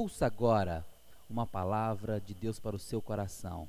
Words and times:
Ouça 0.00 0.26
agora 0.26 0.86
uma 1.28 1.44
palavra 1.44 2.20
de 2.20 2.32
Deus 2.32 2.60
para 2.60 2.76
o 2.76 2.78
seu 2.78 3.02
coração. 3.02 3.68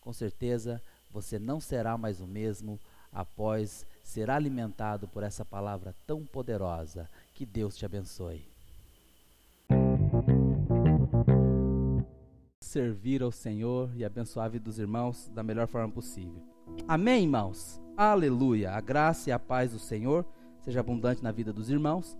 Com 0.00 0.10
certeza 0.10 0.80
você 1.10 1.38
não 1.38 1.60
será 1.60 1.98
mais 1.98 2.18
o 2.22 2.26
mesmo 2.26 2.80
após 3.12 3.86
ser 4.02 4.30
alimentado 4.30 5.06
por 5.06 5.22
essa 5.22 5.44
palavra 5.44 5.94
tão 6.06 6.24
poderosa. 6.24 7.10
Que 7.34 7.44
Deus 7.44 7.76
te 7.76 7.84
abençoe. 7.84 8.48
Servir 12.62 13.22
ao 13.22 13.30
Senhor 13.30 13.94
e 13.94 14.02
abençoar 14.02 14.46
a 14.46 14.48
vida 14.48 14.64
dos 14.64 14.78
irmãos 14.78 15.28
da 15.28 15.42
melhor 15.42 15.66
forma 15.66 15.92
possível. 15.92 16.42
Amém, 16.88 17.24
irmãos? 17.24 17.78
Aleluia! 17.98 18.72
A 18.72 18.80
graça 18.80 19.28
e 19.28 19.32
a 19.34 19.38
paz 19.38 19.72
do 19.72 19.78
Senhor 19.78 20.24
seja 20.60 20.80
abundante 20.80 21.22
na 21.22 21.30
vida 21.30 21.52
dos 21.52 21.68
irmãos. 21.68 22.16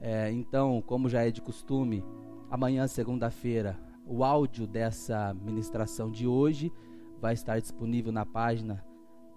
É, 0.00 0.28
então, 0.32 0.82
como 0.82 1.08
já 1.08 1.24
é 1.24 1.30
de 1.30 1.40
costume, 1.40 2.02
amanhã, 2.50 2.86
segunda-feira, 2.86 3.78
o 4.06 4.24
áudio 4.24 4.66
dessa 4.66 5.32
ministração 5.34 6.10
de 6.10 6.26
hoje 6.26 6.72
vai 7.20 7.34
estar 7.34 7.60
disponível 7.60 8.10
na 8.10 8.26
página 8.26 8.84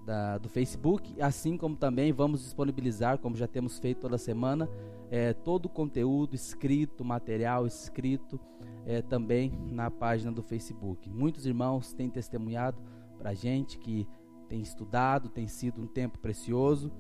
da, 0.06 0.38
do 0.38 0.50
Facebook, 0.50 1.22
assim 1.22 1.56
como 1.56 1.76
também 1.76 2.12
vamos 2.12 2.42
disponibilizar, 2.42 3.20
como 3.20 3.36
já 3.36 3.48
temos 3.48 3.80
feito 3.80 4.02
toda 4.02 4.18
semana, 4.18 4.70
é, 5.10 5.32
todo 5.32 5.68
o 5.68 5.70
conteúdo 5.70 6.36
escrito, 6.36 7.06
material 7.06 7.68
escrito, 7.68 8.40
é, 8.86 9.02
também 9.02 9.52
na 9.70 9.92
página 9.92 10.32
do 10.32 10.42
Facebook. 10.42 11.10
Muitos 11.10 11.46
irmãos 11.46 11.94
têm 11.94 12.10
testemunhado 12.10 12.82
para 13.18 13.30
a 13.30 13.34
gente 13.34 13.78
que 13.78 14.08
tem 14.50 14.62
estudado, 14.62 15.30
tem 15.30 15.48
sido 15.48 15.82
um 15.82 15.88
tempo 15.88 16.20
precioso. 16.20 16.92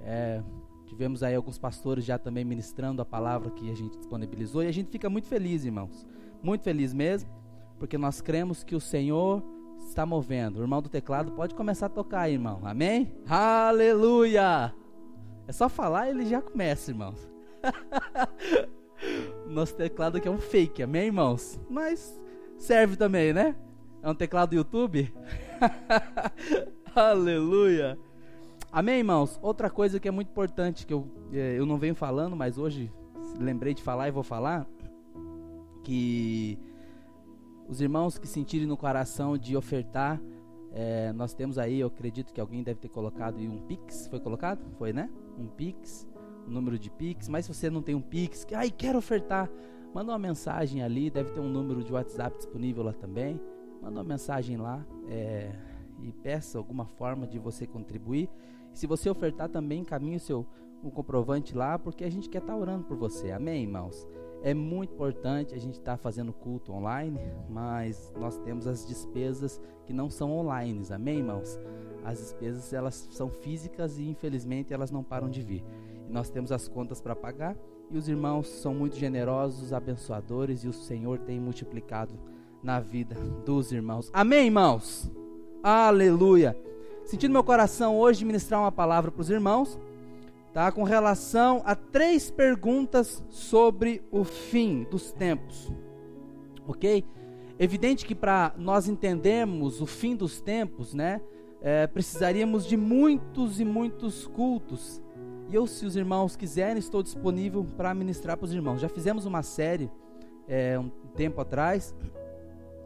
É, 0.00 0.42
tivemos 0.88 1.22
aí 1.22 1.34
alguns 1.34 1.58
pastores 1.58 2.04
já 2.04 2.18
também 2.18 2.44
ministrando 2.44 3.02
a 3.02 3.04
palavra 3.04 3.50
que 3.50 3.70
a 3.70 3.74
gente 3.74 3.98
disponibilizou 3.98 4.62
e 4.62 4.66
a 4.66 4.72
gente 4.72 4.90
fica 4.90 5.08
muito 5.10 5.28
feliz, 5.28 5.64
irmãos. 5.64 6.06
Muito 6.42 6.62
feliz 6.62 6.94
mesmo, 6.94 7.30
porque 7.78 7.98
nós 7.98 8.20
cremos 8.20 8.64
que 8.64 8.74
o 8.74 8.80
Senhor 8.80 9.42
está 9.80 10.06
movendo. 10.06 10.58
O 10.58 10.62
irmão 10.62 10.80
do 10.80 10.88
teclado 10.88 11.32
pode 11.32 11.54
começar 11.54 11.86
a 11.86 11.90
tocar, 11.90 12.30
irmão. 12.30 12.60
Amém? 12.64 13.12
Aleluia! 13.28 14.74
É 15.46 15.52
só 15.52 15.68
falar 15.68 16.10
ele 16.10 16.26
já 16.26 16.40
começa, 16.40 16.90
irmãos. 16.90 17.28
Nosso 19.46 19.74
teclado 19.76 20.16
aqui 20.16 20.28
é 20.28 20.30
um 20.30 20.38
fake, 20.38 20.82
amém, 20.82 21.06
irmãos? 21.06 21.60
Mas 21.68 22.18
serve 22.56 22.96
também, 22.96 23.32
né? 23.32 23.54
É 24.02 24.10
um 24.10 24.14
teclado 24.14 24.50
do 24.50 24.56
YouTube? 24.56 25.12
Aleluia! 26.94 27.98
Amém, 28.78 28.98
irmãos? 28.98 29.40
Outra 29.42 29.68
coisa 29.68 29.98
que 29.98 30.06
é 30.06 30.10
muito 30.12 30.28
importante, 30.28 30.86
que 30.86 30.94
eu, 30.94 31.04
é, 31.32 31.58
eu 31.58 31.66
não 31.66 31.78
venho 31.78 31.96
falando, 31.96 32.36
mas 32.36 32.58
hoje 32.58 32.92
lembrei 33.36 33.74
de 33.74 33.82
falar 33.82 34.06
e 34.06 34.12
vou 34.12 34.22
falar, 34.22 34.68
que 35.82 36.56
os 37.68 37.80
irmãos 37.80 38.18
que 38.18 38.28
sentirem 38.28 38.68
no 38.68 38.76
coração 38.76 39.36
de 39.36 39.56
ofertar, 39.56 40.22
é, 40.70 41.12
nós 41.12 41.34
temos 41.34 41.58
aí, 41.58 41.80
eu 41.80 41.88
acredito 41.88 42.32
que 42.32 42.40
alguém 42.40 42.62
deve 42.62 42.78
ter 42.78 42.88
colocado 42.88 43.38
aí 43.38 43.48
um 43.48 43.58
Pix, 43.62 44.06
foi 44.06 44.20
colocado? 44.20 44.60
Foi, 44.78 44.92
né? 44.92 45.10
Um 45.36 45.48
Pix, 45.48 46.06
um 46.46 46.50
número 46.52 46.78
de 46.78 46.88
Pix, 46.88 47.28
mas 47.28 47.46
se 47.46 47.52
você 47.52 47.68
não 47.68 47.82
tem 47.82 47.96
um 47.96 48.00
Pix, 48.00 48.44
que, 48.44 48.54
ai, 48.54 48.70
quero 48.70 48.96
ofertar, 48.96 49.50
manda 49.92 50.12
uma 50.12 50.20
mensagem 50.20 50.84
ali, 50.84 51.10
deve 51.10 51.32
ter 51.32 51.40
um 51.40 51.48
número 51.48 51.82
de 51.82 51.92
WhatsApp 51.92 52.36
disponível 52.36 52.84
lá 52.84 52.92
também, 52.92 53.40
manda 53.82 53.98
uma 53.98 54.04
mensagem 54.04 54.56
lá, 54.56 54.86
é, 55.08 55.52
e 56.00 56.12
peça 56.12 56.58
alguma 56.58 56.86
forma 56.86 57.26
de 57.26 57.40
você 57.40 57.66
contribuir. 57.66 58.30
Se 58.78 58.86
você 58.86 59.10
ofertar 59.10 59.48
também, 59.48 59.80
encaminhe 59.80 60.14
o 60.14 60.20
seu 60.20 60.46
um 60.84 60.88
comprovante 60.88 61.52
lá, 61.52 61.76
porque 61.76 62.04
a 62.04 62.08
gente 62.08 62.28
quer 62.28 62.38
estar 62.38 62.52
tá 62.52 62.56
orando 62.56 62.84
por 62.84 62.96
você. 62.96 63.32
Amém, 63.32 63.64
irmãos? 63.64 64.06
É 64.40 64.54
muito 64.54 64.94
importante 64.94 65.52
a 65.52 65.58
gente 65.58 65.80
estar 65.80 65.96
tá 65.96 65.96
fazendo 65.96 66.32
culto 66.32 66.72
online, 66.72 67.18
mas 67.50 68.14
nós 68.16 68.38
temos 68.38 68.68
as 68.68 68.86
despesas 68.86 69.60
que 69.84 69.92
não 69.92 70.08
são 70.08 70.30
online, 70.30 70.80
amém, 70.92 71.18
irmãos? 71.18 71.58
As 72.04 72.18
despesas 72.18 72.72
elas 72.72 73.08
são 73.10 73.28
físicas 73.28 73.98
e 73.98 74.08
infelizmente 74.08 74.72
elas 74.72 74.92
não 74.92 75.02
param 75.02 75.28
de 75.28 75.42
vir. 75.42 75.64
E 76.08 76.12
nós 76.12 76.30
temos 76.30 76.52
as 76.52 76.68
contas 76.68 77.00
para 77.00 77.16
pagar 77.16 77.56
e 77.90 77.98
os 77.98 78.08
irmãos 78.08 78.46
são 78.46 78.72
muito 78.72 78.94
generosos, 78.94 79.72
abençoadores 79.72 80.62
e 80.62 80.68
o 80.68 80.72
Senhor 80.72 81.18
tem 81.18 81.40
multiplicado 81.40 82.14
na 82.62 82.78
vida 82.78 83.16
dos 83.44 83.72
irmãos. 83.72 84.08
Amém, 84.12 84.46
irmãos? 84.46 85.10
Aleluia. 85.64 86.56
Sentindo 87.08 87.32
meu 87.32 87.42
coração 87.42 87.96
hoje 87.96 88.22
ministrar 88.22 88.60
uma 88.60 88.70
palavra 88.70 89.10
para 89.10 89.22
os 89.22 89.30
irmãos, 89.30 89.78
tá? 90.52 90.70
Com 90.70 90.82
relação 90.82 91.62
a 91.64 91.74
três 91.74 92.30
perguntas 92.30 93.24
sobre 93.30 94.02
o 94.10 94.24
fim 94.24 94.86
dos 94.90 95.10
tempos. 95.10 95.72
OK? 96.66 97.02
Evidente 97.58 98.04
que 98.04 98.14
para 98.14 98.52
nós 98.58 98.88
entendermos 98.88 99.80
o 99.80 99.86
fim 99.86 100.14
dos 100.14 100.42
tempos, 100.42 100.92
né, 100.92 101.22
é, 101.62 101.86
precisaríamos 101.86 102.66
de 102.66 102.76
muitos 102.76 103.58
e 103.58 103.64
muitos 103.64 104.26
cultos. 104.26 105.02
E 105.48 105.54
eu, 105.54 105.66
se 105.66 105.86
os 105.86 105.96
irmãos 105.96 106.36
quiserem, 106.36 106.78
estou 106.78 107.02
disponível 107.02 107.64
para 107.74 107.94
ministrar 107.94 108.36
para 108.36 108.44
os 108.44 108.52
irmãos. 108.52 108.82
Já 108.82 108.88
fizemos 108.90 109.24
uma 109.24 109.42
série 109.42 109.90
é, 110.46 110.78
um 110.78 110.90
tempo 111.16 111.40
atrás, 111.40 111.94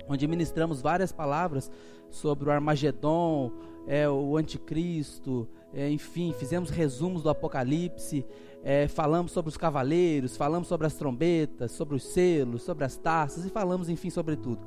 onde 0.08 0.28
ministramos 0.28 0.80
várias 0.80 1.10
palavras 1.10 1.68
sobre 2.08 2.48
o 2.48 2.52
Armagedon, 2.52 3.50
é, 3.86 4.08
o 4.08 4.36
Anticristo, 4.36 5.48
é, 5.72 5.90
enfim, 5.90 6.34
fizemos 6.38 6.70
resumos 6.70 7.22
do 7.22 7.30
Apocalipse, 7.30 8.24
é, 8.62 8.86
falamos 8.86 9.32
sobre 9.32 9.48
os 9.48 9.56
cavaleiros, 9.56 10.36
falamos 10.36 10.68
sobre 10.68 10.86
as 10.86 10.94
trombetas, 10.94 11.72
sobre 11.72 11.96
os 11.96 12.04
selos, 12.04 12.62
sobre 12.62 12.84
as 12.84 12.96
taças 12.96 13.44
e 13.44 13.50
falamos, 13.50 13.88
enfim, 13.88 14.10
sobre 14.10 14.36
tudo. 14.36 14.60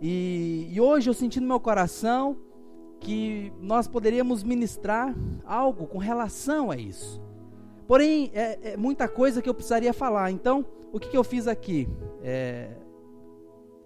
E, 0.00 0.68
e 0.70 0.80
hoje 0.80 1.10
eu 1.10 1.14
senti 1.14 1.40
no 1.40 1.46
meu 1.46 1.60
coração 1.60 2.36
que 3.00 3.52
nós 3.60 3.88
poderíamos 3.88 4.42
ministrar 4.42 5.14
algo 5.44 5.86
com 5.86 5.98
relação 5.98 6.70
a 6.70 6.76
isso. 6.76 7.22
Porém, 7.86 8.30
é, 8.32 8.72
é 8.72 8.76
muita 8.76 9.08
coisa 9.08 9.42
que 9.42 9.48
eu 9.48 9.54
precisaria 9.54 9.92
falar. 9.92 10.30
Então, 10.30 10.64
o 10.92 10.98
que, 10.98 11.08
que 11.08 11.16
eu 11.16 11.24
fiz 11.24 11.46
aqui? 11.46 11.88
É, 12.22 12.70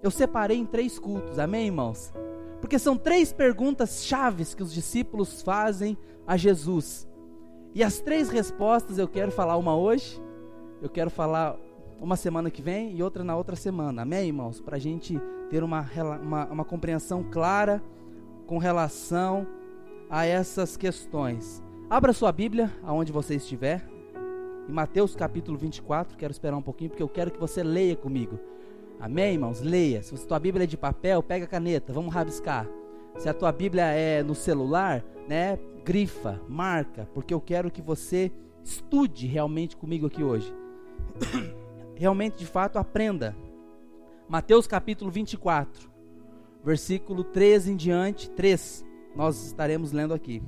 eu 0.03 0.11
separei 0.11 0.57
em 0.57 0.67
três 0.67 0.99
cultos, 0.99 1.39
amém, 1.39 1.67
irmãos? 1.67 2.13
Porque 2.61 2.79
são 2.79 2.97
três 2.97 3.33
perguntas 3.33 4.05
chaves 4.05 4.55
que 4.55 4.63
os 4.63 4.73
discípulos 4.73 5.43
fazem 5.43 5.97
a 6.27 6.37
Jesus. 6.37 7.09
E 7.75 7.83
as 7.83 8.01
três 8.01 8.29
respostas 8.31 8.99
eu 8.99 9.07
quero 9.07 9.31
falar 9.31 9.57
uma 9.57 9.77
hoje, 9.77 10.21
eu 10.83 10.89
quero 10.89 11.11
falar 11.11 11.57
uma 12.01 12.17
semana 12.17 12.51
que 12.51 12.63
vem 12.63 12.97
e 12.97 13.03
outra 13.03 13.23
na 13.23 13.37
outra 13.37 13.57
semana. 13.57 14.03
Amém, 14.03 14.29
irmãos? 14.29 14.61
Para 14.61 14.77
a 14.77 14.81
gente 14.81 15.21
ter 15.51 15.63
uma, 15.63 15.87
uma, 16.23 16.47
uma 16.47 16.65
compreensão 16.65 17.23
clara 17.23 17.83
com 18.47 18.59
relação 18.59 19.47
a 20.09 20.25
essas 20.25 20.77
questões. 20.77 21.63
Abra 21.91 22.13
sua 22.13 22.33
Bíblia, 22.33 22.73
aonde 22.83 23.13
você 23.13 23.37
estiver, 23.37 23.87
em 24.69 24.73
Mateus 24.73 25.15
capítulo 25.15 25.57
24. 25.57 26.17
Quero 26.17 26.31
esperar 26.31 26.57
um 26.57 26.63
pouquinho, 26.63 26.91
porque 26.91 27.03
eu 27.03 27.09
quero 27.09 27.31
que 27.31 27.41
você 27.41 27.63
leia 27.63 27.97
comigo. 27.97 28.39
Amém, 29.01 29.35
irmãos? 29.35 29.61
Leia. 29.61 30.03
Se 30.03 30.15
a 30.15 30.19
tua 30.19 30.39
Bíblia 30.39 30.65
é 30.65 30.67
de 30.67 30.77
papel, 30.77 31.23
pega 31.23 31.45
a 31.45 31.49
caneta, 31.49 31.93
vamos 31.93 32.13
rabiscar. 32.13 32.69
Se 33.17 33.29
a 33.29 33.35
tua 33.35 33.53
Bíblia 33.53 33.85
é 33.85 34.23
no 34.23 34.35
celular, 34.35 35.05
né, 35.29 35.59
grifa, 35.85 36.41
marca, 36.49 37.09
porque 37.15 37.33
eu 37.33 37.41
quero 37.41 37.71
que 37.71 37.81
você 37.81 38.33
estude 38.65 39.27
realmente 39.27 39.77
comigo 39.77 40.07
aqui 40.07 40.23
hoje. 40.23 40.53
realmente, 41.95 42.39
de 42.39 42.47
fato, 42.47 42.79
aprenda. 42.79 43.37
Mateus 44.29 44.67
capítulo 44.67 45.11
24, 45.11 45.91
versículo 46.63 47.25
13 47.25 47.73
em 47.73 47.77
diante, 47.77 48.29
3. 48.31 48.85
Nós 49.15 49.47
estaremos 49.47 49.93
lendo 49.93 50.13
aqui. 50.13 50.43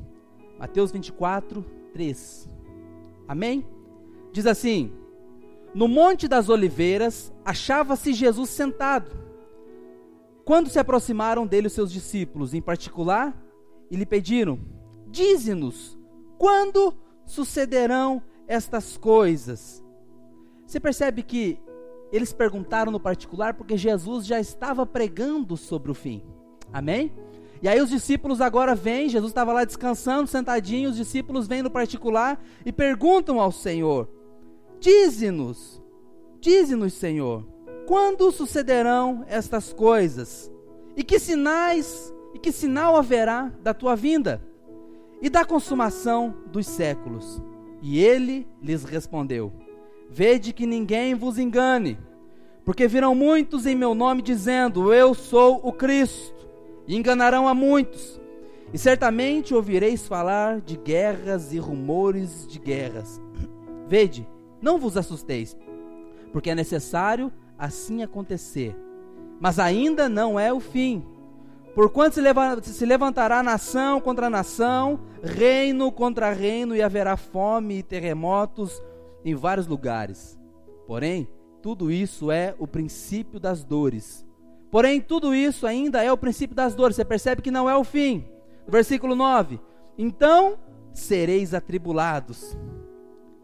Mateus 0.59 0.93
24, 0.93 1.65
3. 1.93 2.51
Amém? 3.27 3.67
Diz 4.33 4.47
assim: 4.47 4.93
no 5.75 5.87
Monte 5.87 6.27
das 6.27 6.49
Oliveiras, 6.49 7.33
achava-se 7.45 8.13
Jesus 8.13 8.51
sentado. 8.51 9.11
Quando 10.45 10.69
se 10.69 10.79
aproximaram 10.79 11.47
dele 11.47 11.69
os 11.69 11.73
seus 11.73 11.93
discípulos, 11.93 12.55
em 12.55 12.61
particular, 12.61 13.37
e 13.91 13.97
lhe 13.97 14.07
pediram: 14.07 14.59
Dize-nos, 15.07 15.99
quando 16.39 16.95
sucederão 17.25 18.23
estas 18.49 18.97
coisas? 18.97 19.85
Você 20.67 20.81
percebe 20.81 21.23
que 21.23 21.59
eles 22.13 22.33
perguntaram 22.33 22.91
no 22.91 22.99
particular 22.99 23.55
porque 23.55 23.77
Jesus 23.77 24.27
já 24.27 24.41
estava 24.41 24.85
pregando 24.85 25.57
sobre 25.57 25.91
o 25.91 25.95
fim. 25.95 26.23
Amém? 26.73 27.13
E 27.63 27.69
aí 27.69 27.81
os 27.81 27.91
discípulos 27.91 28.41
agora 28.41 28.75
vêm, 28.75 29.09
Jesus 29.09 29.31
estava 29.31 29.53
lá 29.53 29.65
descansando, 29.65 30.27
sentadinho, 30.27 30.91
os 30.91 30.97
discípulos 30.97 31.47
vêm 31.47 31.63
no 31.63 31.71
particular 31.71 32.43
e 32.65 32.73
perguntam 32.73 33.39
ao 33.39 33.53
Senhor: 33.53 34.09
Dize-nos, 34.81 35.79
dize-nos, 36.41 36.95
Senhor, 36.95 37.45
quando 37.87 38.33
sucederão 38.33 39.27
estas 39.29 39.75
coisas? 39.75 40.51
E 40.97 41.05
que 41.05 41.19
sinais, 41.19 42.11
e 42.35 42.39
que 42.39 42.51
sinal 42.51 42.97
haverá 42.97 43.53
da 43.63 43.75
tua 43.75 43.95
vinda 43.95 44.43
e 45.21 45.29
da 45.29 45.45
consumação 45.45 46.35
dos 46.51 46.67
séculos? 46.67 47.43
E 47.83 48.03
ele 48.03 48.49
lhes 48.63 48.83
respondeu: 48.83 49.53
Vede 50.09 50.51
que 50.55 50.65
ninguém 50.65 51.15
vos 51.15 51.39
engane, 51.39 51.99
Porque 52.65 52.89
virão 52.89 53.15
muitos 53.15 53.67
em 53.67 53.77
meu 53.77 53.95
nome 53.95 54.23
dizendo: 54.23 54.95
Eu 54.95 55.13
sou 55.15 55.61
o 55.63 55.73
Cristo, 55.73 56.49
e 56.87 56.97
enganarão 56.97 57.47
a 57.47 57.55
muitos. 57.55 58.19
E 58.73 58.79
certamente 58.79 59.55
ouvireis 59.55 60.07
falar 60.07 60.61
de 60.61 60.77
guerras 60.79 61.53
e 61.53 61.59
rumores 61.59 62.47
de 62.47 62.59
guerras. 62.59 63.21
Vede, 63.87 64.27
não 64.61 64.79
vos 64.79 64.97
assusteis, 64.97 65.57
porque 66.33 66.51
é 66.51 66.55
necessário 66.55 67.33
assim 67.59 68.03
acontecer. 68.03 68.77
Mas 69.41 69.59
ainda 69.59 70.09
não 70.09 70.39
é 70.39 70.53
o 70.53 70.61
fim. 70.61 71.05
Porquanto 71.75 72.17
se 72.63 72.87
levantará 72.87 73.43
nação 73.43 74.01
contra 74.01 74.29
nação, 74.29 75.01
reino 75.23 75.91
contra 75.93 76.33
reino, 76.33 76.75
e 76.75 76.83
haverá 76.83 77.17
fome 77.17 77.79
e 77.79 77.83
terremotos 77.83 78.83
em 79.25 79.35
vários 79.35 79.67
lugares. 79.67 80.39
Porém, 80.87 81.29
tudo 81.63 81.91
isso 81.91 82.31
é 82.31 82.55
o 82.59 82.67
princípio 82.67 83.39
das 83.39 83.63
dores. 83.63 84.27
Porém, 84.71 85.01
tudo 85.01 85.35
isso 85.35 85.67
ainda 85.67 86.03
é 86.03 86.13
o 86.13 86.19
princípio 86.19 86.55
das 86.55 86.75
dores. 86.75 86.97
Você 86.97 87.05
percebe 87.05 87.43
que 87.43 87.51
não 87.51 87.69
é 87.69 87.77
o 87.77 87.85
fim. 87.85 88.25
Versículo 88.67 89.15
9: 89.15 89.61
Então 89.97 90.59
sereis 90.93 91.55
atribulados. 91.55 92.57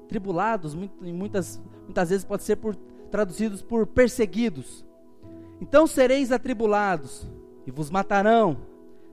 Tribulados, 0.08 0.75
muitas, 0.75 1.61
muitas 1.85 2.11
vezes 2.11 2.25
pode 2.25 2.43
ser 2.43 2.56
por, 2.56 2.76
traduzidos 3.11 3.62
por 3.62 3.87
perseguidos. 3.87 4.85
Então 5.61 5.87
sereis 5.87 6.31
atribulados 6.32 7.26
e 7.67 7.70
vos 7.70 7.91
matarão. 7.91 8.58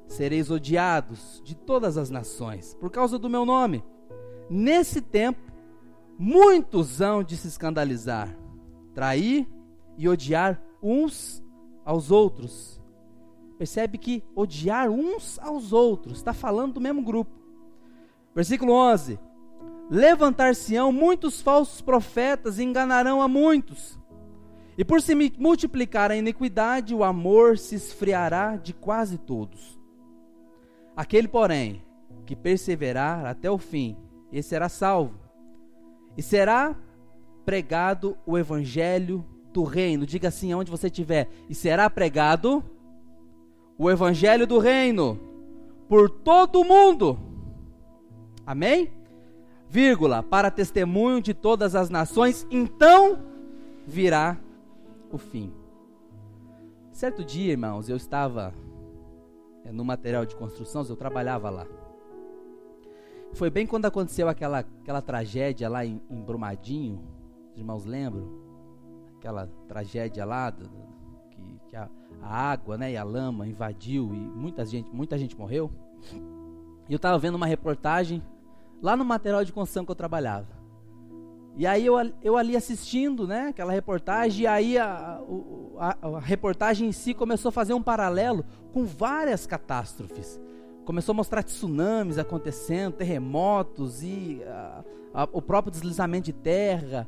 Sereis 0.08 0.52
odiados 0.52 1.42
de 1.44 1.56
todas 1.56 1.98
as 1.98 2.10
nações 2.10 2.76
por 2.76 2.92
causa 2.92 3.18
do 3.18 3.30
meu 3.30 3.46
nome. 3.46 3.84
Nesse 4.50 5.02
tempo, 5.02 5.42
muitos 6.20 7.02
hão 7.02 7.24
de 7.24 7.38
se 7.38 7.48
escandalizar, 7.48 8.38
trair 8.94 9.48
e 9.98 10.08
odiar 10.08 10.62
uns 10.82 11.44
aos 11.86 12.12
outros. 12.12 12.82
Percebe 13.58 13.98
que 13.98 14.24
odiar 14.36 14.90
uns 14.90 15.40
aos 15.40 15.72
outros, 15.72 16.18
está 16.18 16.34
falando 16.34 16.74
do 16.74 16.82
mesmo 16.82 17.02
grupo. 17.02 17.32
Versículo 18.36 18.74
11: 18.74 19.18
Levantar-se-ão 19.94 20.92
muitos 20.92 21.40
falsos 21.40 21.80
profetas 21.80 22.58
e 22.58 22.64
enganarão 22.64 23.22
a 23.22 23.28
muitos. 23.28 24.00
E 24.76 24.84
por 24.84 25.00
se 25.00 25.14
multiplicar 25.38 26.10
a 26.10 26.16
iniquidade, 26.16 26.96
o 26.96 27.04
amor 27.04 27.60
se 27.60 27.76
esfriará 27.76 28.56
de 28.56 28.74
quase 28.74 29.20
todos. 29.20 29.80
Aquele, 30.98 31.28
porém, 31.28 31.84
que 32.26 32.36
perseverar 32.36 33.24
até 33.28 33.52
o 33.52 33.60
fim, 33.60 33.96
esse 34.32 34.50
será 34.50 34.68
salvo. 34.68 35.14
E 36.18 36.24
será 36.24 36.76
pregado 37.46 38.18
o 38.26 38.36
evangelho 38.36 39.24
do 39.54 39.64
reino. 39.64 40.08
Diga 40.08 40.30
assim 40.30 40.52
aonde 40.52 40.72
você 40.72 40.88
estiver. 40.88 41.30
E 41.48 41.54
será 41.54 41.88
pregado 41.88 42.64
o 43.78 43.92
evangelho 43.92 44.48
do 44.48 44.58
reino 44.58 45.20
por 45.88 46.10
todo 46.10 46.62
o 46.62 46.66
mundo. 46.66 47.20
Amém? 48.44 49.03
Vírgula, 49.74 50.22
para 50.22 50.52
testemunho 50.52 51.20
de 51.20 51.34
todas 51.34 51.74
as 51.74 51.90
nações, 51.90 52.46
então 52.52 53.18
virá 53.88 54.38
o 55.12 55.18
fim. 55.18 55.52
Certo 56.92 57.26
dia, 57.26 57.54
irmãos, 57.54 57.90
eu 57.90 57.98
estava 57.98 58.54
é, 59.66 59.72
no 59.72 59.84
material 59.84 60.28
de 60.28 60.36
construção, 60.36 60.86
eu 60.88 60.96
trabalhava 60.96 61.50
lá. 61.50 61.66
Foi 63.34 63.50
bem 63.50 63.66
quando 63.66 63.88
aconteceu 63.88 64.30
aquela, 64.30 64.60
aquela 64.60 65.02
tragédia 65.02 65.68
lá 65.68 65.84
em, 65.84 66.00
em 66.08 66.22
Brumadinho, 66.22 67.02
os 67.52 67.58
irmãos 67.58 67.84
lembram? 67.84 68.30
Aquela 69.18 69.50
tragédia 69.68 70.24
lá, 70.24 70.52
do, 70.52 70.70
que, 71.32 71.60
que 71.70 71.76
a, 71.76 71.90
a, 72.22 72.52
água 72.52 72.78
né, 72.78 72.92
e 72.92 72.96
a 72.96 73.04
lama 73.04 73.48
invadiu 73.48 74.14
e 74.14 74.20
muita 74.20 74.64
gente, 74.68 74.92
muita 74.92 75.18
gente 75.18 75.36
morreu. 75.36 75.72
E 76.88 76.94
eu 76.94 76.98
estava 76.98 77.18
vendo 77.18 77.34
uma 77.34 77.48
reportagem 77.48 78.22
lá 78.84 78.98
no 78.98 79.06
material 79.06 79.46
de 79.46 79.54
construção 79.54 79.86
que 79.86 79.92
eu 79.92 79.96
trabalhava. 79.96 80.62
E 81.56 81.66
aí 81.66 81.86
eu, 81.86 81.96
eu 82.22 82.36
ali 82.36 82.58
assistindo, 82.58 83.26
né, 83.26 83.48
aquela 83.48 83.72
reportagem, 83.72 84.44
e 84.44 84.48
aí 84.48 84.78
a, 84.78 85.22
a, 85.78 85.98
a, 86.02 86.20
reportagem 86.20 86.90
em 86.90 86.92
si 86.92 87.14
começou 87.14 87.50
a 87.50 87.52
fazer 87.52 87.74
um 87.74 87.82
paralelo 87.82 88.44
com 88.74 88.84
várias 88.84 89.46
catástrofes. 89.46 90.40
Começou 90.84 91.14
a 91.14 91.16
mostrar 91.16 91.44
tsunamis 91.44 92.18
acontecendo, 92.18 92.96
terremotos 92.96 94.04
e 94.04 94.42
a, 95.14 95.30
o 95.32 95.42
próprio 95.42 95.72
deslizamento 95.72 96.26
de 96.26 96.34
terra. 96.34 97.08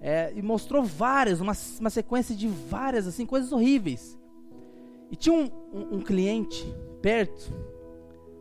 É, 0.00 0.30
e 0.36 0.42
mostrou 0.42 0.82
várias, 0.82 1.40
uma, 1.40 1.54
uma 1.80 1.88
sequência 1.88 2.34
de 2.34 2.46
várias, 2.46 3.06
assim, 3.06 3.24
coisas 3.24 3.50
horríveis. 3.52 4.18
E 5.10 5.16
tinha 5.16 5.34
um, 5.34 5.48
um, 5.72 5.96
um 5.96 6.00
cliente 6.00 6.66
perto, 7.00 7.50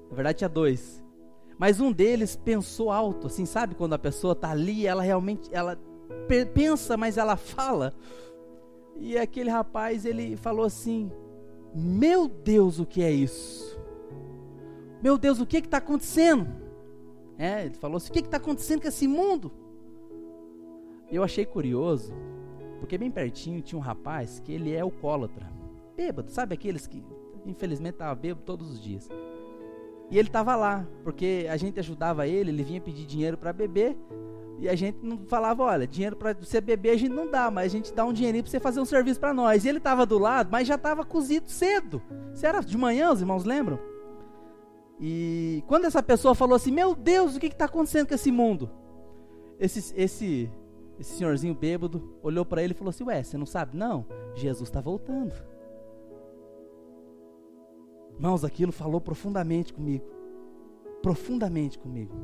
na 0.10 0.16
verdade 0.16 0.40
tinha 0.40 0.50
dois, 0.50 1.03
mas 1.58 1.80
um 1.80 1.92
deles 1.92 2.36
pensou 2.36 2.92
alto, 2.92 3.28
assim, 3.28 3.46
sabe 3.46 3.76
quando 3.76 3.94
a 3.94 4.00
pessoa 4.00 4.34
está 4.34 4.52
ali, 4.52 4.86
ela 4.88 5.04
realmente, 5.04 5.50
ela 5.52 5.80
pensa, 6.54 6.98
mas 6.98 7.18
ela 7.18 7.36
fala. 7.36 7.94
E 9.00 9.18
aquele 9.18 9.50
rapaz, 9.50 10.06
ele 10.06 10.36
falou 10.36 10.66
assim: 10.66 11.12
Meu 11.74 12.28
Deus, 12.28 12.80
o 12.80 12.86
que 12.86 13.04
é 13.04 13.12
isso? 13.12 13.80
Meu 15.02 15.18
Deus, 15.18 15.40
o 15.40 15.46
que 15.46 15.58
está 15.58 15.78
acontecendo? 15.78 16.48
É, 17.38 17.66
ele 17.66 17.76
falou 17.76 17.98
assim: 17.98 18.10
O 18.10 18.14
que 18.14 18.20
está 18.20 18.38
acontecendo 18.38 18.82
com 18.82 18.88
esse 18.88 19.08
mundo? 19.08 19.52
Eu 21.12 21.24
achei 21.24 21.46
curioso, 21.46 22.14
porque 22.80 22.98
bem 22.98 23.12
pertinho 23.12 23.62
tinha 23.62 23.78
um 23.78 23.82
rapaz 23.82 24.40
que 24.40 24.52
ele 24.52 24.74
é 24.74 24.80
alcoólatra, 24.80 25.52
bêbado, 25.96 26.32
sabe 26.32 26.56
aqueles 26.56 26.88
que 26.88 27.04
infelizmente 27.46 27.94
estava 27.94 28.16
bêbado 28.16 28.44
todos 28.46 28.72
os 28.72 28.82
dias. 28.82 29.10
E 30.13 30.19
ele 30.19 30.30
estava 30.30 30.56
lá, 30.56 30.86
porque 31.04 31.48
a 31.50 31.57
gente 31.57 31.80
ajudava 31.80 32.27
ele, 32.27 32.51
ele 32.51 32.63
vinha 32.63 32.80
pedir 32.80 33.04
dinheiro 33.04 33.36
para 33.36 33.51
beber, 33.51 33.98
e 34.60 34.69
a 34.69 34.75
gente 34.75 35.00
não 35.01 35.18
falava, 35.25 35.63
olha, 35.63 35.88
dinheiro 35.88 36.15
para 36.15 36.33
você 36.33 36.62
beber 36.62 36.92
a 36.92 36.95
gente 36.95 37.12
não 37.12 37.31
dá, 37.31 37.50
mas 37.50 37.65
a 37.65 37.75
gente 37.75 37.92
dá 37.92 38.06
um 38.06 38.13
dinheirinho 38.13 38.44
para 38.44 38.51
você 38.51 38.60
fazer 38.60 38.80
um 38.80 38.86
serviço 38.86 39.19
para 39.19 39.33
nós. 39.33 39.65
E 39.65 39.69
ele 39.69 39.80
estava 39.80 40.06
do 40.06 40.19
lado, 40.19 40.50
mas 40.51 40.68
já 40.68 40.75
estava 40.75 41.04
cozido 41.04 41.50
cedo. 41.50 42.00
Isso 42.31 42.45
era 42.45 42.62
de 42.62 42.77
manhã, 42.77 43.12
os 43.12 43.21
irmãos 43.21 43.44
lembram? 43.44 43.80
E 45.01 45.63
quando 45.65 45.86
essa 45.86 46.04
pessoa 46.04 46.36
falou 46.36 46.56
assim, 46.56 46.71
meu 46.71 46.94
Deus, 46.94 47.36
o 47.36 47.39
que 47.39 47.48
está 47.48 47.65
acontecendo 47.65 48.07
com 48.07 48.13
esse 48.13 48.31
mundo? 48.31 48.69
Esse, 49.60 49.95
esse, 49.98 50.48
esse 51.00 51.18
senhorzinho 51.18 51.56
bêbado 51.56 52.19
olhou 52.21 52.45
para 52.45 52.62
ele 52.62 52.74
e 52.74 52.77
falou 52.77 52.92
assim, 52.92 53.04
ué, 53.04 53.24
você 53.24 53.36
não 53.36 53.48
sabe? 53.48 53.75
Não, 53.75 54.06
Jesus 54.36 54.69
está 54.69 54.80
voltando. 54.80 55.34
Irmãos, 58.15 58.43
aquilo 58.43 58.72
falou 58.72 59.01
profundamente 59.01 59.74
comigo. 59.74 60.05
Profundamente 61.01 61.77
comigo. 61.77 62.15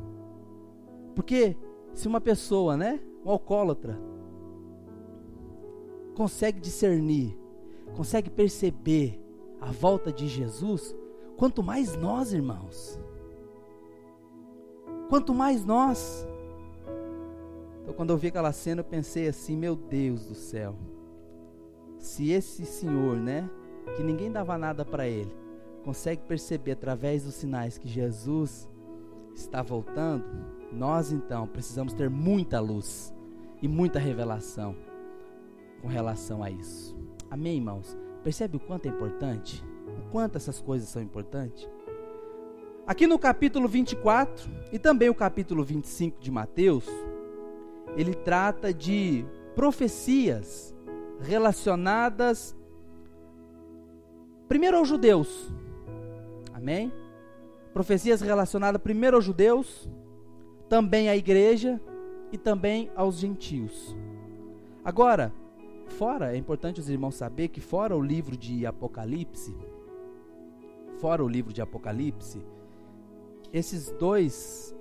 Porque 1.14 1.56
se 1.92 2.08
uma 2.08 2.20
pessoa, 2.20 2.76
né, 2.76 3.00
um 3.24 3.30
alcoólatra, 3.30 4.00
consegue 6.14 6.60
discernir, 6.60 7.36
consegue 7.96 8.30
perceber 8.30 9.20
a 9.60 9.70
volta 9.70 10.12
de 10.12 10.26
Jesus, 10.28 10.94
quanto 11.36 11.62
mais 11.62 11.96
nós, 11.96 12.32
irmãos. 12.32 12.98
Quanto 15.08 15.34
mais 15.34 15.64
nós. 15.64 16.26
Então, 17.82 17.92
quando 17.94 18.10
eu 18.10 18.16
vi 18.16 18.28
aquela 18.28 18.52
cena, 18.52 18.80
eu 18.80 18.84
pensei 18.84 19.28
assim: 19.28 19.56
meu 19.56 19.74
Deus 19.74 20.26
do 20.26 20.34
céu. 20.34 20.76
Se 21.98 22.30
esse 22.30 22.64
senhor, 22.64 23.16
né, 23.16 23.50
que 23.96 24.02
ninguém 24.02 24.30
dava 24.30 24.56
nada 24.56 24.84
para 24.84 25.06
ele, 25.08 25.34
consegue 25.84 26.22
perceber 26.22 26.72
através 26.72 27.24
dos 27.24 27.34
sinais 27.34 27.78
que 27.78 27.88
Jesus 27.88 28.68
está 29.34 29.62
voltando, 29.62 30.24
nós 30.72 31.12
então 31.12 31.46
precisamos 31.46 31.92
ter 31.92 32.10
muita 32.10 32.60
luz 32.60 33.14
e 33.62 33.68
muita 33.68 33.98
revelação 33.98 34.76
com 35.80 35.88
relação 35.88 36.42
a 36.42 36.50
isso. 36.50 36.96
Amém, 37.30 37.56
irmãos? 37.56 37.96
Percebe 38.22 38.56
o 38.56 38.60
quanto 38.60 38.86
é 38.86 38.88
importante? 38.88 39.64
O 39.86 40.10
quanto 40.10 40.36
essas 40.36 40.60
coisas 40.60 40.88
são 40.88 41.02
importantes? 41.02 41.68
Aqui 42.86 43.06
no 43.06 43.18
capítulo 43.18 43.68
24 43.68 44.50
e 44.72 44.78
também 44.78 45.08
o 45.08 45.14
capítulo 45.14 45.64
25 45.64 46.20
de 46.20 46.30
Mateus, 46.30 46.86
ele 47.96 48.14
trata 48.14 48.74
de 48.74 49.24
profecias 49.54 50.74
relacionadas 51.20 52.56
primeiro 54.48 54.76
aos 54.76 54.88
judeus, 54.88 55.52
Amém? 56.60 56.92
Profecias 57.72 58.20
relacionadas 58.20 58.82
primeiro 58.82 59.16
aos 59.16 59.24
judeus, 59.24 59.88
também 60.68 61.08
à 61.08 61.16
igreja 61.16 61.80
e 62.30 62.36
também 62.36 62.90
aos 62.94 63.18
gentios. 63.18 63.96
Agora, 64.84 65.32
fora, 65.88 66.34
é 66.34 66.36
importante 66.36 66.78
os 66.78 66.90
irmãos 66.90 67.14
saber 67.14 67.48
que 67.48 67.60
fora 67.60 67.96
o 67.96 68.02
livro 68.02 68.36
de 68.36 68.66
Apocalipse, 68.66 69.56
fora 70.98 71.24
o 71.24 71.28
livro 71.28 71.52
de 71.52 71.62
Apocalipse, 71.62 72.42
esses 73.52 73.90
dois 73.92 74.76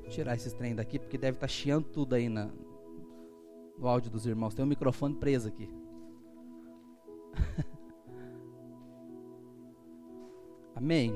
vou 0.00 0.08
tirar 0.08 0.34
esses 0.34 0.52
trem 0.54 0.74
daqui 0.74 0.98
porque 0.98 1.18
deve 1.18 1.36
estar 1.36 1.46
tá 1.46 1.52
chiando 1.52 1.84
tudo 1.84 2.14
aí 2.14 2.28
na, 2.28 2.50
no 3.78 3.86
áudio 3.86 4.10
dos 4.10 4.26
irmãos. 4.26 4.54
Tem 4.54 4.64
um 4.64 4.68
microfone 4.68 5.14
preso 5.14 5.48
aqui. 5.48 5.68
Amém? 10.80 11.14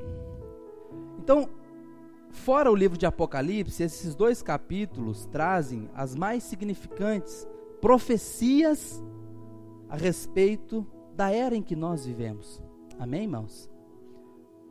Então, 1.18 1.48
fora 2.28 2.70
o 2.70 2.74
livro 2.74 2.98
de 2.98 3.06
Apocalipse, 3.06 3.82
esses 3.82 4.14
dois 4.14 4.42
capítulos 4.42 5.24
trazem 5.24 5.88
as 5.94 6.14
mais 6.14 6.42
significantes 6.42 7.48
profecias 7.80 9.02
a 9.88 9.96
respeito 9.96 10.86
da 11.16 11.30
era 11.30 11.56
em 11.56 11.62
que 11.62 11.74
nós 11.74 12.04
vivemos. 12.04 12.62
Amém, 12.98 13.22
irmãos? 13.22 13.70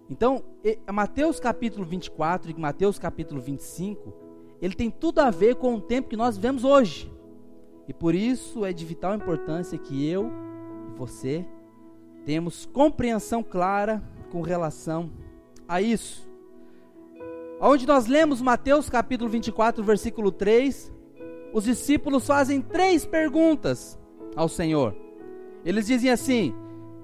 Então, 0.09 0.43
Mateus 0.91 1.39
capítulo 1.39 1.83
24 1.83 2.51
e 2.51 2.59
Mateus 2.59 2.99
capítulo 2.99 3.41
25, 3.41 4.13
ele 4.61 4.75
tem 4.75 4.91
tudo 4.91 5.19
a 5.19 5.31
ver 5.31 5.55
com 5.55 5.73
o 5.73 5.81
tempo 5.81 6.09
que 6.09 6.17
nós 6.17 6.35
vivemos 6.35 6.63
hoje. 6.63 7.11
E 7.87 7.93
por 7.93 8.13
isso 8.13 8.63
é 8.63 8.71
de 8.71 8.85
vital 8.85 9.15
importância 9.15 9.77
que 9.77 10.07
eu 10.07 10.31
e 10.87 10.97
você 10.97 11.45
temos 12.25 12.65
compreensão 12.65 13.43
clara 13.43 14.01
com 14.33 14.41
relação 14.41 15.11
a 15.67 15.79
isso. 15.79 16.27
Onde 17.61 17.85
nós 17.85 18.07
lemos 18.07 18.41
Mateus 18.41 18.89
capítulo 18.89 19.29
24, 19.29 19.83
versículo 19.83 20.31
3, 20.31 20.91
os 21.53 21.65
discípulos 21.65 22.25
fazem 22.25 22.59
três 22.59 23.05
perguntas 23.05 23.97
ao 24.35 24.49
Senhor. 24.49 24.97
Eles 25.63 25.85
dizem 25.85 26.09
assim: 26.09 26.51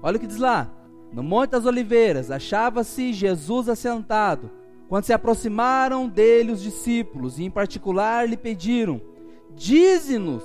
olha 0.02 0.16
o 0.16 0.20
que 0.20 0.26
diz 0.26 0.38
lá, 0.38 0.68
no 1.12 1.22
Monte 1.22 1.50
das 1.50 1.66
Oliveiras 1.66 2.32
achava-se 2.32 3.12
Jesus 3.12 3.68
assentado. 3.68 4.50
Quando 4.88 5.04
se 5.04 5.12
aproximaram 5.12 6.08
dele 6.08 6.50
os 6.50 6.60
discípulos, 6.60 7.38
e 7.38 7.44
em 7.44 7.50
particular 7.50 8.28
lhe 8.28 8.36
pediram: 8.36 9.00
Dize-nos, 9.54 10.42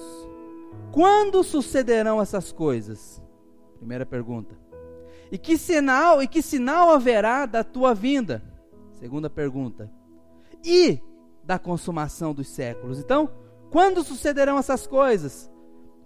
quando 0.92 1.44
sucederão 1.44 2.22
essas 2.22 2.52
coisas? 2.52 3.20
Primeira 3.80 4.06
pergunta. 4.06 4.56
E 5.32 5.38
que 5.38 5.58
sinal, 5.58 6.22
e 6.22 6.28
que 6.28 6.42
sinal 6.42 6.92
haverá 6.92 7.46
da 7.46 7.64
tua 7.64 7.94
vinda? 7.94 8.44
Segunda 8.94 9.30
pergunta. 9.30 9.92
E 10.64 11.00
da 11.44 11.60
consumação 11.60 12.34
dos 12.34 12.48
séculos. 12.48 13.00
Então, 13.00 13.30
quando 13.72 14.04
sucederão 14.04 14.58
essas 14.58 14.88
coisas? 14.88 15.52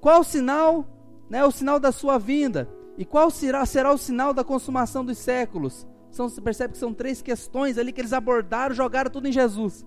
Qual 0.01 0.23
sinal, 0.23 0.85
né, 1.29 1.45
o 1.45 1.51
sinal 1.51 1.79
da 1.79 1.91
sua 1.91 2.17
vinda? 2.17 2.69
E 2.97 3.05
qual 3.05 3.29
será, 3.29 3.65
será 3.65 3.93
o 3.93 3.97
sinal 3.97 4.33
da 4.33 4.43
consumação 4.43 5.05
dos 5.05 5.17
séculos? 5.17 5.87
São, 6.11 6.27
você 6.27 6.41
percebe 6.41 6.73
que 6.73 6.79
são 6.79 6.93
três 6.93 7.21
questões 7.21 7.77
ali 7.77 7.93
que 7.93 8.01
eles 8.01 8.13
abordaram, 8.13 8.73
jogaram 8.73 9.11
tudo 9.11 9.27
em 9.27 9.31
Jesus. 9.31 9.85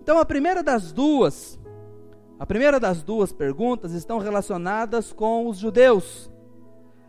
Então, 0.00 0.18
a 0.18 0.24
primeira 0.24 0.62
das 0.62 0.92
duas, 0.92 1.58
a 2.38 2.46
primeira 2.46 2.78
das 2.78 3.02
duas 3.02 3.32
perguntas 3.32 3.92
estão 3.92 4.18
relacionadas 4.18 5.12
com 5.12 5.48
os 5.48 5.58
judeus. 5.58 6.30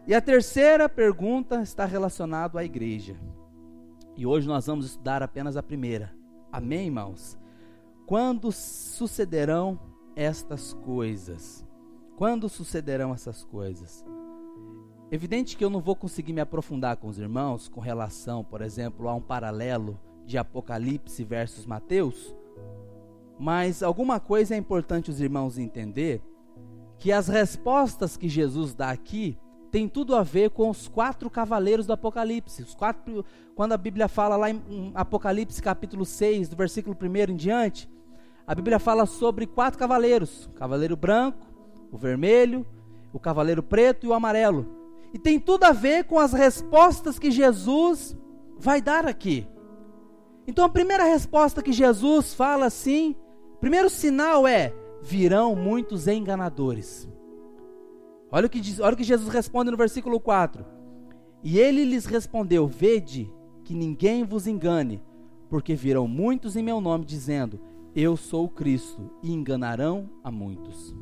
E 0.10 0.16
a 0.16 0.20
terceira 0.20 0.90
pergunta 0.90 1.62
está 1.62 1.86
relacionada 1.86 2.60
à 2.60 2.66
igreja. 2.66 3.16
E 4.18 4.26
hoje 4.26 4.48
nós 4.48 4.66
vamos 4.66 4.88
estudar 4.88 5.22
apenas 5.22 5.56
a 5.56 5.62
primeira. 5.62 6.12
Amém, 6.52 6.88
irmãos? 6.88 7.38
Quando 8.08 8.52
sucederão 8.52 9.80
estas 10.16 10.74
coisas? 10.74 11.64
Quando 12.18 12.50
sucederão 12.50 13.14
essas 13.14 13.44
coisas? 13.44 14.04
Evidente 15.12 15.56
que 15.56 15.64
eu 15.64 15.70
não 15.70 15.80
vou 15.80 15.96
conseguir 15.96 16.34
me 16.34 16.42
aprofundar 16.42 16.98
com 16.98 17.08
os 17.08 17.20
irmãos 17.20 17.68
com 17.68 17.80
relação, 17.80 18.44
por 18.44 18.64
exemplo, 18.64 19.08
a 19.08 19.14
um 19.14 19.22
paralelo 19.22 19.96
de 20.26 20.40
Apocalipse 20.40 21.24
versus 21.24 21.68
Mateus, 21.68 22.36
mas 23.38 23.84
alguma 23.84 24.20
coisa 24.20 24.56
é 24.56 24.58
importante 24.58 25.12
os 25.12 25.22
irmãos 25.22 25.60
entender 25.60 26.20
que 26.98 27.12
as 27.12 27.28
respostas 27.28 28.18
que 28.18 28.28
Jesus 28.28 28.74
dá 28.74 28.90
aqui 28.90 29.38
tem 29.72 29.88
tudo 29.88 30.16
a 30.16 30.24
ver 30.24 30.50
com 30.50 30.70
os 30.70 30.88
quatro 30.88 31.30
cavaleiros 31.30 31.86
do 31.86 31.94
Apocalipse. 31.94 32.64
Os 32.64 32.74
quatro, 32.74 33.24
quando 33.56 33.74
a 33.74 33.78
Bíblia 33.78 34.08
fala 34.08 34.36
lá 34.36 34.50
em 34.50 34.92
Apocalipse 34.96 35.62
capítulo 35.62 36.06
6, 36.06 36.50
do 36.50 36.56
versículo 36.56 36.98
1 37.00 37.32
em 37.32 37.36
diante, 37.36 37.90
a 38.48 38.56
Bíblia 38.56 38.80
fala 38.80 39.06
sobre 39.06 39.46
quatro 39.46 39.80
cavaleiros: 39.80 40.46
o 40.48 40.52
cavaleiro 40.52 40.96
branco, 40.96 41.46
o 41.92 41.98
vermelho, 41.98 42.66
o 43.14 43.20
cavaleiro 43.20 43.62
preto 43.62 44.06
e 44.06 44.10
o 44.10 44.14
amarelo. 44.14 44.66
E 45.14 45.20
tem 45.20 45.40
tudo 45.40 45.64
a 45.64 45.72
ver 45.72 46.06
com 46.06 46.20
as 46.20 46.34
respostas 46.34 47.18
que 47.18 47.32
Jesus 47.32 48.18
vai 48.58 48.82
dar 48.82 49.06
aqui. 49.08 49.48
Então 50.48 50.66
a 50.66 50.70
primeira 50.70 51.04
resposta 51.04 51.62
que 51.62 51.72
Jesus 51.72 52.34
fala 52.34 52.66
assim, 52.66 53.16
primeiro 53.60 53.90
sinal 53.90 54.48
é: 54.48 54.74
virão 55.02 55.56
muitos 55.56 56.08
enganadores. 56.08 57.08
Olha 58.32 58.46
o 58.46 58.50
que, 58.50 58.60
diz, 58.60 58.80
olha 58.80 58.94
o 58.94 58.98
que 58.98 59.04
Jesus 59.04 59.34
responde 59.34 59.72
no 59.72 59.78
versículo 59.78 60.20
4. 60.20 60.66
E 61.44 61.58
ele 61.60 61.84
lhes 61.84 62.06
respondeu: 62.06 62.68
Vede 62.68 63.32
que 63.64 63.74
ninguém 63.74 64.24
vos 64.24 64.46
engane, 64.46 65.02
porque 65.50 65.76
virão 65.76 66.08
muitos 66.08 66.56
em 66.56 66.64
meu 66.64 66.80
nome, 66.80 67.06
dizendo: 67.06 67.60
Eu 67.96 68.16
sou 68.16 68.46
o 68.46 68.50
Cristo, 68.50 69.10
e 69.24 69.34
enganarão 69.34 70.10
a 70.24 70.30
muitos. 70.30 70.96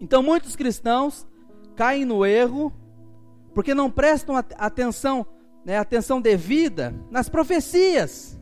Então, 0.00 0.22
muitos 0.22 0.54
cristãos 0.54 1.26
caem 1.74 2.04
no 2.04 2.24
erro, 2.24 2.72
porque 3.54 3.74
não 3.74 3.90
prestam 3.90 4.36
atenção, 4.36 5.26
né, 5.64 5.78
atenção 5.78 6.20
devida 6.20 6.94
nas 7.10 7.28
profecias. 7.28 8.38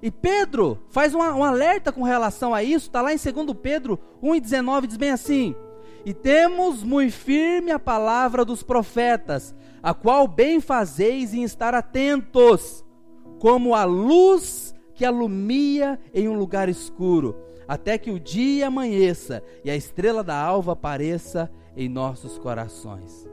E 0.00 0.10
Pedro 0.10 0.78
faz 0.90 1.14
um, 1.14 1.18
um 1.18 1.44
alerta 1.44 1.92
com 1.92 2.02
relação 2.02 2.54
a 2.54 2.62
isso, 2.62 2.86
está 2.86 3.02
lá 3.02 3.12
em 3.12 3.16
2 3.16 3.52
Pedro 3.60 3.98
1,19, 4.22 4.86
diz 4.86 4.96
bem 4.96 5.10
assim 5.10 5.54
e 6.04 6.14
temos 6.14 6.82
muito 6.82 7.12
firme 7.12 7.70
a 7.70 7.78
palavra 7.78 8.44
dos 8.44 8.62
profetas, 8.62 9.54
a 9.82 9.92
qual 9.94 10.26
bem 10.26 10.60
fazeis 10.60 11.34
em 11.34 11.42
estar 11.42 11.74
atentos, 11.74 12.84
como 13.38 13.74
a 13.74 13.84
luz 13.84 14.74
que 14.94 15.04
alumia 15.04 15.98
em 16.12 16.28
um 16.28 16.34
lugar 16.34 16.68
escuro, 16.68 17.36
até 17.66 17.96
que 17.98 18.10
o 18.10 18.18
dia 18.18 18.66
amanheça 18.66 19.42
e 19.64 19.70
a 19.70 19.76
estrela 19.76 20.24
da 20.24 20.36
alva 20.36 20.72
apareça 20.72 21.50
em 21.76 21.88
nossos 21.88 22.38
corações. 22.38 23.28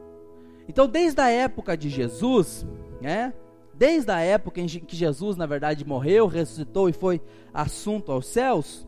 Então, 0.68 0.88
desde 0.88 1.22
a 1.22 1.30
época 1.30 1.78
de 1.78 1.90
Jesus, 1.90 2.66
né? 3.02 3.34
Desde 3.74 4.10
a 4.10 4.20
época 4.22 4.62
em 4.62 4.68
que 4.68 4.96
Jesus, 4.96 5.36
na 5.36 5.46
verdade, 5.46 5.86
morreu, 5.86 6.28
ressuscitou 6.28 6.88
e 6.88 6.94
foi 6.94 7.22
assunto 7.54 8.12
aos 8.12 8.26
céus, 8.26 8.88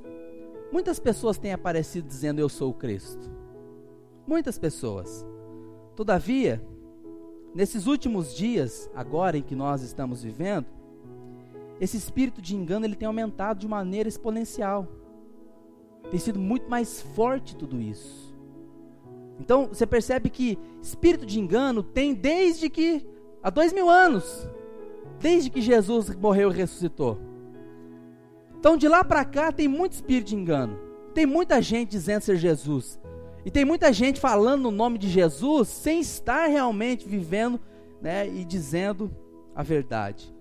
muitas 0.72 0.98
pessoas 0.98 1.38
têm 1.38 1.52
aparecido 1.52 2.08
dizendo: 2.08 2.40
Eu 2.40 2.48
sou 2.48 2.70
o 2.70 2.74
Cristo. 2.74 3.37
Muitas 4.28 4.60
pessoas. 4.60 5.26
Todavia, 5.96 6.62
nesses 7.56 7.88
últimos 7.88 8.36
dias, 8.36 8.92
agora 8.94 9.38
em 9.38 9.42
que 9.42 9.56
nós 9.56 9.82
estamos 9.82 10.22
vivendo, 10.22 10.68
esse 11.80 11.96
espírito 11.96 12.42
de 12.42 12.54
engano 12.54 12.86
ele 12.86 12.96
tem 12.96 13.08
aumentado 13.08 13.60
de 13.60 13.68
maneira 13.68 14.10
exponencial. 14.10 14.86
Tem 16.12 16.20
sido 16.20 16.40
muito 16.40 16.70
mais 16.70 17.02
forte 17.02 17.56
tudo 17.56 17.80
isso. 17.80 18.36
Então 19.40 19.68
você 19.68 19.88
percebe 19.88 20.30
que 20.30 20.58
espírito 20.82 21.26
de 21.26 21.40
engano 21.40 21.82
tem 21.82 22.14
desde 22.14 22.70
que 22.70 23.08
há 23.42 23.50
dois 23.50 23.72
mil 23.72 23.90
anos, 23.90 24.46
desde 25.20 25.50
que 25.50 25.62
Jesus 25.62 26.14
morreu 26.16 26.52
e 26.52 26.56
ressuscitou. 26.56 27.18
Então 28.60 28.76
de 28.76 28.90
lá 28.90 29.04
para 29.06 29.24
cá 29.24 29.54
tem 29.54 29.68
muito 29.68 29.94
espírito 29.94 30.28
de 30.28 30.36
engano. 30.36 30.78
Tem 31.14 31.26
muita 31.26 31.62
gente 31.62 31.92
dizendo 31.92 32.22
ser 32.22 32.36
Jesus, 32.36 33.00
e 33.48 33.50
tem 33.50 33.64
muita 33.64 33.94
gente 33.94 34.20
falando 34.20 34.64
no 34.64 34.72
nome 34.72 34.98
de 34.98 35.08
Jesus 35.08 35.70
sem 35.70 36.02
estar 36.02 36.48
realmente 36.48 37.08
vivendo 37.08 37.58
né, 38.02 38.28
e 38.28 38.44
dizendo 38.44 39.10
a 39.56 39.64
verdade. 39.64 40.36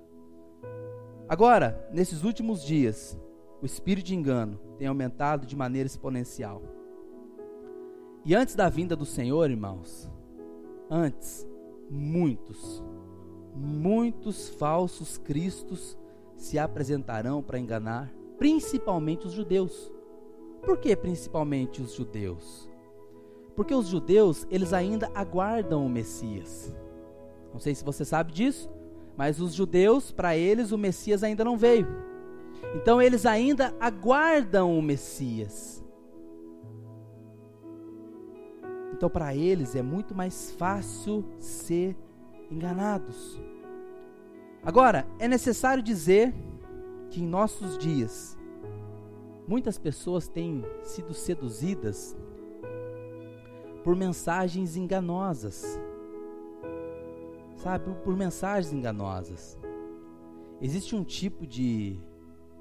Agora, 1.28 1.88
nesses 1.92 2.25
últimos 2.25 2.64
dias, 2.64 3.16
o 3.62 3.64
espírito 3.64 4.06
de 4.06 4.16
engano 4.16 4.58
tem 4.76 4.88
aumentado 4.88 5.46
de 5.46 5.54
maneira 5.54 5.86
exponencial. 5.86 6.60
E 8.25 8.34
antes 8.34 8.56
da 8.56 8.68
vinda 8.68 8.96
do 8.96 9.06
Senhor, 9.06 9.48
irmãos, 9.48 10.10
antes, 10.90 11.46
muitos, 11.88 12.82
muitos 13.54 14.48
falsos 14.48 15.16
cristos 15.16 15.96
se 16.34 16.58
apresentarão 16.58 17.40
para 17.40 17.60
enganar, 17.60 18.12
principalmente 18.36 19.28
os 19.28 19.32
judeus. 19.32 19.92
Por 20.60 20.78
que 20.78 20.96
principalmente 20.96 21.80
os 21.80 21.94
judeus? 21.94 22.68
Porque 23.56 23.75
os 23.75 23.88
judeus, 23.88 24.46
eles 24.50 24.75
ainda 24.75 25.10
aguardam 25.14 25.84
o 25.84 25.88
Messias. 25.88 26.72
Não 27.52 27.58
sei 27.58 27.75
se 27.75 27.82
você 27.82 28.04
sabe 28.04 28.32
disso, 28.32 28.70
mas 29.16 29.40
os 29.40 29.54
judeus, 29.54 30.12
para 30.12 30.36
eles, 30.36 30.72
o 30.72 30.78
Messias 30.78 31.25
ainda 31.25 31.42
não 31.42 31.56
veio. 31.56 31.88
Então 32.75 33.00
eles 33.00 33.25
ainda 33.25 33.75
aguardam 33.80 34.78
o 34.78 34.82
Messias. 34.82 35.82
Então 38.92 39.08
para 39.08 39.34
eles 39.34 39.75
é 39.75 39.82
muito 39.82 40.14
mais 40.14 40.52
fácil 40.52 41.25
ser 41.38 41.96
enganados. 42.50 43.40
Agora, 44.62 45.06
é 45.18 45.26
necessário 45.26 45.82
dizer 45.82 46.34
que 47.10 47.22
em 47.22 47.26
nossos 47.26 47.78
dias 47.78 48.36
muitas 49.46 49.78
pessoas 49.78 50.28
têm 50.28 50.64
sido 50.82 51.14
seduzidas 51.14 52.16
por 53.87 53.95
mensagens 53.95 54.76
enganosas. 54.76 55.81
Sabe, 57.55 57.95
por 58.02 58.16
mensagens 58.16 58.73
enganosas. 58.73 59.57
Existe 60.61 60.97
um 60.97 61.05
tipo 61.05 61.47
de. 61.47 61.97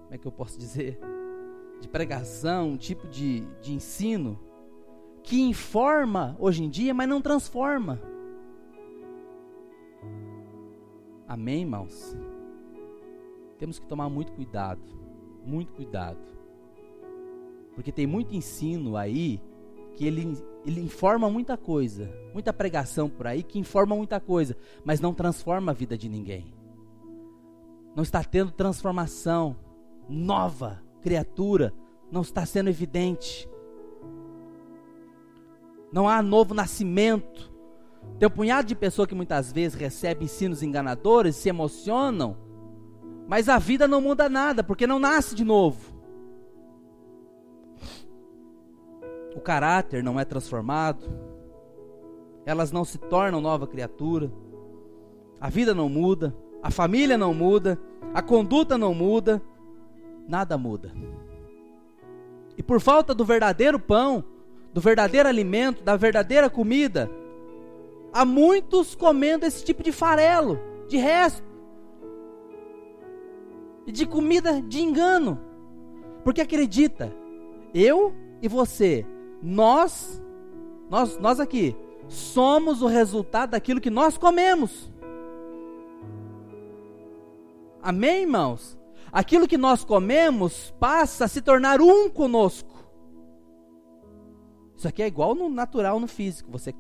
Como 0.04 0.14
é 0.14 0.18
que 0.20 0.28
eu 0.28 0.32
posso 0.32 0.56
dizer? 0.60 1.00
De 1.82 1.88
pregação, 1.88 2.74
um 2.74 2.78
tipo 2.78 3.08
de, 3.08 3.40
de 3.60 3.74
ensino 3.74 4.40
que 5.24 5.42
informa 5.42 6.38
hoje 6.40 6.64
em 6.64 6.70
dia, 6.70 6.94
mas 6.94 7.10
não 7.10 7.20
transforma. 7.20 8.00
Amém, 11.28 11.62
irmãos? 11.62 12.16
Temos 13.58 13.80
que 13.80 13.88
tomar 13.88 14.10
muito 14.10 14.32
cuidado, 14.32 14.84
muito 15.44 15.74
cuidado. 15.74 16.20
Porque 17.74 17.92
tem 17.92 18.06
muito 18.06 18.36
ensino 18.36 18.96
aí 18.96 19.42
que 19.96 20.06
ele, 20.06 20.38
ele 20.66 20.82
informa 20.82 21.30
muita 21.30 21.56
coisa, 21.58 22.12
muita 22.34 22.52
pregação 22.52 23.10
por 23.10 23.28
aí 23.28 23.42
que 23.42 23.60
informa 23.60 23.96
muita 23.96 24.20
coisa, 24.20 24.56
mas 24.84 25.00
não 25.00 25.14
transforma 25.14 25.72
a 25.72 25.76
vida 25.76 25.98
de 25.98 26.10
ninguém. 26.10 26.54
Não 27.96 28.04
está 28.04 28.24
tendo 28.24 28.52
transformação, 28.52 29.56
nova 30.10 30.82
criatura, 31.02 31.74
não 32.12 32.22
está 32.22 32.46
sendo 32.46 32.70
evidente. 32.70 33.50
Não 35.92 36.10
há 36.10 36.22
novo 36.22 36.54
nascimento. 36.54 37.54
Tem 38.20 38.28
um 38.28 38.32
punhado 38.32 38.68
de 38.68 38.76
pessoas 38.76 39.08
que 39.08 39.16
muitas 39.16 39.52
vezes 39.52 39.80
recebem 39.80 40.26
ensinos 40.26 40.62
enganadores, 40.62 41.38
se 41.38 41.48
emocionam, 41.48 42.38
mas 43.28 43.50
a 43.50 43.58
vida 43.58 43.88
não 43.88 44.02
muda 44.02 44.30
nada, 44.30 44.64
porque 44.64 44.86
não 44.86 45.00
nasce 45.00 45.34
de 45.34 45.44
novo. 45.44 45.95
O 49.36 49.42
caráter 49.42 50.02
não 50.02 50.20
é 50.20 50.24
transformado, 50.24 51.06
elas 52.46 52.72
não 52.72 52.86
se 52.86 52.98
tornam 52.98 53.42
nova 53.42 53.68
criatura, 53.68 54.32
a 55.40 55.50
vida 55.50 55.76
não 55.76 55.90
muda, 55.90 56.34
a 56.64 56.72
família 56.72 57.18
não 57.18 57.34
muda, 57.34 57.78
a 58.14 58.22
conduta 58.22 58.78
não 58.78 58.94
muda, 58.94 59.42
nada 60.28 60.58
muda. 60.58 60.94
E 62.58 62.64
por 62.64 62.80
falta 62.80 63.14
do 63.14 63.26
verdadeiro 63.26 63.78
pão, 63.78 64.24
do 64.74 64.80
verdadeiro 64.80 65.28
alimento, 65.28 65.84
da 65.84 65.98
verdadeira 65.98 66.50
comida, 66.50 67.12
há 68.14 68.24
muitos 68.24 68.96
comendo 68.96 69.46
esse 69.46 69.64
tipo 69.66 69.84
de 69.84 69.92
farelo, 69.92 70.58
de 70.88 70.98
resto, 70.98 71.44
e 73.86 73.92
de 73.92 74.06
comida 74.06 74.62
de 74.62 74.82
engano, 74.82 75.40
porque 76.24 76.42
acredita, 76.42 77.14
eu 77.74 78.14
e 78.42 78.48
você 78.48 79.06
nós, 79.46 80.20
nós, 80.90 81.20
nós 81.20 81.40
aqui, 81.40 81.76
somos 82.08 82.82
o 82.82 82.88
resultado 82.88 83.52
daquilo 83.52 83.80
que 83.80 83.92
nós 83.92 84.18
comemos. 84.18 84.92
Amém, 87.80 88.24
irmãos? 88.24 88.76
Aquilo 89.12 89.48
que 89.48 89.58
nós 89.58 89.86
comemos 89.86 90.74
passa 90.80 91.26
a 91.26 91.28
se 91.28 91.44
tornar 91.44 91.80
um 91.80 92.10
conosco. 92.10 92.74
Isso 94.76 94.88
aqui 94.88 95.04
é 95.04 95.08
igual 95.08 95.36
no 95.36 95.48
natural, 95.48 96.00
no 96.00 96.08
físico. 96.08 96.52
Você, 96.52 96.74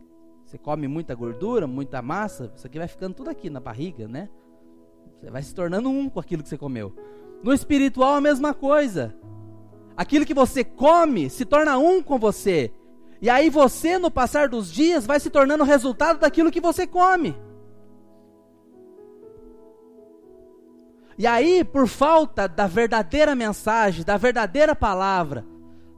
você 0.43 0.57
come 0.57 0.88
muita 0.88 1.13
gordura, 1.13 1.67
muita 1.67 2.01
massa, 2.01 2.51
isso 2.55 2.65
aqui 2.65 2.79
vai 2.79 2.88
ficando 2.88 3.13
tudo 3.13 3.29
aqui 3.29 3.48
na 3.48 3.60
barriga, 3.60 4.07
né? 4.07 4.27
Você 5.19 5.29
vai 5.29 5.43
se 5.43 5.53
tornando 5.53 5.88
um 5.88 6.10
com 6.10 6.19
aquilo 6.19 6.41
que 6.41 6.50
você 6.50 6.57
comeu. 6.57 6.95
No 7.43 7.53
espiritual, 7.53 8.15
a 8.15 8.22
mesma 8.22 8.55
coisa. 8.55 9.15
Aquilo 9.98 10.25
que 10.25 10.34
você 10.34 10.64
come 10.64 11.30
se 11.30 11.46
torna 11.46 11.78
um 11.78 12.04
com 12.04 12.20
você. 12.20 12.72
E 13.22 13.30
aí 13.30 13.50
você, 13.50 13.98
no 13.98 14.12
passar 14.12 14.50
dos 14.50 14.72
dias, 14.72 15.06
vai 15.06 15.20
se 15.20 15.30
tornando 15.30 15.64
resultado 15.64 16.20
daquilo 16.20 16.52
que 16.52 16.60
você 16.60 16.86
come. 16.86 17.36
E 21.17 21.26
aí, 21.26 21.63
por 21.63 21.88
falta 21.88 22.48
da 22.48 22.67
verdadeira 22.67 23.34
mensagem, 23.34 24.04
da 24.04 24.17
verdadeira 24.17 24.76
palavra, 24.76 25.46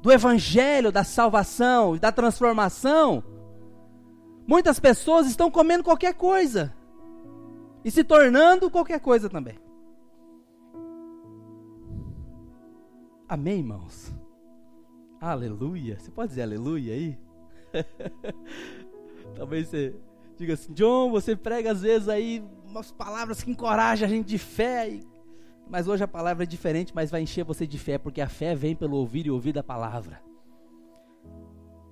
do 0.02 0.12
evangelho, 0.12 0.92
da 0.92 1.04
salvação 1.04 1.96
e 1.96 2.00
da 2.00 2.12
transformação, 2.12 3.24
muitas 4.48 4.80
pessoas 4.80 5.26
estão 5.26 5.50
comendo 5.50 5.84
qualquer 5.84 6.14
coisa 6.14 6.72
e 7.84 7.90
se 7.90 8.04
tornando 8.04 8.70
qualquer 8.70 9.00
coisa 9.00 9.28
também. 9.28 9.58
Amém, 13.30 13.60
irmãos? 13.60 14.16
Aleluia. 15.20 16.00
Você 16.00 16.10
pode 16.10 16.30
dizer 16.30 16.44
aleluia 16.44 16.94
aí? 16.94 17.18
Talvez 19.36 19.68
você 19.68 19.94
diga 20.38 20.54
assim, 20.54 20.72
John, 20.72 21.12
você 21.12 21.36
prega 21.36 21.72
às 21.72 21.82
vezes 21.82 22.08
aí 22.08 22.42
umas 22.66 22.90
palavras 22.92 23.44
que 23.44 23.52
encorajam 23.52 24.08
a 24.08 24.10
gente 24.10 24.28
de 24.28 24.38
fé. 24.38 24.90
E... 24.90 25.04
Mas 25.70 25.90
hoje 25.90 26.06
a 26.06 26.08
palavra 26.08 26.44
é 26.44 26.48
diferente, 26.48 26.94
mas 26.96 27.12
vai 27.12 27.22
encher 27.22 27.44
você 27.44 27.68
de 27.68 27.78
fé, 27.78 27.98
porque 27.98 28.22
a 28.22 28.30
fé 28.30 28.56
vem 28.56 28.74
pelo 28.74 28.96
ouvir 28.96 29.26
e 29.26 29.32
ouvir 29.32 29.52
da 29.52 29.64
palavra. 29.64 30.22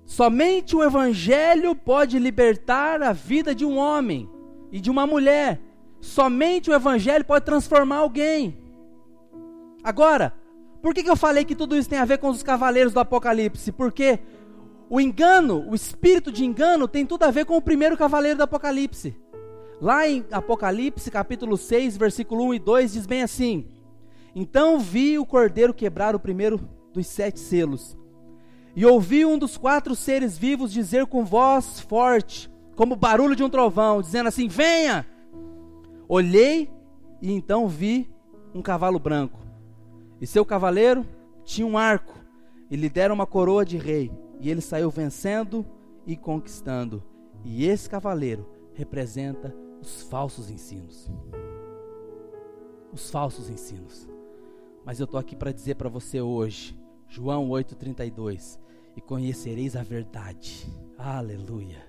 Somente 0.06 0.74
o 0.74 0.82
Evangelho 0.82 1.74
pode 1.74 2.18
libertar 2.18 3.02
a 3.02 3.12
vida 3.12 3.54
de 3.54 3.64
um 3.66 3.76
homem 3.76 4.30
e 4.72 4.80
de 4.80 4.90
uma 4.90 5.06
mulher. 5.06 5.60
Somente 6.00 6.70
o 6.70 6.74
Evangelho 6.74 7.24
pode 7.26 7.44
transformar 7.44 7.96
alguém. 7.96 8.56
Agora, 9.82 10.32
por 10.86 10.94
que, 10.94 11.02
que 11.02 11.10
eu 11.10 11.16
falei 11.16 11.44
que 11.44 11.56
tudo 11.56 11.76
isso 11.76 11.88
tem 11.88 11.98
a 11.98 12.04
ver 12.04 12.18
com 12.18 12.28
os 12.28 12.44
cavaleiros 12.44 12.92
do 12.92 13.00
Apocalipse? 13.00 13.72
Porque 13.72 14.20
o 14.88 15.00
engano, 15.00 15.68
o 15.68 15.74
espírito 15.74 16.30
de 16.30 16.44
engano, 16.44 16.86
tem 16.86 17.04
tudo 17.04 17.24
a 17.24 17.30
ver 17.32 17.44
com 17.44 17.56
o 17.56 17.60
primeiro 17.60 17.96
cavaleiro 17.96 18.36
do 18.36 18.44
Apocalipse. 18.44 19.16
Lá 19.80 20.08
em 20.08 20.24
Apocalipse, 20.30 21.10
capítulo 21.10 21.56
6, 21.56 21.96
versículo 21.96 22.44
1 22.44 22.54
e 22.54 22.58
2, 22.60 22.92
diz 22.92 23.04
bem 23.04 23.24
assim: 23.24 23.66
Então 24.32 24.78
vi 24.78 25.18
o 25.18 25.26
cordeiro 25.26 25.74
quebrar 25.74 26.14
o 26.14 26.20
primeiro 26.20 26.60
dos 26.92 27.08
sete 27.08 27.40
selos. 27.40 27.98
E 28.76 28.86
ouvi 28.86 29.26
um 29.26 29.36
dos 29.36 29.56
quatro 29.56 29.96
seres 29.96 30.38
vivos 30.38 30.72
dizer 30.72 31.06
com 31.06 31.24
voz 31.24 31.80
forte, 31.80 32.48
como 32.76 32.94
o 32.94 32.96
barulho 32.96 33.34
de 33.34 33.42
um 33.42 33.50
trovão, 33.50 34.00
dizendo 34.00 34.28
assim: 34.28 34.46
Venha! 34.46 35.04
Olhei 36.08 36.70
e 37.20 37.32
então 37.32 37.66
vi 37.66 38.08
um 38.54 38.62
cavalo 38.62 39.00
branco. 39.00 39.45
E 40.20 40.26
seu 40.26 40.44
cavaleiro 40.44 41.06
tinha 41.44 41.66
um 41.66 41.76
arco, 41.76 42.14
e 42.70 42.76
lhe 42.76 42.88
deram 42.88 43.14
uma 43.14 43.26
coroa 43.26 43.64
de 43.64 43.76
rei, 43.76 44.10
e 44.40 44.50
ele 44.50 44.60
saiu 44.60 44.90
vencendo 44.90 45.64
e 46.06 46.16
conquistando. 46.16 47.02
E 47.44 47.66
esse 47.66 47.88
cavaleiro 47.88 48.46
representa 48.74 49.54
os 49.80 50.02
falsos 50.02 50.50
ensinos. 50.50 51.10
Os 52.92 53.10
falsos 53.10 53.50
ensinos. 53.50 54.08
Mas 54.84 55.00
eu 55.00 55.04
estou 55.04 55.20
aqui 55.20 55.36
para 55.36 55.52
dizer 55.52 55.74
para 55.74 55.88
você 55.88 56.20
hoje, 56.20 56.78
João 57.08 57.48
8,32: 57.50 58.58
E 58.96 59.00
conhecereis 59.00 59.76
a 59.76 59.82
verdade. 59.82 60.66
Aleluia. 60.98 61.84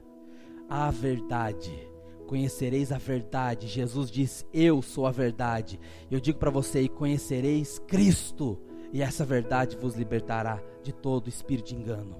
A 0.70 0.92
verdade 0.92 1.97
conhecereis 2.28 2.92
a 2.92 2.98
verdade. 2.98 3.68
Jesus 3.68 4.12
diz: 4.12 4.46
Eu 4.54 4.82
sou 4.82 5.08
a 5.08 5.12
verdade. 5.12 5.80
Eu 6.12 6.20
digo 6.20 6.38
para 6.38 6.52
você: 6.52 6.82
e 6.82 6.90
conhecereis 6.90 7.80
Cristo, 7.80 8.60
e 8.94 9.02
essa 9.02 9.26
verdade 9.26 9.78
vos 9.78 9.96
libertará 9.96 10.62
de 10.84 10.94
todo 10.94 11.30
espírito 11.30 11.70
de 11.70 11.76
engano. 11.76 12.16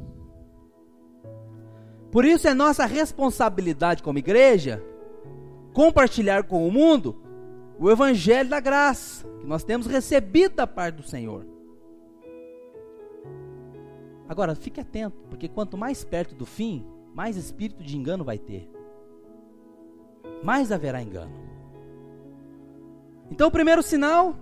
Por 2.12 2.26
isso 2.26 2.48
é 2.48 2.54
nossa 2.54 2.86
responsabilidade 2.86 4.02
como 4.02 4.18
igreja 4.18 4.82
compartilhar 5.74 6.44
com 6.44 6.68
o 6.68 6.72
mundo 6.72 7.22
o 7.78 7.92
evangelho 7.92 8.50
da 8.50 8.60
graça 8.60 9.28
que 9.40 9.46
nós 9.46 9.64
temos 9.64 9.86
recebido 9.86 10.56
da 10.56 10.66
parte 10.66 10.96
do 10.96 11.04
Senhor. 11.04 11.46
Agora, 14.28 14.56
fique 14.56 14.82
atento, 14.82 15.18
porque 15.30 15.48
quanto 15.48 15.78
mais 15.78 16.04
perto 16.04 16.34
do 16.34 16.46
fim, 16.46 16.86
mais 17.14 17.38
espírito 17.38 17.84
de 17.84 17.96
engano 17.96 18.26
vai 18.26 18.38
ter 18.38 18.77
mais 20.44 20.72
haverá 20.72 21.02
engano. 21.02 21.32
Então, 23.30 23.48
o 23.48 23.52
primeiro 23.52 23.84
sinal 23.84 24.36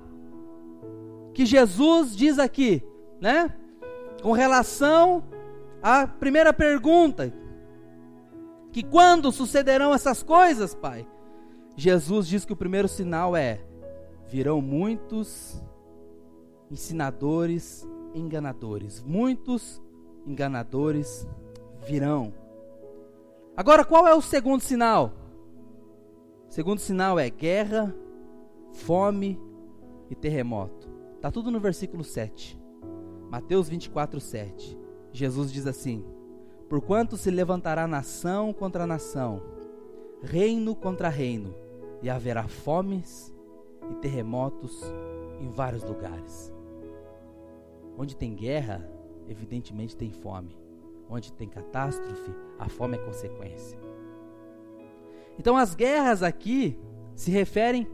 que 1.34 1.46
Jesus 1.46 2.16
diz 2.16 2.40
aqui, 2.40 2.84
né? 3.20 3.54
Com 4.22 4.32
relação 4.32 5.24
à 5.82 6.08
primeira 6.08 6.54
pergunta, 6.54 7.34
que 8.72 8.84
quando 8.84 9.32
sucederão 9.32 9.94
essas 9.94 10.24
coisas, 10.24 10.74
Pai? 10.74 11.08
Jesus 11.76 12.28
diz 12.28 12.46
que 12.46 12.54
o 12.54 12.56
primeiro 12.58 12.88
sinal 12.88 13.36
é: 13.36 13.62
virão 14.28 14.62
muitos 14.62 15.62
ensinadores 16.72 17.88
enganadores. 18.14 19.04
Muitos 19.04 19.82
enganadores 20.26 21.28
virão. 21.86 22.34
Agora, 23.56 23.84
qual 23.84 24.08
é 24.08 24.14
o 24.14 24.22
segundo 24.22 24.62
sinal? 24.62 25.14
Segundo 26.50 26.80
sinal 26.80 27.20
é 27.20 27.30
guerra, 27.30 27.94
fome 28.72 29.40
e 30.10 30.16
terremoto. 30.16 30.90
Está 31.16 31.32
tudo 31.32 31.52
no 31.52 31.60
versículo 31.60 32.04
7. 32.04 32.60
Mateus 33.30 33.68
24, 33.68 34.20
7. 34.20 34.78
Jesus 35.12 35.52
diz 35.52 35.66
assim: 35.68 36.06
Porquanto 36.70 37.18
se 37.18 37.30
levantará 37.32 37.88
nação 37.88 38.54
contra 38.54 38.88
nação, 38.88 39.42
reino 40.22 40.76
contra 40.76 41.10
reino, 41.10 41.54
e 42.02 42.10
haverá 42.10 42.48
fomes 42.48 43.34
e 43.90 43.96
terremotos 43.96 44.82
em 45.42 45.50
vários 45.50 45.84
lugares. 45.84 46.54
Onde 47.98 48.16
tem 48.16 48.36
guerra, 48.36 48.90
evidentemente 49.28 49.96
tem 49.96 50.12
fome. 50.12 50.58
Onde 51.10 51.32
tem 51.34 51.48
catástrofe, 51.48 52.32
a 52.58 52.68
fome 52.68 52.98
é 52.98 53.06
consequência. 53.06 53.85
Então 55.38 55.56
as 55.58 55.76
guerras 55.76 56.24
aqui 56.24 56.78
se 57.16 57.32
referem 57.32 57.88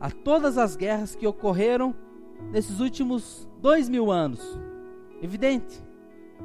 a 0.00 0.10
todas 0.10 0.58
as 0.58 0.76
guerras 0.76 1.14
que 1.14 1.26
ocorreram 1.26 1.94
nesses 2.50 2.80
últimos 2.80 3.48
dois 3.60 3.88
mil 3.88 4.10
anos. 4.10 4.58
Evidente, 5.20 5.82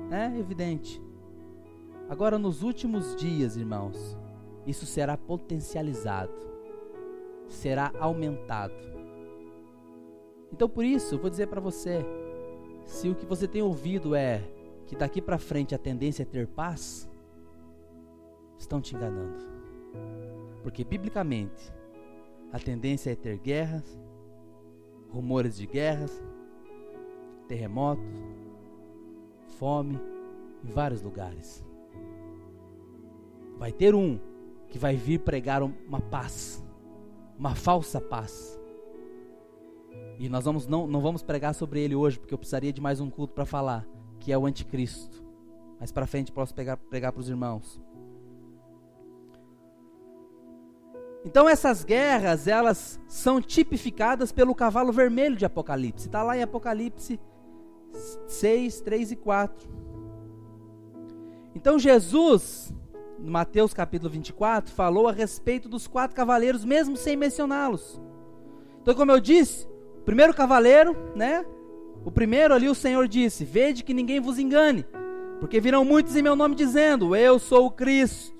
né? 0.10 0.36
Evidente. 0.38 1.02
Agora, 2.10 2.38
nos 2.38 2.64
últimos 2.64 3.16
dias, 3.16 3.58
irmãos, 3.58 4.18
isso 4.66 4.86
será 4.86 5.18
potencializado, 5.18 6.32
será 7.48 7.92
aumentado. 8.00 8.74
Então, 10.54 10.70
por 10.70 10.86
isso, 10.86 11.16
eu 11.16 11.20
vou 11.20 11.30
dizer 11.30 11.48
para 11.48 11.60
você: 11.60 12.06
se 12.86 13.10
o 13.10 13.16
que 13.16 13.26
você 13.26 13.48
tem 13.48 13.62
ouvido 13.62 14.16
é 14.16 14.42
que 14.86 14.96
daqui 14.96 15.22
para 15.22 15.38
frente 15.38 15.76
a 15.76 15.78
tendência 15.78 16.22
é 16.22 16.26
ter 16.26 16.48
paz, 16.48 17.10
estão 18.58 18.80
te 18.80 18.96
enganando. 18.96 19.57
Porque, 20.68 20.84
biblicamente, 20.84 21.74
a 22.52 22.60
tendência 22.60 23.12
é 23.12 23.16
ter 23.16 23.38
guerras, 23.38 23.98
rumores 25.10 25.56
de 25.56 25.66
guerras, 25.66 26.22
terremotos, 27.48 28.04
fome 29.58 29.98
em 30.62 30.68
vários 30.70 31.02
lugares. 31.02 31.66
Vai 33.58 33.72
ter 33.72 33.96
um 33.96 34.20
que 34.68 34.78
vai 34.78 34.98
vir 34.98 35.22
pregar 35.22 35.64
uma 35.64 36.02
paz, 36.02 36.62
uma 37.40 37.56
falsa 37.56 38.02
paz. 38.02 38.60
E 40.20 40.28
nós 40.28 40.44
vamos 40.44 40.68
não, 40.68 40.86
não 40.86 41.00
vamos 41.00 41.24
pregar 41.24 41.56
sobre 41.56 41.80
ele 41.80 41.96
hoje, 41.96 42.20
porque 42.20 42.34
eu 42.34 42.38
precisaria 42.38 42.74
de 42.74 42.82
mais 42.82 43.00
um 43.00 43.10
culto 43.10 43.34
para 43.34 43.46
falar, 43.46 43.88
que 44.20 44.34
é 44.34 44.38
o 44.38 44.46
anticristo. 44.46 45.24
Mais 45.80 45.94
para 45.94 46.06
frente 46.06 46.30
posso 46.30 46.54
pegar, 46.54 46.76
pregar 46.76 47.14
para 47.14 47.22
os 47.22 47.30
irmãos. 47.30 47.87
Então 51.26 51.48
essas 51.48 51.84
guerras, 51.84 52.48
elas 52.48 53.00
são 53.08 53.42
tipificadas 53.42 54.32
pelo 54.32 54.56
cavalo 54.56 54.92
vermelho 54.92 55.36
de 55.36 55.46
Apocalipse. 55.46 56.08
Está 56.08 56.24
lá 56.24 56.38
em 56.38 56.42
Apocalipse 56.42 57.20
6, 58.28 58.82
3 58.82 59.12
e 59.12 59.16
4. 59.16 59.70
Então 61.56 61.80
Jesus, 61.80 62.74
no 63.20 63.32
Mateus 63.32 63.74
capítulo 63.74 64.12
24, 64.12 64.74
falou 64.74 65.08
a 65.08 65.12
respeito 65.12 65.68
dos 65.68 65.88
quatro 65.88 66.16
cavaleiros, 66.16 66.64
mesmo 66.64 66.96
sem 66.96 67.16
mencioná-los. 67.16 68.00
Então, 68.82 68.94
como 68.96 69.12
eu 69.12 69.20
disse, 69.20 69.68
o 69.98 70.04
primeiro 70.06 70.34
cavaleiro, 70.34 70.96
né? 71.16 71.46
O 72.06 72.12
primeiro 72.12 72.54
ali 72.54 72.70
o 72.70 72.76
Senhor 72.76 73.08
disse: 73.08 73.44
Vede 73.44 73.84
que 73.84 73.94
ninguém 73.94 74.22
vos 74.22 74.40
engane, 74.40 74.86
porque 75.40 75.60
virão 75.60 75.84
muitos 75.84 76.16
em 76.16 76.22
meu 76.22 76.36
nome 76.36 76.56
dizendo: 76.56 77.16
Eu 77.16 77.38
sou 77.38 77.66
o 77.66 77.72
Cristo. 77.72 78.34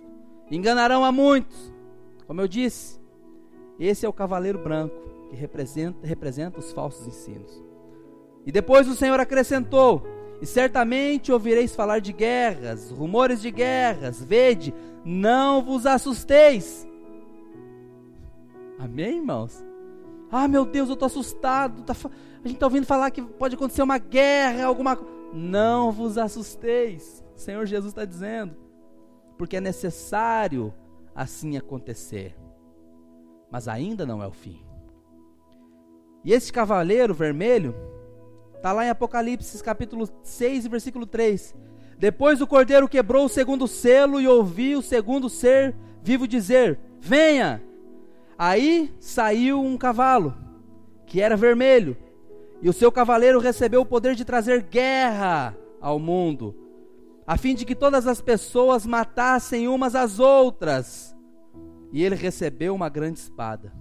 Enganarão 0.50 1.04
a 1.04 1.12
muitos. 1.12 1.74
Como 2.28 2.42
eu 2.42 2.48
disse, 2.48 3.00
esse 3.80 4.06
é 4.06 4.10
o 4.10 4.14
cavaleiro 4.14 4.60
branco 4.60 4.96
que 5.30 5.36
representa, 5.36 6.06
representa 6.06 6.60
os 6.60 6.74
falsos 6.74 7.08
ensinos. 7.08 7.64
E 8.46 8.52
depois 8.52 8.88
o 8.88 8.96
Senhor 8.96 9.20
acrescentou: 9.20 10.04
E 10.42 10.46
certamente 10.46 11.32
ouvireis 11.32 11.74
falar 11.74 12.00
de 12.00 12.12
guerras, 12.12 12.92
rumores 12.92 13.42
de 13.42 13.50
guerras. 13.50 14.22
Vede, 14.22 14.74
não 15.06 15.64
vos 15.64 15.86
assusteis. 15.86 16.88
Amém, 18.78 19.18
irmãos? 19.18 19.66
Ah, 20.32 20.48
meu 20.48 20.66
Deus, 20.66 20.90
eu 20.90 20.94
estou 20.94 21.08
assustado. 21.08 21.84
Tá, 21.84 21.94
a 21.94 22.48
gente 22.48 22.56
está 22.56 22.66
ouvindo 22.66 22.86
falar 22.86 23.10
que 23.12 23.22
pode 23.22 23.56
acontecer 23.56 23.82
uma 23.82 23.98
guerra, 23.98 24.66
alguma 24.66 24.96
coisa. 24.96 25.12
Não 25.34 25.92
vos 25.92 26.18
assusteis. 26.18 27.24
O 27.36 27.40
Senhor 27.40 27.66
Jesus 27.66 27.92
está 27.92 28.06
dizendo. 28.06 28.56
Porque 29.38 29.58
é 29.58 29.62
necessário 29.62 30.74
assim 31.18 31.58
acontecer. 31.58 32.34
Mas 33.52 33.68
ainda 33.68 34.06
não 34.06 34.24
é 34.24 34.28
o 34.28 34.32
fim. 34.32 34.66
E 36.24 36.32
esse 36.32 36.54
cavaleiro 36.54 37.14
vermelho 37.14 37.76
Está 38.58 38.74
lá 38.74 38.86
em 38.86 38.90
Apocalipse 38.90 39.64
capítulo 39.64 40.10
6, 40.24 40.66
versículo 40.68 41.06
3. 41.06 41.56
Depois 41.98 42.42
o 42.42 42.48
cordeiro 42.48 42.90
quebrou 42.90 43.26
o 43.26 43.30
segundo 43.30 43.68
selo 43.68 44.20
e 44.20 44.28
ouviu 44.28 44.80
o 44.80 44.84
segundo 44.84 45.30
ser 45.30 45.76
vivo 46.02 46.28
dizer: 46.28 46.78
Venha! 47.00 47.64
Aí 48.38 48.94
saiu 49.00 49.62
um 49.62 49.78
cavalo, 49.78 50.36
que 51.06 51.22
era 51.22 51.38
vermelho, 51.38 51.96
e 52.62 52.68
o 52.68 52.74
seu 52.74 52.92
cavaleiro 52.92 53.40
recebeu 53.40 53.82
o 53.82 53.86
poder 53.86 54.16
de 54.16 54.26
trazer 54.26 54.64
guerra 54.64 55.56
ao 55.80 56.00
mundo, 56.00 56.56
a 57.28 57.36
fim 57.36 57.54
de 57.54 57.66
que 57.66 57.76
todas 57.76 58.08
as 58.08 58.22
pessoas 58.22 58.86
matassem 58.86 59.68
umas 59.68 59.96
às 59.96 60.18
outras. 60.18 61.14
E 61.92 62.02
ele 62.02 62.16
recebeu 62.16 62.74
uma 62.74 62.88
grande 62.88 63.20
espada. 63.20 63.74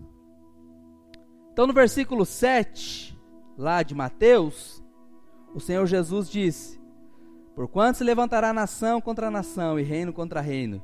Então 1.52 1.64
no 1.64 1.72
versículo 1.72 2.26
7, 2.26 3.16
lá 3.56 3.84
de 3.84 3.94
Mateus, 3.94 4.82
o 5.54 5.60
Senhor 5.60 5.86
Jesus 5.86 6.28
disse: 6.28 6.80
Porquanto 7.54 7.98
se 7.98 8.04
levantará 8.04 8.52
nação 8.52 9.00
contra 9.00 9.30
nação 9.30 9.78
e 9.78 9.82
reino 9.82 10.12
contra 10.12 10.40
reino, 10.40 10.82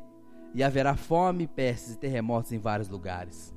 e 0.55 0.63
haverá 0.63 0.95
fome, 0.97 1.49
pestes 1.49 1.95
e 1.95 1.99
terremotos 1.99 2.53
em 2.53 2.59
vários 2.59 2.89
lugares. 2.89 3.53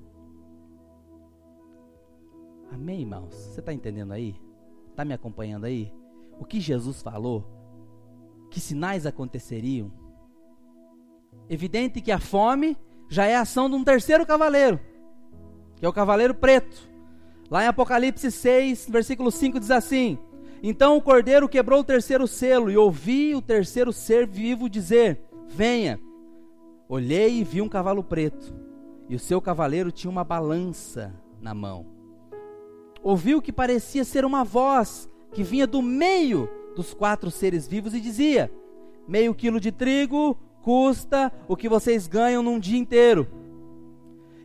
Amém, 2.72 3.02
irmãos? 3.02 3.34
Você 3.34 3.60
está 3.60 3.72
entendendo 3.72 4.12
aí? 4.12 4.36
Está 4.90 5.06
me 5.06 5.14
acompanhando 5.14 5.66
aí? 5.66 5.94
O 6.40 6.44
que 6.44 6.60
Jesus 6.60 7.02
falou? 7.02 7.65
Que 8.56 8.62
sinais 8.62 9.06
aconteceriam? 9.06 9.92
Evidente 11.50 12.00
que 12.00 12.10
a 12.10 12.18
fome 12.18 12.78
já 13.10 13.26
é 13.26 13.36
ação 13.36 13.70
de 13.70 13.76
um 13.76 13.84
terceiro 13.84 14.26
cavaleiro, 14.26 14.80
que 15.76 15.86
é 15.86 15.90
o 15.90 15.92
cavaleiro 15.92 16.34
preto. 16.34 16.90
Lá 17.52 17.66
em 17.66 17.68
Apocalipse 17.68 18.32
6, 18.32 18.88
versículo 18.90 19.30
5 19.30 19.60
diz 19.60 19.72
assim: 19.72 20.18
Então 20.64 20.96
o 20.96 21.02
cordeiro 21.02 21.50
quebrou 21.50 21.82
o 21.82 21.84
terceiro 21.84 22.26
selo 22.26 22.72
e 22.72 22.78
ouvi 22.78 23.36
o 23.36 23.42
terceiro 23.42 23.92
ser 23.92 24.26
vivo 24.26 24.70
dizer: 24.70 25.20
Venha. 25.50 26.00
Olhei 26.88 27.42
e 27.42 27.44
vi 27.44 27.62
um 27.62 27.68
cavalo 27.68 28.06
preto, 28.06 28.56
e 29.10 29.18
o 29.18 29.20
seu 29.20 29.42
cavaleiro 29.42 29.92
tinha 29.92 30.10
uma 30.10 30.24
balança 30.24 31.14
na 31.42 31.54
mão. 31.54 31.86
Ouvi 33.04 33.36
o 33.36 33.42
que 33.42 33.52
parecia 33.52 34.06
ser 34.06 34.24
uma 34.24 34.46
voz 34.46 35.10
que 35.34 35.44
vinha 35.44 35.68
do 35.68 35.82
meio 35.82 36.50
dos 36.76 36.94
quatro 36.94 37.32
seres 37.32 37.68
vivos 37.68 37.94
e 37.94 38.02
dizia: 38.02 38.52
Meio 39.08 39.34
quilo 39.34 39.60
de 39.60 39.72
trigo 39.72 40.38
custa 40.62 41.32
o 41.48 41.56
que 41.56 41.70
vocês 41.70 42.08
ganham 42.08 42.42
num 42.42 42.60
dia 42.60 42.78
inteiro, 42.78 43.28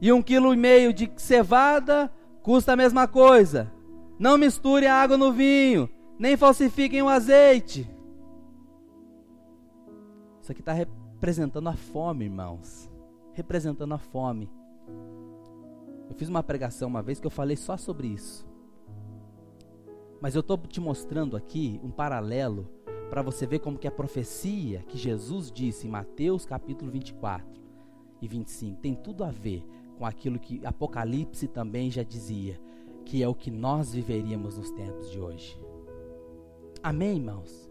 e 0.00 0.12
um 0.12 0.22
quilo 0.22 0.52
e 0.54 0.56
meio 0.56 0.92
de 0.92 1.10
cevada 1.16 2.10
custa 2.42 2.72
a 2.72 2.76
mesma 2.76 3.06
coisa. 3.06 3.70
Não 4.18 4.36
misture 4.36 4.86
a 4.86 4.94
água 4.94 5.16
no 5.16 5.32
vinho, 5.32 5.88
nem 6.18 6.36
falsifiquem 6.36 7.02
o 7.02 7.08
azeite. 7.08 7.90
Isso 10.42 10.52
aqui 10.52 10.60
está 10.60 10.72
representando 10.72 11.68
a 11.68 11.74
fome, 11.74 12.24
irmãos. 12.26 12.90
Representando 13.32 13.94
a 13.94 13.98
fome. 13.98 14.50
Eu 16.08 16.14
fiz 16.16 16.28
uma 16.28 16.42
pregação 16.42 16.88
uma 16.88 17.02
vez 17.02 17.20
que 17.20 17.26
eu 17.26 17.30
falei 17.30 17.56
só 17.56 17.76
sobre 17.76 18.08
isso. 18.08 18.49
Mas 20.20 20.34
eu 20.34 20.40
estou 20.40 20.58
te 20.58 20.80
mostrando 20.80 21.36
aqui 21.36 21.80
um 21.82 21.90
paralelo 21.90 22.68
para 23.08 23.22
você 23.22 23.46
ver 23.46 23.60
como 23.60 23.78
que 23.78 23.88
a 23.88 23.90
profecia 23.90 24.84
que 24.86 24.98
Jesus 24.98 25.50
disse 25.50 25.86
em 25.86 25.90
Mateus 25.90 26.44
capítulo 26.44 26.90
24 26.90 27.60
e 28.20 28.28
25 28.28 28.80
tem 28.80 28.94
tudo 28.94 29.24
a 29.24 29.30
ver 29.30 29.64
com 29.98 30.04
aquilo 30.04 30.38
que 30.38 30.64
Apocalipse 30.64 31.48
também 31.48 31.90
já 31.90 32.02
dizia, 32.02 32.60
que 33.04 33.22
é 33.22 33.28
o 33.28 33.34
que 33.34 33.50
nós 33.50 33.92
viveríamos 33.92 34.56
nos 34.56 34.70
tempos 34.70 35.10
de 35.10 35.20
hoje. 35.20 35.60
Amém, 36.82 37.16
irmãos? 37.16 37.70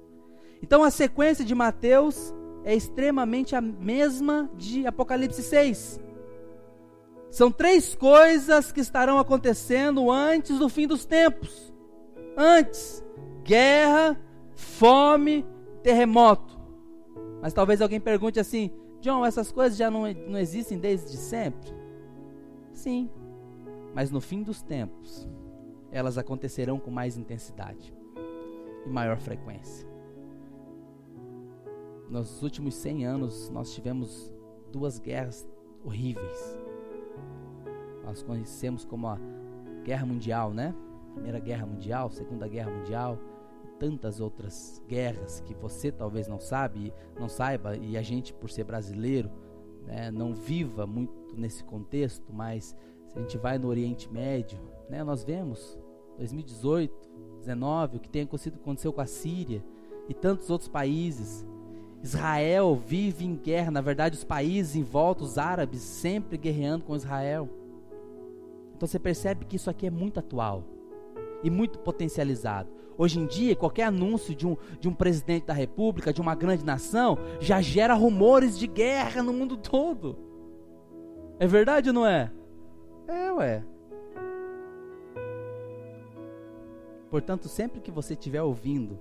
Então 0.62 0.84
a 0.84 0.92
sequência 0.92 1.46
de 1.46 1.56
Mateus 1.56 2.34
é 2.64 2.76
extremamente 2.76 3.56
a 3.56 3.62
mesma 3.62 4.50
de 4.58 4.86
Apocalipse 4.86 5.42
6. 5.42 6.00
São 7.32 7.52
três 7.52 7.96
coisas 7.96 8.72
que 8.72 8.80
estarão 8.80 9.20
acontecendo 9.20 10.12
antes 10.12 10.58
do 10.58 10.68
fim 10.68 10.88
dos 10.88 11.06
tempos. 11.06 11.72
Antes, 12.38 13.04
guerra, 13.44 14.20
fome, 14.54 15.46
terremoto. 15.84 16.60
Mas 17.42 17.54
talvez 17.54 17.82
alguém 17.82 18.00
pergunte 18.00 18.40
assim: 18.40 18.72
John, 19.02 19.26
essas 19.26 19.52
coisas 19.52 19.78
já 19.78 19.90
não, 19.90 20.02
não 20.28 20.38
existem 20.38 20.78
desde 20.78 21.18
sempre? 21.18 21.70
Sim, 22.74 23.10
mas 23.94 24.12
no 24.12 24.22
fim 24.22 24.44
dos 24.44 24.62
tempos, 24.62 25.28
elas 25.92 26.18
acontecerão 26.18 26.80
com 26.80 26.92
mais 26.92 27.18
intensidade 27.18 27.94
e 28.86 28.90
maior 28.90 29.18
frequência. 29.20 29.88
nos 32.10 32.42
últimos 32.42 32.76
100 32.76 33.06
anos 33.06 33.50
nós 33.50 33.74
tivemos 33.74 34.34
duas 34.72 35.00
guerras 35.00 35.48
horríveis. 35.84 36.58
Nós 38.04 38.24
conhecemos 38.24 38.86
como 38.86 39.08
a 39.08 39.20
Guerra 39.84 40.06
Mundial, 40.06 40.52
né? 40.52 40.74
Primeira 41.14 41.40
Guerra 41.40 41.66
Mundial, 41.66 42.10
Segunda 42.10 42.48
Guerra 42.48 42.72
Mundial, 42.72 43.18
tantas 43.80 44.20
outras 44.20 44.84
guerras 44.88 45.40
que 45.42 45.54
você 45.54 45.92
talvez 45.92 46.28
não 46.28 46.40
sabe, 46.40 46.94
não 47.18 47.30
saiba, 47.30 47.78
e 47.78 47.98
a 47.98 48.02
gente 48.02 48.34
por 48.34 48.50
ser 48.50 48.66
brasileiro, 48.66 49.32
né, 49.88 50.12
não 50.12 50.34
viva 50.34 50.86
muito 50.86 51.14
nesse 51.36 51.64
contexto, 51.64 52.32
mas 52.32 52.76
se 53.08 53.18
a 53.18 53.22
gente 53.22 53.38
vai 53.38 53.58
no 53.58 53.68
Oriente 53.68 54.12
Médio, 54.12 54.60
né, 54.90 55.04
nós 55.04 55.24
vemos 55.24 55.80
2018, 56.18 57.10
19, 57.40 57.98
o 57.98 58.00
que 58.00 58.10
tem 58.10 58.24
acontecido 58.24 58.60
com 58.60 59.02
a 59.02 59.06
Síria 59.06 59.64
e 60.10 60.14
tantos 60.14 60.50
outros 60.50 60.68
países. 60.68 61.48
Israel 62.04 62.76
vive 62.76 63.26
em 63.26 63.36
guerra, 63.36 63.72
na 63.72 63.82
verdade, 63.82 64.16
os 64.16 64.24
países 64.24 64.76
em 64.76 64.84
volta, 64.84 65.24
os 65.24 65.38
árabes, 65.38 65.82
sempre 65.82 66.38
guerreando 66.38 66.86
com 66.86 66.96
Israel. 66.96 67.50
Então 68.76 68.88
você 68.88 69.00
percebe 69.00 69.46
que 69.46 69.56
isso 69.56 69.70
aqui 69.70 69.88
é 69.88 69.90
muito 69.90 70.20
atual 70.20 70.64
e 71.44 71.50
muito 71.50 71.80
potencializado. 71.80 72.70
Hoje 72.98 73.20
em 73.20 73.26
dia, 73.26 73.56
qualquer 73.56 73.84
anúncio 73.84 74.36
de 74.36 74.46
um, 74.46 74.58
de 74.80 74.90
um 74.90 74.94
presidente 74.94 75.46
da 75.46 75.54
república, 75.54 76.12
de 76.12 76.20
uma 76.20 76.36
grande 76.36 76.66
nação, 76.66 77.18
já 77.40 77.62
gera 77.62 77.94
rumores 77.94 78.60
de 78.60 78.68
guerra 78.68 79.24
no 79.24 79.32
mundo 79.32 79.56
todo. 79.56 80.18
É 81.40 81.48
verdade 81.48 81.90
ou 81.90 81.94
não 81.94 82.06
é? 82.06 82.30
É, 83.08 83.32
ué. 83.32 83.64
Portanto, 87.10 87.48
sempre 87.48 87.80
que 87.80 87.90
você 87.90 88.14
estiver 88.14 88.42
ouvindo, 88.42 89.00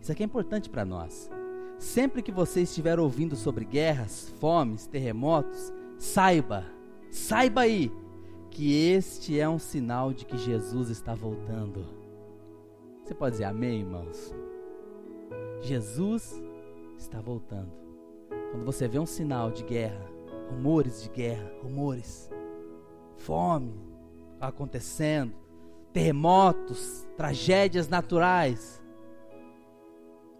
isso 0.00 0.12
aqui 0.12 0.22
é 0.22 0.26
importante 0.26 0.68
para 0.68 0.84
nós. 0.84 1.30
Sempre 1.78 2.22
que 2.22 2.32
você 2.32 2.62
estiver 2.62 2.98
ouvindo 2.98 3.36
sobre 3.36 3.64
guerras, 3.64 4.28
fomes, 4.40 4.86
terremotos, 4.86 5.72
saiba, 5.96 6.64
saiba 7.10 7.62
aí, 7.62 7.90
que 8.54 8.72
este 8.72 9.40
é 9.40 9.48
um 9.48 9.58
sinal 9.58 10.12
de 10.12 10.24
que 10.24 10.38
Jesus 10.38 10.88
está 10.88 11.12
voltando. 11.12 11.84
Você 13.02 13.12
pode 13.12 13.32
dizer 13.32 13.44
amém, 13.44 13.80
irmãos? 13.80 14.32
Jesus 15.60 16.40
está 16.96 17.20
voltando. 17.20 17.72
Quando 18.52 18.64
você 18.64 18.86
vê 18.86 19.00
um 19.00 19.06
sinal 19.06 19.50
de 19.50 19.64
guerra, 19.64 20.06
rumores 20.48 21.02
de 21.02 21.08
guerra, 21.08 21.52
rumores, 21.62 22.30
fome 23.16 23.74
acontecendo, 24.40 25.34
terremotos, 25.92 27.08
tragédias 27.16 27.88
naturais, 27.88 28.80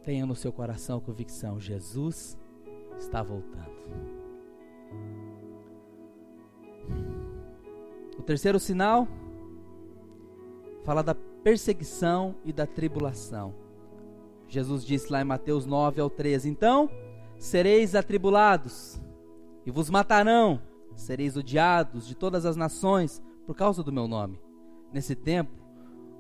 tenha 0.04 0.24
no 0.24 0.36
seu 0.36 0.52
coração 0.52 0.98
a 0.98 1.00
convicção: 1.00 1.58
Jesus 1.58 2.38
está 2.96 3.24
voltando. 3.24 3.74
O 8.18 8.22
terceiro 8.22 8.58
sinal 8.58 9.08
fala 10.84 11.02
da 11.02 11.14
perseguição 11.14 12.34
e 12.44 12.52
da 12.52 12.66
tribulação. 12.66 13.54
Jesus 14.48 14.84
disse 14.84 15.12
lá 15.12 15.20
em 15.20 15.24
Mateus 15.24 15.66
9 15.66 16.00
ao 16.00 16.10
13: 16.10 16.48
Então 16.48 16.88
sereis 17.38 17.94
atribulados 17.94 19.00
e 19.66 19.70
vos 19.70 19.90
matarão, 19.90 20.60
sereis 20.94 21.36
odiados 21.36 22.06
de 22.06 22.14
todas 22.14 22.46
as 22.46 22.56
nações 22.56 23.22
por 23.46 23.54
causa 23.54 23.82
do 23.82 23.92
meu 23.92 24.06
nome. 24.06 24.38
Nesse 24.92 25.14
tempo, 25.14 25.52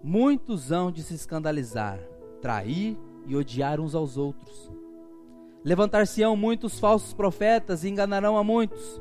muitos 0.02 0.72
hão 0.72 0.90
de 0.90 1.02
se 1.02 1.14
escandalizar, 1.14 1.98
trair 2.40 2.98
e 3.26 3.36
odiar 3.36 3.80
uns 3.80 3.94
aos 3.94 4.16
outros. 4.16 4.70
Levantar-se-ão 5.64 6.36
muitos 6.36 6.78
falsos 6.78 7.14
profetas 7.14 7.84
e 7.84 7.88
enganarão 7.88 8.36
a 8.36 8.44
muitos. 8.44 9.00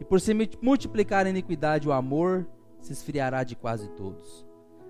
E 0.00 0.04
por 0.04 0.20
se 0.20 0.32
multiplicar 0.60 1.26
a 1.26 1.30
iniquidade, 1.30 1.88
o 1.88 1.92
amor 1.92 2.46
se 2.80 2.92
esfriará 2.92 3.44
de 3.44 3.54
quase 3.54 3.88
todos. 3.90 4.46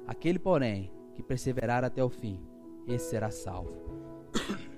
Aquele, 0.06 0.38
porém, 0.38 0.90
que 1.14 1.22
perseverar 1.22 1.84
até 1.84 2.02
o 2.02 2.08
fim, 2.08 2.40
esse 2.86 3.10
será 3.10 3.30
salvo. 3.30 3.74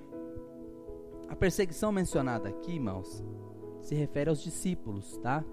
A 1.27 1.35
perseguição 1.35 1.91
mencionada 1.91 2.47
aqui, 2.47 2.73
irmãos, 2.73 3.23
se 3.81 3.95
refere 3.95 4.29
aos 4.29 4.43
discípulos, 4.43 5.17
tá? 5.17 5.43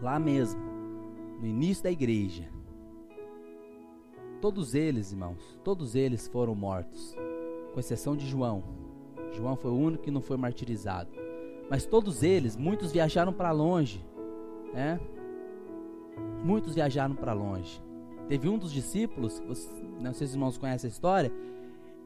Lá 0.00 0.18
mesmo, 0.20 0.60
no 1.40 1.46
início 1.46 1.82
da 1.82 1.90
igreja. 1.90 2.48
Todos 4.40 4.74
eles, 4.74 5.12
irmãos, 5.12 5.58
todos 5.64 5.94
eles 5.94 6.28
foram 6.28 6.54
mortos, 6.54 7.14
com 7.74 7.80
exceção 7.80 8.16
de 8.16 8.26
João. 8.26 8.62
João 9.32 9.56
foi 9.56 9.70
o 9.70 9.76
único 9.76 10.04
que 10.04 10.10
não 10.10 10.20
foi 10.20 10.36
martirizado. 10.36 11.10
Mas 11.70 11.86
todos 11.86 12.24
eles, 12.24 12.56
muitos 12.56 12.90
viajaram 12.90 13.32
para 13.32 13.52
longe, 13.52 14.04
né? 14.74 15.00
Muitos 16.42 16.74
viajaram 16.74 17.14
para 17.14 17.32
longe. 17.32 17.80
Teve 18.28 18.48
um 18.48 18.58
dos 18.58 18.72
discípulos, 18.72 19.40
não 20.00 20.12
sei 20.12 20.26
se 20.26 20.32
os 20.32 20.34
irmãos 20.34 20.58
conhecem 20.58 20.88
a 20.88 20.92
história, 20.92 21.32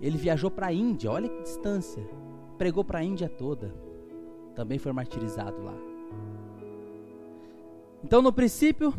ele 0.01 0.19
viajou 0.19 0.51
para 0.51 0.67
a 0.67 0.73
Índia, 0.73 1.11
olha 1.11 1.29
que 1.29 1.43
distância. 1.43 2.07
Pregou 2.59 2.85
para 2.85 2.99
a 2.99 3.03
Índia 3.03 3.29
toda. 3.29 3.75
Também 4.55 4.79
foi 4.79 4.93
martirizado 4.93 5.63
lá. 5.63 5.75
Então, 8.03 8.21
no 8.21 8.33
princípio, 8.33 8.93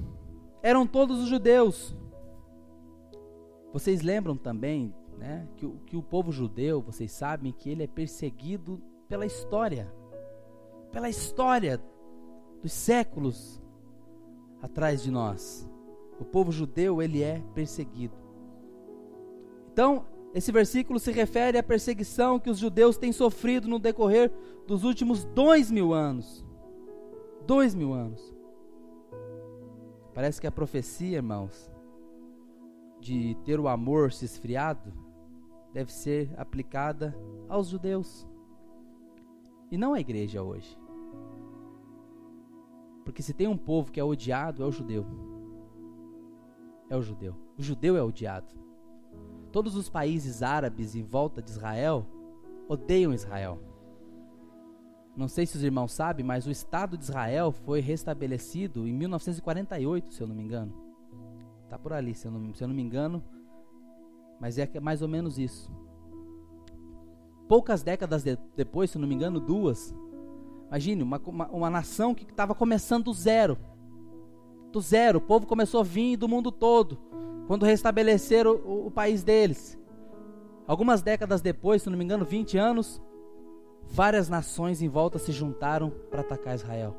eram 0.63 0.87
todos 0.87 1.19
os 1.19 1.27
judeus, 1.27 1.95
vocês 3.75 4.01
lembram 4.01 4.37
também 4.37 4.95
né, 5.17 5.47
que, 5.57 5.67
que 5.85 5.97
o 5.97 6.01
povo 6.01 6.31
judeu, 6.31 6.81
vocês 6.81 7.11
sabem 7.11 7.51
que 7.51 7.69
ele 7.69 7.83
é 7.83 7.87
perseguido 7.87 8.81
pela 9.07 9.25
história, 9.25 9.93
pela 10.95 11.09
história 11.09 11.83
dos 12.63 12.71
séculos 12.71 13.61
atrás 14.61 15.03
de 15.03 15.11
nós. 15.11 15.69
O 16.17 16.23
povo 16.23 16.53
judeu 16.53 17.01
ele 17.01 17.21
é 17.21 17.43
perseguido. 17.53 18.15
Então, 19.73 20.05
esse 20.33 20.53
versículo 20.53 20.97
se 20.97 21.11
refere 21.11 21.57
à 21.57 21.63
perseguição 21.63 22.39
que 22.39 22.49
os 22.49 22.59
judeus 22.59 22.97
têm 22.97 23.11
sofrido 23.11 23.67
no 23.67 23.77
decorrer 23.77 24.31
dos 24.65 24.85
últimos 24.85 25.25
dois 25.25 25.69
mil 25.69 25.93
anos. 25.93 26.45
Dois 27.45 27.75
mil 27.75 27.91
anos. 27.91 28.33
Parece 30.13 30.39
que 30.39 30.47
a 30.47 30.51
profecia, 30.51 31.17
irmãos, 31.17 31.69
de 33.01 33.35
ter 33.43 33.59
o 33.59 33.67
amor 33.67 34.13
se 34.13 34.23
esfriado 34.23 34.93
deve 35.73 35.91
ser 35.91 36.33
aplicada 36.37 37.13
aos 37.49 37.67
judeus 37.67 38.25
e 39.69 39.77
não 39.77 39.93
à 39.93 39.99
igreja 39.99 40.41
hoje. 40.41 40.84
Porque 43.05 43.21
se 43.21 43.33
tem 43.33 43.47
um 43.47 43.55
povo 43.55 43.91
que 43.91 43.99
é 43.99 44.03
odiado, 44.03 44.63
é 44.63 44.65
o 44.65 44.71
judeu. 44.71 45.05
É 46.89 46.97
o 46.97 47.01
judeu. 47.01 47.35
O 47.57 47.61
judeu 47.61 47.95
é 47.95 48.03
odiado. 48.03 48.55
Todos 49.51 49.75
os 49.75 49.87
países 49.87 50.43
árabes 50.43 50.95
em 50.95 51.03
volta 51.03 51.41
de 51.41 51.51
Israel 51.51 52.05
odeiam 52.67 53.13
Israel. 53.13 53.59
Não 55.15 55.29
sei 55.29 55.45
se 55.45 55.55
os 55.55 55.63
irmãos 55.63 55.93
sabem, 55.93 56.25
mas 56.25 56.45
o 56.45 56.51
Estado 56.51 56.97
de 56.97 57.05
Israel 57.05 57.51
foi 57.51 57.79
restabelecido 57.79 58.85
em 58.85 58.93
1948, 58.93 60.13
se 60.13 60.21
eu 60.21 60.27
não 60.27 60.35
me 60.35 60.43
engano. 60.43 60.73
Tá 61.69 61.79
por 61.79 61.93
ali, 61.93 62.13
se 62.13 62.27
eu 62.27 62.31
não, 62.31 62.53
se 62.53 62.63
eu 62.63 62.67
não 62.67 62.75
me 62.75 62.81
engano. 62.81 63.23
Mas 64.41 64.57
é 64.57 64.67
mais 64.81 65.01
ou 65.01 65.07
menos 65.07 65.39
isso. 65.39 65.71
Poucas 67.47 67.81
décadas 67.81 68.23
de, 68.23 68.37
depois, 68.55 68.91
se 68.91 68.97
eu 68.97 69.01
não 69.01 69.07
me 69.07 69.15
engano, 69.15 69.39
duas. 69.39 69.95
Imagine, 70.75 71.03
uma, 71.03 71.21
uma, 71.25 71.47
uma 71.47 71.69
nação 71.69 72.13
que 72.13 72.23
estava 72.23 72.53
começando 72.53 73.05
do 73.05 73.13
zero. 73.13 73.57
Do 74.73 74.81
zero. 74.81 75.19
O 75.19 75.21
povo 75.21 75.47
começou 75.47 75.79
a 75.79 75.83
vir 75.83 76.17
do 76.17 76.27
mundo 76.27 76.51
todo. 76.51 76.97
Quando 77.47 77.65
restabeleceram 77.65 78.55
o, 78.55 78.87
o 78.87 78.91
país 78.91 79.23
deles. 79.23 79.79
Algumas 80.67 81.01
décadas 81.01 81.41
depois, 81.41 81.81
se 81.81 81.89
não 81.89 81.97
me 81.97 82.03
engano, 82.03 82.25
20 82.25 82.57
anos, 82.57 83.01
várias 83.87 84.27
nações 84.27 84.81
em 84.81 84.89
volta 84.89 85.17
se 85.17 85.31
juntaram 85.31 85.89
para 86.11 86.19
atacar 86.19 86.55
Israel, 86.55 86.93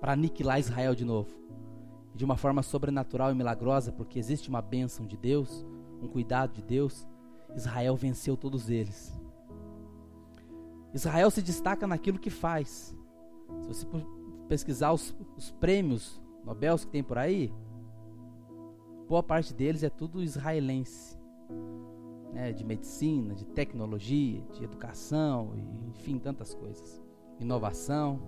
para 0.00 0.14
aniquilar 0.14 0.58
Israel 0.58 0.94
de 0.94 1.04
novo 1.04 1.42
de 2.14 2.24
uma 2.24 2.36
forma 2.36 2.62
sobrenatural 2.62 3.30
e 3.30 3.34
milagrosa, 3.34 3.90
porque 3.90 4.18
existe 4.18 4.48
uma 4.48 4.60
bênção 4.60 5.06
de 5.06 5.16
Deus, 5.16 5.66
um 6.00 6.08
cuidado 6.08 6.52
de 6.52 6.62
Deus, 6.62 7.06
Israel 7.54 7.96
venceu 7.96 8.36
todos 8.36 8.68
eles. 8.68 9.12
Israel 10.92 11.30
se 11.30 11.40
destaca 11.40 11.86
naquilo 11.86 12.18
que 12.18 12.28
faz. 12.28 12.94
Se 13.60 13.68
você 13.68 13.86
pesquisar 14.48 14.92
os, 14.92 15.14
os 15.36 15.50
prêmios 15.52 16.20
Nobel 16.44 16.76
que 16.76 16.86
tem 16.86 17.02
por 17.02 17.18
aí, 17.18 17.52
boa 19.08 19.22
parte 19.22 19.54
deles 19.54 19.82
é 19.82 19.90
tudo 19.90 20.22
israelense. 20.22 21.20
Né, 22.32 22.50
de 22.50 22.64
medicina, 22.64 23.34
de 23.34 23.44
tecnologia, 23.44 24.42
de 24.54 24.64
educação, 24.64 25.52
enfim, 25.90 26.18
tantas 26.18 26.54
coisas. 26.54 27.02
Inovação. 27.38 28.20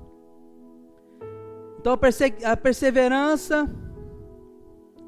Então 1.78 1.92
a, 1.92 1.96
perse 1.96 2.34
a 2.44 2.54
perseverança 2.54 3.66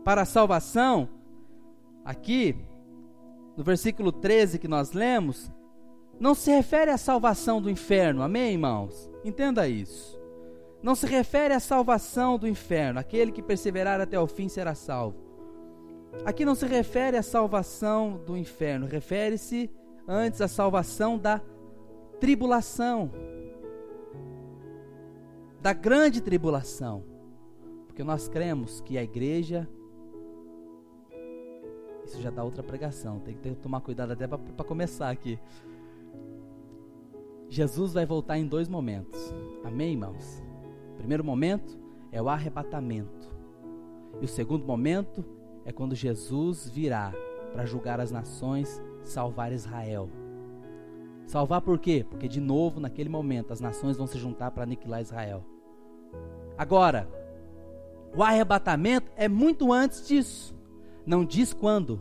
para 0.02 0.22
a 0.22 0.24
salvação, 0.24 1.08
aqui, 2.04 2.56
no 3.56 3.64
versículo 3.64 4.12
13 4.12 4.58
que 4.58 4.68
nós 4.68 4.92
lemos, 4.92 5.50
não 6.18 6.34
se 6.34 6.50
refere 6.50 6.90
à 6.90 6.96
salvação 6.96 7.60
do 7.60 7.68
inferno, 7.68 8.22
amém, 8.22 8.52
irmãos? 8.52 9.10
Entenda 9.26 9.66
isso. 9.66 10.16
Não 10.80 10.94
se 10.94 11.04
refere 11.04 11.52
à 11.52 11.58
salvação 11.58 12.38
do 12.38 12.46
inferno, 12.46 13.00
aquele 13.00 13.32
que 13.32 13.42
perseverar 13.42 14.00
até 14.00 14.16
o 14.20 14.26
fim 14.28 14.48
será 14.48 14.72
salvo. 14.72 15.18
Aqui 16.24 16.44
não 16.44 16.54
se 16.54 16.64
refere 16.64 17.16
à 17.16 17.22
salvação 17.24 18.22
do 18.24 18.36
inferno, 18.36 18.86
refere-se 18.86 19.68
antes 20.06 20.40
à 20.40 20.46
salvação 20.46 21.18
da 21.18 21.40
tribulação, 22.20 23.10
da 25.60 25.72
grande 25.72 26.20
tribulação. 26.20 27.02
Porque 27.88 28.04
nós 28.04 28.28
cremos 28.28 28.80
que 28.80 28.96
a 28.96 29.02
igreja. 29.02 29.68
Isso 32.04 32.22
já 32.22 32.30
dá 32.30 32.44
outra 32.44 32.62
pregação, 32.62 33.18
tem 33.18 33.34
que 33.34 33.56
tomar 33.56 33.80
cuidado 33.80 34.12
até 34.12 34.28
para 34.28 34.64
começar 34.64 35.10
aqui. 35.10 35.36
Jesus 37.48 37.92
vai 37.92 38.04
voltar 38.04 38.38
em 38.38 38.46
dois 38.46 38.68
momentos. 38.68 39.32
Amém, 39.64 39.92
irmãos? 39.92 40.42
O 40.92 40.96
primeiro 40.96 41.24
momento 41.24 41.78
é 42.10 42.20
o 42.20 42.28
arrebatamento. 42.28 43.34
E 44.20 44.24
o 44.24 44.28
segundo 44.28 44.64
momento 44.64 45.24
é 45.64 45.72
quando 45.72 45.94
Jesus 45.94 46.68
virá 46.68 47.12
para 47.52 47.66
julgar 47.66 48.00
as 48.00 48.10
nações, 48.10 48.82
salvar 49.02 49.52
Israel. 49.52 50.08
Salvar 51.26 51.60
por 51.60 51.78
quê? 51.78 52.04
Porque 52.08 52.28
de 52.28 52.40
novo, 52.40 52.80
naquele 52.80 53.08
momento, 53.08 53.52
as 53.52 53.60
nações 53.60 53.96
vão 53.96 54.06
se 54.06 54.18
juntar 54.18 54.50
para 54.50 54.62
aniquilar 54.62 55.00
Israel. 55.00 55.44
Agora, 56.56 57.08
o 58.16 58.22
arrebatamento 58.22 59.10
é 59.16 59.28
muito 59.28 59.72
antes 59.72 60.06
disso. 60.06 60.54
Não 61.04 61.24
diz 61.24 61.52
quando. 61.52 62.00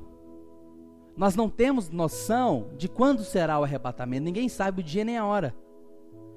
Nós 1.17 1.35
não 1.35 1.49
temos 1.49 1.89
noção 1.89 2.67
de 2.77 2.89
quando 2.89 3.23
será 3.23 3.59
o 3.59 3.63
arrebatamento. 3.63 4.23
Ninguém 4.23 4.49
sabe 4.49 4.81
o 4.81 4.83
dia 4.83 5.05
nem 5.05 5.17
a 5.17 5.25
hora. 5.25 5.55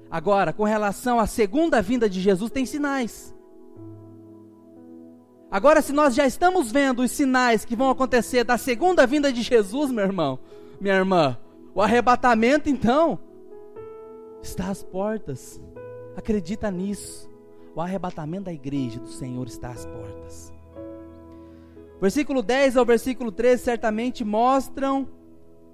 Agora, 0.09 0.53
com 0.53 0.63
relação 0.63 1.19
à 1.19 1.27
segunda 1.27 1.81
vinda 1.81 2.09
de 2.09 2.21
Jesus, 2.21 2.49
tem 2.49 2.65
sinais. 2.65 3.35
Agora, 5.51 5.81
se 5.81 5.91
nós 5.91 6.15
já 6.15 6.25
estamos 6.25 6.71
vendo 6.71 7.01
os 7.01 7.11
sinais 7.11 7.65
que 7.65 7.75
vão 7.75 7.89
acontecer 7.89 8.43
da 8.43 8.57
segunda 8.57 9.05
vinda 9.05 9.33
de 9.33 9.41
Jesus, 9.41 9.91
meu 9.91 10.05
irmão, 10.05 10.39
minha 10.79 10.95
irmã, 10.95 11.37
o 11.73 11.81
arrebatamento, 11.81 12.69
então, 12.69 13.19
está 14.41 14.69
às 14.69 14.83
portas. 14.83 15.59
Acredita 16.15 16.71
nisso. 16.71 17.29
O 17.75 17.81
arrebatamento 17.81 18.45
da 18.45 18.53
igreja 18.53 18.99
do 18.99 19.09
Senhor 19.09 19.47
está 19.47 19.69
às 19.69 19.85
portas. 19.85 20.58
Versículo 22.01 22.41
10 22.41 22.77
ao 22.77 22.85
versículo 22.85 23.31
13 23.31 23.63
certamente 23.63 24.23
mostram 24.23 25.07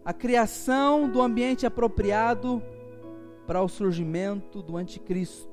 a 0.03 0.11
criação 0.11 1.09
do 1.09 1.21
ambiente 1.21 1.65
apropriado 1.65 2.61
para 3.45 3.61
o 3.61 3.67
surgimento 3.67 4.61
do 4.61 4.75
anticristo. 4.75 5.49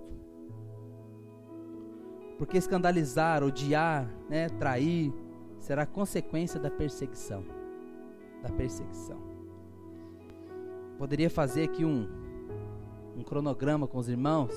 Porque 2.38 2.56
escandalizar, 2.56 3.44
odiar, 3.44 4.08
né, 4.28 4.48
trair, 4.48 5.12
será 5.58 5.86
consequência 5.86 6.58
da 6.58 6.70
perseguição. 6.70 7.44
Da 8.42 8.48
perseguição. 8.48 9.18
Poderia 10.98 11.30
fazer 11.30 11.64
aqui 11.64 11.84
um, 11.84 12.08
um 13.16 13.22
cronograma 13.22 13.86
com 13.86 13.98
os 13.98 14.08
irmãos 14.08 14.52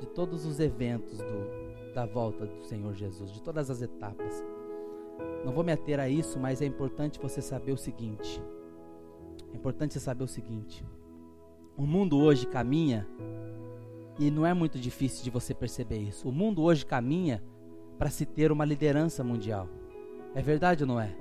de 0.00 0.06
todos 0.06 0.46
os 0.46 0.58
eventos 0.58 1.18
do, 1.18 1.92
da 1.94 2.06
volta 2.06 2.46
do 2.46 2.64
Senhor 2.64 2.94
Jesus, 2.94 3.30
de 3.32 3.42
todas 3.42 3.70
as 3.70 3.82
etapas. 3.82 4.42
Não 5.44 5.52
vou 5.52 5.64
me 5.64 5.72
ater 5.72 5.98
a 5.98 6.08
isso, 6.08 6.38
mas 6.38 6.62
é 6.62 6.66
importante 6.66 7.18
você 7.20 7.42
saber 7.42 7.72
o 7.72 7.76
seguinte. 7.76 8.42
É 9.52 9.56
importante 9.56 9.94
você 9.94 10.00
saber 10.00 10.24
o 10.24 10.28
seguinte. 10.28 10.84
O 11.76 11.86
mundo 11.86 12.18
hoje 12.18 12.46
caminha, 12.46 13.06
e 14.18 14.30
não 14.30 14.46
é 14.46 14.54
muito 14.54 14.78
difícil 14.78 15.24
de 15.24 15.30
você 15.30 15.54
perceber 15.54 15.98
isso. 15.98 16.28
O 16.28 16.32
mundo 16.32 16.62
hoje 16.62 16.84
caminha 16.86 17.42
para 17.98 18.10
se 18.10 18.24
ter 18.26 18.52
uma 18.52 18.64
liderança 18.64 19.24
mundial. 19.24 19.68
É 20.34 20.42
verdade 20.42 20.84
ou 20.84 20.88
não 20.88 21.00
é? 21.00 21.14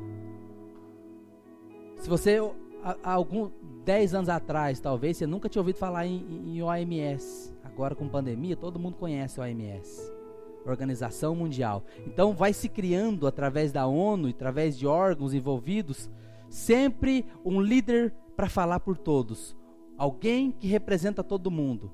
Se 1.98 2.10
você, 2.10 2.38
há, 2.84 3.14
algum 3.14 3.50
10 3.86 4.16
anos 4.16 4.30
atrás, 4.30 4.80
talvez, 4.80 5.18
você 5.18 5.26
nunca 5.26 5.50
tinha 5.50 5.62
ouvido 5.62 5.78
falar 5.78 6.06
em, 6.06 6.26
em 6.48 6.62
OMS. 6.62 7.54
Agora, 7.64 7.96
com 7.96 8.08
pandemia, 8.08 8.56
todo 8.56 8.80
mundo 8.80 8.98
conhece 8.98 9.40
o 9.40 9.44
OMS. 9.44 10.21
Organização 10.66 11.36
Mundial. 11.36 11.84
Então, 12.06 12.34
vai 12.34 12.54
se 12.54 12.70
criando, 12.70 13.28
através 13.28 13.72
da 13.72 13.86
ONU, 13.88 14.30
através 14.30 14.78
de 14.78 14.86
órgãos 14.86 15.34
envolvidos, 15.34 16.10
sempre 16.50 17.26
um 17.44 17.62
líder 17.62 18.14
para 18.36 18.50
falar 18.50 18.80
por 18.80 18.98
todos 18.98 19.56
alguém 20.02 20.52
que 20.52 20.66
representa 20.66 21.24
todo 21.24 21.52
mundo. 21.52 21.92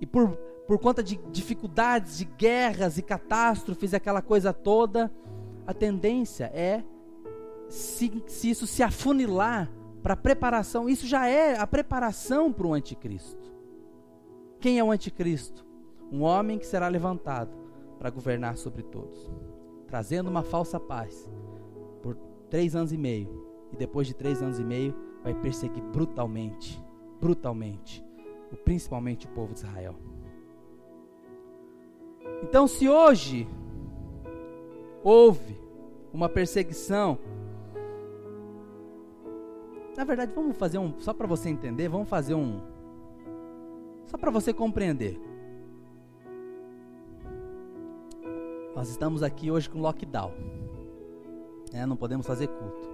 E 0.00 0.06
por, 0.06 0.30
por 0.66 0.78
conta 0.78 1.02
de 1.02 1.20
dificuldades, 1.30 2.16
de 2.16 2.24
guerras 2.24 2.96
e 2.96 3.02
catástrofes, 3.02 3.92
aquela 3.92 4.22
coisa 4.22 4.50
toda, 4.50 5.12
a 5.66 5.74
tendência 5.74 6.46
é, 6.54 6.82
se, 7.68 8.22
se 8.26 8.48
isso 8.48 8.66
se 8.66 8.82
afunilar 8.82 9.70
para 10.02 10.16
preparação, 10.16 10.88
isso 10.88 11.06
já 11.06 11.26
é 11.26 11.58
a 11.58 11.66
preparação 11.66 12.50
para 12.50 12.66
o 12.66 12.72
anticristo. 12.72 13.52
Quem 14.58 14.78
é 14.78 14.84
o 14.84 14.90
anticristo? 14.90 15.66
Um 16.10 16.22
homem 16.22 16.58
que 16.58 16.64
será 16.64 16.88
levantado 16.88 17.50
para 17.98 18.10
governar 18.10 18.56
sobre 18.56 18.82
todos, 18.82 19.30
trazendo 19.86 20.28
uma 20.28 20.42
falsa 20.42 20.78
paz 20.78 21.28
por 22.02 22.16
três 22.48 22.76
anos 22.76 22.92
e 22.92 22.96
meio. 22.96 23.46
E 23.72 23.76
depois 23.76 24.06
de 24.06 24.14
três 24.14 24.42
anos 24.42 24.58
e 24.58 24.64
meio, 24.64 24.94
vai 25.22 25.34
perseguir 25.34 25.82
brutalmente 25.82 26.82
brutalmente, 27.20 28.04
principalmente 28.64 29.26
o 29.26 29.30
povo 29.30 29.52
de 29.52 29.60
Israel. 29.60 29.94
Então, 32.42 32.66
se 32.66 32.88
hoje 32.88 33.48
houve 35.02 35.58
uma 36.12 36.28
perseguição, 36.28 37.18
na 39.96 40.04
verdade, 40.04 40.32
vamos 40.32 40.56
fazer 40.56 40.78
um, 40.78 40.98
só 41.00 41.12
para 41.12 41.26
você 41.26 41.48
entender, 41.48 41.88
vamos 41.88 42.08
fazer 42.08 42.34
um, 42.34 42.60
só 44.06 44.16
para 44.16 44.30
você 44.30 44.52
compreender. 44.52 45.20
Nós 48.78 48.90
estamos 48.90 49.24
aqui 49.24 49.50
hoje 49.50 49.68
com 49.68 49.80
lockdown, 49.80 50.32
né? 51.72 51.84
não 51.84 51.96
podemos 51.96 52.24
fazer 52.24 52.46
culto. 52.46 52.88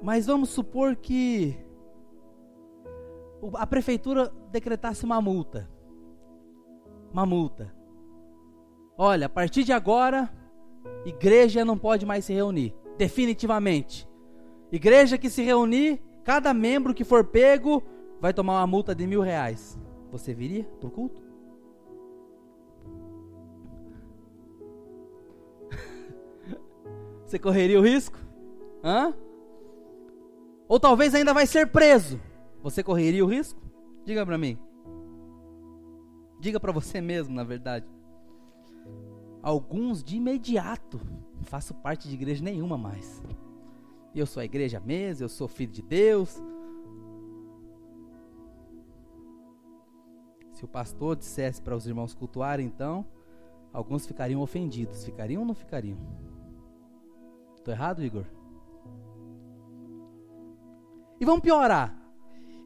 Mas 0.00 0.26
vamos 0.26 0.50
supor 0.50 0.94
que 0.94 1.58
a 3.54 3.66
prefeitura 3.66 4.32
decretasse 4.52 5.04
uma 5.04 5.20
multa. 5.20 5.68
Uma 7.12 7.26
multa. 7.26 7.74
Olha, 8.96 9.26
a 9.26 9.28
partir 9.28 9.64
de 9.64 9.72
agora, 9.72 10.32
igreja 11.04 11.64
não 11.64 11.76
pode 11.76 12.06
mais 12.06 12.24
se 12.24 12.32
reunir. 12.32 12.72
Definitivamente. 12.96 14.08
Igreja 14.70 15.18
que 15.18 15.28
se 15.28 15.42
reunir, 15.42 16.00
cada 16.22 16.54
membro 16.54 16.94
que 16.94 17.02
for 17.02 17.24
pego 17.24 17.82
vai 18.20 18.32
tomar 18.32 18.60
uma 18.60 18.68
multa 18.68 18.94
de 18.94 19.04
mil 19.04 19.20
reais. 19.20 19.76
Você 20.12 20.32
viria 20.32 20.62
pro 20.78 20.92
culto? 20.92 21.27
Você 27.28 27.38
correria 27.38 27.78
o 27.78 27.82
risco? 27.82 28.18
Hã? 28.82 29.12
Ou 30.66 30.80
talvez 30.80 31.14
ainda 31.14 31.34
vai 31.34 31.46
ser 31.46 31.66
preso. 31.66 32.18
Você 32.62 32.82
correria 32.82 33.22
o 33.22 33.28
risco? 33.28 33.60
Diga 34.02 34.24
para 34.24 34.38
mim. 34.38 34.58
Diga 36.40 36.58
para 36.58 36.72
você 36.72 37.02
mesmo, 37.02 37.34
na 37.34 37.44
verdade. 37.44 37.86
Alguns 39.42 40.02
de 40.02 40.16
imediato. 40.16 40.98
Não 41.36 41.44
faço 41.44 41.74
parte 41.74 42.08
de 42.08 42.14
igreja 42.14 42.42
nenhuma 42.42 42.78
mais. 42.78 43.22
Eu 44.14 44.24
sou 44.24 44.40
a 44.40 44.46
igreja 44.46 44.80
mesmo, 44.80 45.24
eu 45.24 45.28
sou 45.28 45.46
filho 45.46 45.70
de 45.70 45.82
Deus. 45.82 46.42
Se 50.54 50.64
o 50.64 50.68
pastor 50.68 51.14
dissesse 51.14 51.60
para 51.60 51.76
os 51.76 51.86
irmãos 51.86 52.14
cultuarem, 52.14 52.64
então, 52.64 53.04
alguns 53.70 54.06
ficariam 54.06 54.40
ofendidos. 54.40 55.04
Ficariam 55.04 55.42
ou 55.42 55.46
não 55.46 55.54
ficariam? 55.54 55.98
Estou 57.68 57.76
errado, 57.76 58.02
Igor? 58.02 58.24
E 61.20 61.24
vamos 61.26 61.42
piorar. 61.42 61.94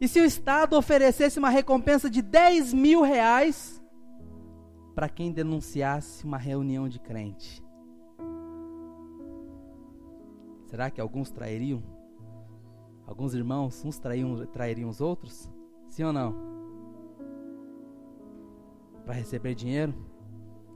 E 0.00 0.06
se 0.06 0.20
o 0.20 0.24
Estado 0.24 0.76
oferecesse 0.76 1.40
uma 1.40 1.50
recompensa 1.50 2.08
de 2.08 2.22
10 2.22 2.72
mil 2.72 3.02
reais 3.02 3.82
para 4.94 5.08
quem 5.08 5.32
denunciasse 5.32 6.24
uma 6.24 6.38
reunião 6.38 6.88
de 6.88 7.00
crente? 7.00 7.60
Será 10.66 10.88
que 10.88 11.00
alguns 11.00 11.32
trairiam? 11.32 11.82
Alguns 13.04 13.34
irmãos, 13.34 13.84
uns 13.84 13.98
trairiam, 13.98 14.46
trairiam 14.46 14.88
os 14.88 15.00
outros? 15.00 15.50
Sim 15.88 16.04
ou 16.04 16.12
não? 16.12 16.32
Para 19.04 19.14
receber 19.14 19.56
dinheiro? 19.56 19.92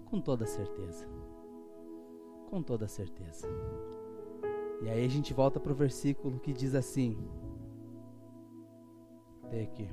Com 0.06 0.20
toda 0.20 0.46
certeza. 0.46 1.06
Com 2.50 2.60
toda 2.60 2.88
certeza. 2.88 3.46
E 4.82 4.88
aí 4.88 5.04
a 5.04 5.08
gente 5.08 5.32
volta 5.32 5.58
para 5.58 5.72
o 5.72 5.74
versículo 5.74 6.38
que 6.38 6.52
diz 6.52 6.74
assim: 6.74 7.16
Tem 9.50 9.62
aqui. 9.62 9.88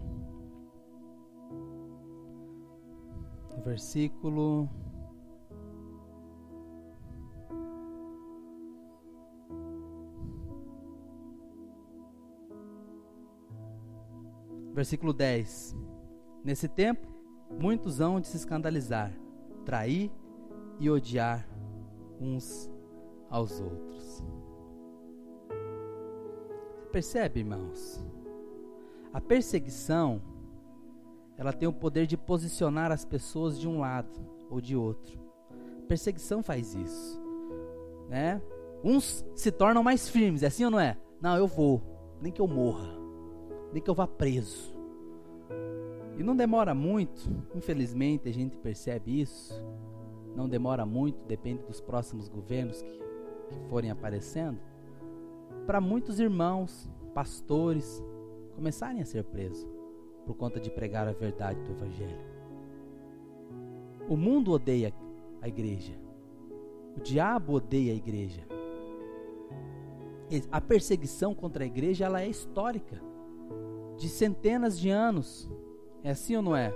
O 3.57 3.61
versículo 3.61 4.69
Versículo 14.73 15.13
10. 15.13 15.75
Nesse 16.43 16.67
tempo, 16.67 17.07
muitos 17.59 18.01
hão 18.01 18.19
de 18.19 18.27
se 18.27 18.37
escandalizar, 18.37 19.13
trair 19.63 20.11
e 20.79 20.89
odiar 20.89 21.47
uns 22.19 22.69
aos 23.29 23.61
outros. 23.61 24.23
Percebe, 26.93 27.41
irmãos? 27.41 28.01
A 29.11 29.19
perseguição, 29.19 30.21
ela 31.37 31.51
tem 31.51 31.67
o 31.67 31.73
poder 31.73 32.07
de 32.07 32.15
posicionar 32.15 32.89
as 32.89 33.03
pessoas 33.03 33.59
de 33.59 33.67
um 33.67 33.79
lado 33.79 34.25
ou 34.49 34.61
de 34.61 34.77
outro. 34.77 35.19
A 35.83 35.85
perseguição 35.87 36.41
faz 36.41 36.73
isso, 36.73 37.21
né? 38.07 38.41
Uns 38.81 39.25
se 39.35 39.51
tornam 39.51 39.83
mais 39.83 40.07
firmes, 40.07 40.43
é 40.43 40.47
assim 40.47 40.63
ou 40.63 40.71
não 40.71 40.79
é? 40.79 40.97
Não, 41.19 41.35
eu 41.35 41.47
vou, 41.47 41.81
nem 42.21 42.31
que 42.31 42.39
eu 42.39 42.47
morra 42.47 43.03
nem 43.73 43.81
que 43.81 43.89
eu 43.89 43.95
vá 43.95 44.07
preso. 44.07 44.71
E 46.17 46.23
não 46.23 46.35
demora 46.35 46.75
muito, 46.75 47.27
infelizmente 47.55 48.29
a 48.29 48.31
gente 48.31 48.55
percebe 48.55 49.19
isso. 49.19 49.53
Não 50.35 50.47
demora 50.47 50.85
muito, 50.85 51.25
depende 51.25 51.63
dos 51.63 51.81
próximos 51.81 52.29
governos 52.29 52.81
que, 52.81 52.99
que 53.49 53.59
forem 53.67 53.89
aparecendo. 53.89 54.59
Para 55.65 55.79
muitos 55.79 56.19
irmãos, 56.19 56.89
pastores, 57.13 58.03
começarem 58.55 59.01
a 59.01 59.05
ser 59.05 59.23
presos 59.23 59.65
por 60.25 60.35
conta 60.35 60.59
de 60.59 60.69
pregar 60.69 61.07
a 61.07 61.13
verdade 61.13 61.61
do 61.61 61.71
Evangelho. 61.71 62.33
O 64.09 64.17
mundo 64.17 64.51
odeia 64.51 64.93
a 65.41 65.47
igreja. 65.47 65.93
O 66.97 66.99
diabo 66.99 67.53
odeia 67.53 67.93
a 67.93 67.95
igreja. 67.95 68.41
A 70.51 70.59
perseguição 70.59 71.33
contra 71.33 71.63
a 71.63 71.67
igreja 71.67 72.05
ela 72.05 72.21
é 72.21 72.27
histórica 72.27 73.01
de 73.97 74.09
centenas 74.09 74.77
de 74.77 74.89
anos. 74.89 75.49
É 76.03 76.11
assim 76.11 76.35
ou 76.35 76.41
não 76.41 76.55
é? 76.55 76.73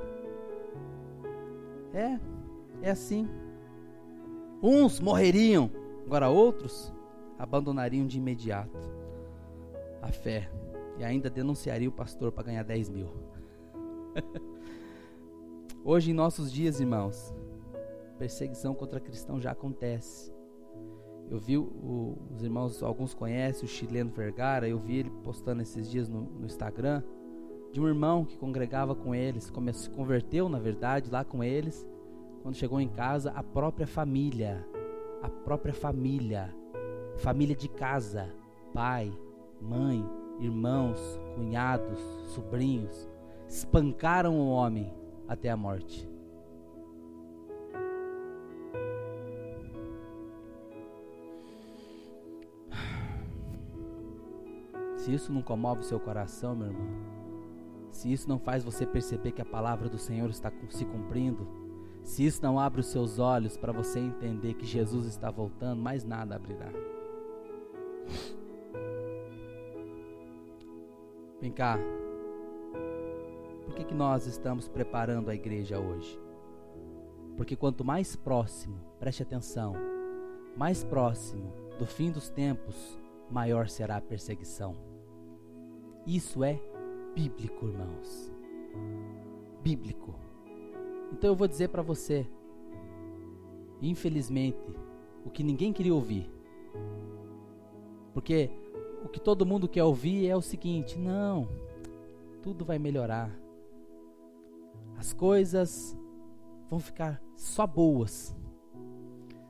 É, 1.93 2.19
é 2.81 2.91
assim. 2.91 3.27
Uns 4.63 5.01
morreriam, 5.01 5.69
agora 6.05 6.29
outros 6.29 6.93
abandonariam 7.37 8.05
de 8.05 8.17
imediato 8.17 8.77
a 10.01 10.11
fé 10.11 10.49
e 10.97 11.03
ainda 11.03 11.29
denunciaria 11.29 11.89
o 11.89 11.91
pastor 11.91 12.31
para 12.31 12.43
ganhar 12.43 12.63
10 12.63 12.89
mil. 12.89 13.07
Hoje, 15.83 16.11
em 16.11 16.13
nossos 16.13 16.51
dias, 16.51 16.79
irmãos, 16.79 17.33
perseguição 18.17 18.73
contra 18.73 18.99
cristão 18.99 19.39
já 19.39 19.51
acontece. 19.51 20.33
Eu 21.29 21.39
vi 21.39 21.57
o, 21.57 22.17
os 22.31 22.41
irmãos, 22.41 22.81
alguns 22.81 23.13
conhecem 23.13 23.65
o 23.65 23.67
chileno 23.67 24.09
Vergara, 24.09 24.67
eu 24.67 24.79
vi 24.79 24.97
ele 24.97 25.09
postando 25.23 25.61
esses 25.61 25.89
dias 25.89 26.07
no, 26.07 26.21
no 26.21 26.45
Instagram 26.45 27.03
de 27.71 27.81
um 27.81 27.87
irmão 27.87 28.25
que 28.25 28.37
congregava 28.37 28.95
com 28.95 29.13
eles, 29.13 29.51
se 29.73 29.89
converteu, 29.89 30.47
na 30.49 30.57
verdade, 30.57 31.11
lá 31.11 31.23
com 31.23 31.43
eles. 31.43 31.85
Quando 32.41 32.55
chegou 32.55 32.79
em 32.79 32.87
casa, 32.87 33.31
a 33.31 33.43
própria 33.43 33.85
família, 33.85 34.65
a 35.21 35.29
própria 35.29 35.73
família, 35.73 36.55
família 37.17 37.55
de 37.55 37.67
casa, 37.67 38.33
pai, 38.73 39.11
mãe, 39.59 40.05
irmãos, 40.39 40.99
cunhados, 41.35 41.99
sobrinhos, 42.27 43.09
espancaram 43.47 44.35
o 44.35 44.49
homem 44.49 44.93
até 45.27 45.49
a 45.49 45.57
morte. 45.57 46.07
Se 54.97 55.13
isso 55.13 55.31
não 55.31 55.41
comove 55.41 55.81
o 55.81 55.85
seu 55.85 55.99
coração, 55.99 56.55
meu 56.55 56.67
irmão, 56.67 56.87
se 57.91 58.11
isso 58.11 58.27
não 58.27 58.37
faz 58.37 58.63
você 58.63 58.85
perceber 58.85 59.31
que 59.31 59.41
a 59.41 59.45
palavra 59.45 59.87
do 59.87 59.97
Senhor 59.97 60.29
está 60.29 60.51
se 60.69 60.85
cumprindo, 60.85 61.47
se 62.03 62.25
isso 62.25 62.43
não 62.43 62.59
abre 62.59 62.81
os 62.81 62.87
seus 62.87 63.17
olhos 63.17 63.57
para 63.57 63.71
você 63.71 63.99
entender 63.99 64.53
que 64.53 64.65
Jesus 64.65 65.05
está 65.05 65.31
voltando, 65.31 65.81
mais 65.81 66.03
nada 66.03 66.35
abrirá. 66.35 66.71
Vem 71.39 71.51
cá. 71.51 71.77
Por 73.65 73.75
que, 73.75 73.83
que 73.83 73.93
nós 73.93 74.25
estamos 74.25 74.67
preparando 74.67 75.29
a 75.29 75.35
igreja 75.35 75.79
hoje? 75.79 76.19
Porque 77.35 77.55
quanto 77.55 77.85
mais 77.85 78.15
próximo, 78.15 78.79
preste 78.99 79.21
atenção, 79.21 79.73
mais 80.55 80.83
próximo 80.83 81.53
do 81.77 81.85
fim 81.85 82.09
dos 82.09 82.29
tempos, 82.29 82.99
maior 83.29 83.69
será 83.69 83.97
a 83.97 84.01
perseguição. 84.01 84.75
Isso 86.07 86.43
é 86.43 86.59
bíblico, 87.13 87.67
irmãos. 87.67 88.31
Bíblico. 89.61 90.15
Então 91.11 91.29
eu 91.29 91.35
vou 91.35 91.47
dizer 91.47 91.69
para 91.69 91.83
você, 91.83 92.27
infelizmente, 93.79 94.73
o 95.23 95.29
que 95.29 95.43
ninguém 95.43 95.71
queria 95.71 95.93
ouvir. 95.93 96.27
Porque 98.13 98.49
o 99.07 99.09
que 99.09 99.21
todo 99.21 99.45
mundo 99.45 99.69
quer 99.69 99.85
ouvir 99.85 100.27
é 100.27 100.35
o 100.35 100.41
seguinte: 100.41 100.99
não, 100.99 101.47
tudo 102.43 102.65
vai 102.65 102.77
melhorar. 102.77 103.31
As 104.97 105.13
coisas 105.13 105.97
vão 106.69 106.77
ficar 106.77 107.21
só 107.33 107.65
boas. 107.65 108.35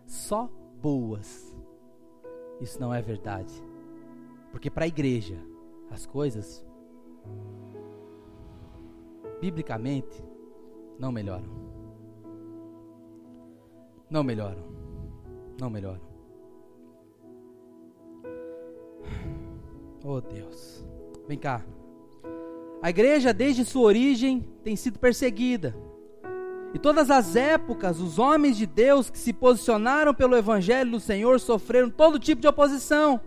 Só 0.06 0.48
boas. 0.80 1.58
Isso 2.62 2.80
não 2.80 2.94
é 2.94 3.02
verdade. 3.02 3.52
Porque 4.52 4.70
para 4.70 4.86
a 4.86 4.88
igreja, 4.88 5.38
as 5.90 6.06
coisas, 6.06 6.64
biblicamente, 9.42 10.24
não 11.00 11.12
melhoram. 11.12 11.50
Não 14.08 14.24
melhoram. 14.24 14.64
Não 15.60 15.70
melhoram. 15.70 16.07
Oh 20.10 20.22
Deus. 20.22 20.86
Vem 21.28 21.38
cá. 21.38 21.66
A 22.82 22.90
igreja, 22.90 23.34
desde 23.34 23.66
sua 23.66 23.88
origem, 23.88 24.48
tem 24.64 24.74
sido 24.74 24.98
perseguida. 24.98 25.76
E 26.74 26.80
todas 26.80 27.12
as 27.12 27.36
épocas, 27.36 28.00
os 28.00 28.18
homens 28.18 28.56
de 28.56 28.66
Deus 28.66 29.10
que 29.10 29.18
se 29.18 29.34
posicionaram 29.34 30.14
pelo 30.14 30.38
Evangelho 30.38 30.92
do 30.92 31.00
Senhor 31.02 31.42
sofreram 31.42 31.90
todo 31.90 32.18
tipo 32.18 32.40
de 32.40 32.48
oposição, 32.48 33.20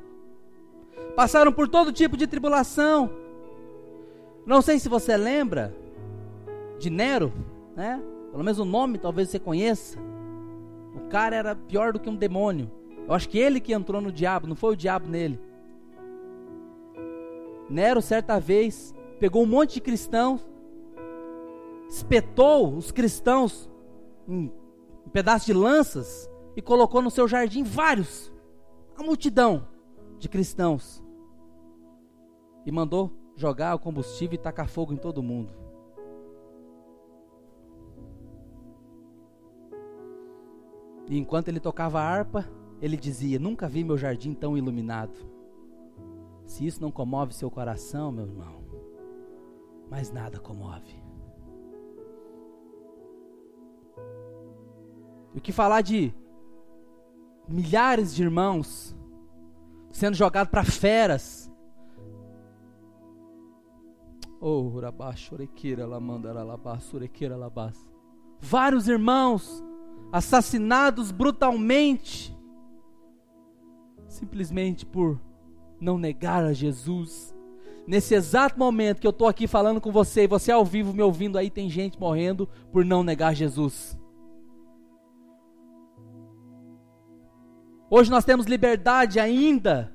passaram 1.14 1.52
por 1.52 1.68
todo 1.68 1.92
tipo 1.92 2.16
de 2.16 2.26
tribulação, 2.26 3.10
não 4.46 4.62
sei 4.62 4.78
se 4.78 4.88
você 4.88 5.18
lembra 5.18 5.74
de 6.78 6.88
Nero, 6.88 7.30
né? 7.76 8.02
Pelo 8.30 8.42
menos 8.42 8.58
o 8.58 8.64
nome 8.64 8.96
talvez 8.96 9.28
você 9.28 9.38
conheça. 9.38 9.98
O 10.94 11.08
cara 11.10 11.36
era 11.36 11.54
pior 11.54 11.92
do 11.92 12.00
que 12.00 12.08
um 12.08 12.16
demônio. 12.16 12.70
Eu 13.06 13.12
acho 13.12 13.28
que 13.28 13.38
ele 13.38 13.60
que 13.60 13.74
entrou 13.74 14.00
no 14.00 14.10
diabo, 14.10 14.46
não 14.46 14.56
foi 14.56 14.72
o 14.72 14.76
diabo 14.76 15.06
nele. 15.06 15.38
Nero, 17.70 18.02
certa 18.02 18.40
vez, 18.40 18.92
pegou 19.20 19.44
um 19.44 19.46
monte 19.46 19.74
de 19.74 19.80
cristãos, 19.80 20.44
espetou 21.88 22.76
os 22.76 22.90
cristãos 22.90 23.70
em 24.26 24.52
um 25.06 25.10
pedaço 25.10 25.46
de 25.46 25.52
lanças 25.52 26.28
e 26.56 26.60
colocou 26.60 27.00
no 27.00 27.12
seu 27.12 27.28
jardim 27.28 27.62
vários, 27.62 28.32
a 28.96 29.04
multidão 29.04 29.68
de 30.18 30.28
cristãos. 30.28 31.00
E 32.66 32.72
mandou 32.72 33.12
jogar 33.36 33.76
o 33.76 33.78
combustível 33.78 34.34
e 34.34 34.38
tacar 34.38 34.68
fogo 34.68 34.92
em 34.92 34.96
todo 34.96 35.22
mundo. 35.22 35.54
E 41.08 41.16
enquanto 41.16 41.48
ele 41.48 41.60
tocava 41.60 42.00
a 42.00 42.04
harpa, 42.04 42.48
ele 42.82 42.96
dizia: 42.96 43.38
Nunca 43.38 43.68
vi 43.68 43.84
meu 43.84 43.96
jardim 43.96 44.34
tão 44.34 44.58
iluminado. 44.58 45.29
Se 46.50 46.66
isso 46.66 46.82
não 46.82 46.90
comove 46.90 47.32
seu 47.32 47.48
coração, 47.48 48.10
meu 48.10 48.26
irmão, 48.26 48.64
mais 49.88 50.10
nada 50.10 50.40
comove. 50.40 51.00
E 55.32 55.38
o 55.38 55.40
que 55.40 55.52
falar 55.52 55.80
de 55.80 56.12
milhares 57.46 58.12
de 58.12 58.24
irmãos 58.24 58.96
sendo 59.92 60.16
jogados 60.16 60.50
para 60.50 60.64
feras, 60.64 61.48
Oh, 64.42 64.70
Vários 68.40 68.88
irmãos 68.88 69.62
assassinados 70.10 71.12
brutalmente, 71.12 72.34
simplesmente 74.08 74.86
por 74.86 75.20
não 75.80 75.96
negar 75.98 76.44
a 76.44 76.52
Jesus, 76.52 77.34
nesse 77.86 78.14
exato 78.14 78.58
momento 78.58 79.00
que 79.00 79.06
eu 79.06 79.10
estou 79.10 79.26
aqui 79.26 79.46
falando 79.46 79.80
com 79.80 79.90
você, 79.90 80.24
e 80.24 80.28
você 80.28 80.52
ao 80.52 80.64
vivo 80.64 80.92
me 80.92 81.02
ouvindo 81.02 81.38
aí, 81.38 81.50
tem 81.50 81.68
gente 81.68 81.98
morrendo 81.98 82.48
por 82.70 82.84
não 82.84 83.02
negar 83.02 83.34
Jesus. 83.34 83.98
Hoje 87.88 88.10
nós 88.10 88.24
temos 88.24 88.46
liberdade 88.46 89.18
ainda 89.18 89.92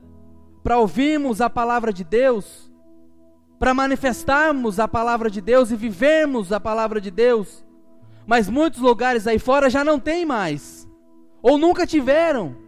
para 0.61 0.77
ouvirmos 0.77 1.39
a 1.39 1.49
palavra 1.49 1.93
de 1.93 2.03
Deus, 2.03 2.69
para 3.57 3.73
manifestarmos 3.73 4.79
a 4.79 4.87
palavra 4.87 5.29
de 5.29 5.39
Deus 5.39 5.71
e 5.71 5.75
vivermos 5.75 6.51
a 6.51 6.59
palavra 6.59 6.99
de 6.99 7.09
Deus. 7.09 7.63
Mas 8.27 8.49
muitos 8.49 8.81
lugares 8.81 9.27
aí 9.27 9.39
fora 9.39 9.69
já 9.69 9.83
não 9.83 9.99
tem 9.99 10.25
mais, 10.25 10.89
ou 11.41 11.57
nunca 11.57 11.87
tiveram. 11.87 12.64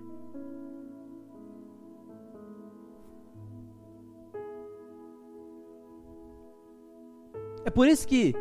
Por 7.77 7.87
isso 7.87 8.07
que 8.07 8.33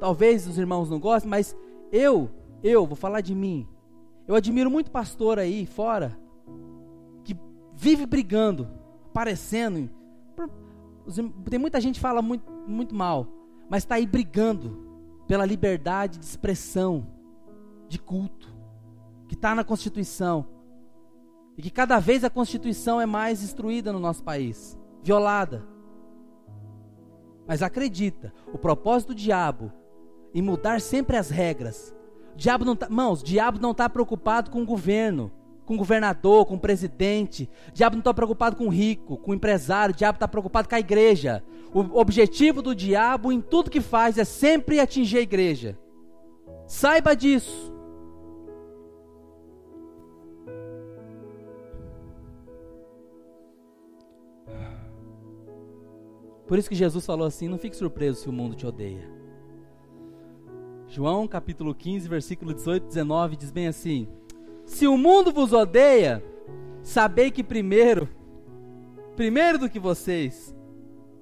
talvez 0.00 0.48
os 0.48 0.58
irmãos 0.58 0.90
não 0.90 0.98
gostem, 0.98 1.30
mas 1.30 1.56
eu, 1.92 2.28
eu 2.60 2.84
vou 2.84 2.96
falar 2.96 3.20
de 3.20 3.36
mim. 3.36 3.68
Eu 4.26 4.34
admiro 4.34 4.68
muito 4.68 4.90
pastor 4.90 5.38
aí 5.38 5.64
fora 5.64 6.18
que 7.22 7.36
vive 7.72 8.04
brigando, 8.04 8.68
aparecendo. 9.06 9.88
Tem 11.48 11.56
muita 11.56 11.80
gente 11.80 11.94
que 11.94 12.00
fala 12.00 12.20
muito, 12.20 12.50
muito 12.66 12.92
mal, 12.92 13.28
mas 13.68 13.84
está 13.84 13.94
aí 13.94 14.04
brigando 14.04 14.76
pela 15.28 15.46
liberdade 15.46 16.18
de 16.18 16.24
expressão, 16.24 17.06
de 17.88 17.96
culto, 17.96 18.52
que 19.28 19.34
está 19.36 19.54
na 19.54 19.62
Constituição. 19.62 20.48
E 21.56 21.62
que 21.62 21.70
cada 21.70 22.00
vez 22.00 22.24
a 22.24 22.30
Constituição 22.30 23.00
é 23.00 23.06
mais 23.06 23.40
destruída 23.40 23.92
no 23.92 24.00
nosso 24.00 24.24
país, 24.24 24.76
violada. 25.00 25.64
Mas 27.50 27.64
acredita, 27.64 28.32
o 28.52 28.56
propósito 28.56 29.08
do 29.08 29.16
diabo 29.16 29.72
em 30.32 30.40
mudar 30.40 30.80
sempre 30.80 31.16
as 31.16 31.30
regras. 31.30 31.92
Diabo 32.36 32.64
não 32.64 32.76
tá, 32.76 32.88
mãos, 32.88 33.22
o 33.22 33.24
diabo 33.24 33.58
não 33.60 33.72
está 33.72 33.88
preocupado 33.88 34.52
com 34.52 34.62
o 34.62 34.64
governo, 34.64 35.32
com 35.66 35.74
o 35.74 35.76
governador, 35.76 36.46
com 36.46 36.54
o 36.54 36.60
presidente. 36.60 37.50
O 37.70 37.72
diabo 37.72 37.96
não 37.96 38.02
está 38.02 38.14
preocupado 38.14 38.54
com 38.54 38.66
o 38.66 38.70
rico, 38.70 39.16
com 39.16 39.32
o 39.32 39.34
empresário. 39.34 39.92
O 39.92 39.98
diabo 39.98 40.14
está 40.14 40.28
preocupado 40.28 40.68
com 40.68 40.76
a 40.76 40.78
igreja. 40.78 41.42
O 41.74 41.98
objetivo 41.98 42.62
do 42.62 42.72
diabo 42.72 43.32
em 43.32 43.40
tudo 43.40 43.68
que 43.68 43.80
faz 43.80 44.16
é 44.16 44.24
sempre 44.24 44.78
atingir 44.78 45.18
a 45.18 45.22
igreja. 45.22 45.76
Saiba 46.68 47.16
disso. 47.16 47.74
Por 56.50 56.58
isso 56.58 56.68
que 56.68 56.74
Jesus 56.74 57.06
falou 57.06 57.28
assim: 57.28 57.46
não 57.46 57.58
fique 57.58 57.76
surpreso 57.76 58.22
se 58.22 58.28
o 58.28 58.32
mundo 58.32 58.56
te 58.56 58.66
odeia. 58.66 59.08
João 60.88 61.28
capítulo 61.28 61.72
15, 61.72 62.08
versículo 62.08 62.52
18 62.52 62.86
e 62.86 62.88
19 62.88 63.36
diz 63.36 63.52
bem 63.52 63.68
assim: 63.68 64.08
Se 64.64 64.88
o 64.88 64.98
mundo 64.98 65.30
vos 65.30 65.52
odeia, 65.52 66.20
sabei 66.82 67.30
que 67.30 67.44
primeiro, 67.44 68.08
primeiro 69.14 69.60
do 69.60 69.70
que 69.70 69.78
vocês, 69.78 70.52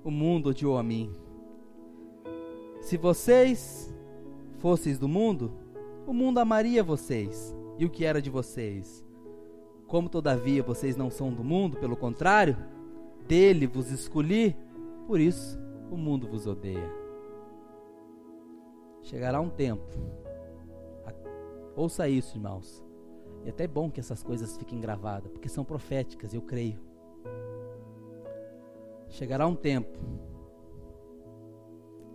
o 0.03 0.11
mundo 0.11 0.49
odiou 0.49 0.79
a 0.79 0.83
mim. 0.83 1.13
Se 2.81 2.97
vocês 2.97 3.95
fosseis 4.57 4.99
do 4.99 5.09
mundo, 5.09 5.53
o 6.07 6.15
mundo 6.15 6.39
amaria 6.39 6.83
vocês 6.83 7.55
e 7.77 7.85
o 7.85 7.91
que 7.91 8.07
era 8.07 8.23
de 8.23 8.31
vocês. 8.31 9.05
Como 9.87 10.09
todavia 10.09 10.63
vocês 10.63 10.97
não 10.97 11.11
são 11.11 11.31
do 11.31 11.45
mundo, 11.45 11.77
pelo 11.77 11.99
contrário, 11.99 12.57
dele 13.27 13.67
vos 13.67 13.91
escolhi 13.91 14.57
por 15.09 15.19
isso 15.19 15.59
o 15.91 15.97
mundo 15.97 16.29
vos 16.29 16.47
odeia. 16.47 16.93
Chegará 19.01 19.41
um 19.41 19.49
tempo, 19.49 19.89
ouça 21.75 22.07
isso, 22.11 22.37
irmãos. 22.37 22.85
E 23.43 23.47
é 23.47 23.51
até 23.51 23.67
bom 23.67 23.91
que 23.91 24.01
essas 24.01 24.23
coisas 24.23 24.59
fiquem 24.59 24.79
gravadas, 24.79 25.33
porque 25.33 25.49
são 25.49 25.65
proféticas, 25.65 26.35
eu 26.35 26.43
creio. 26.43 26.79
Chegará 29.09 29.47
um 29.47 29.57
tempo 29.57 29.99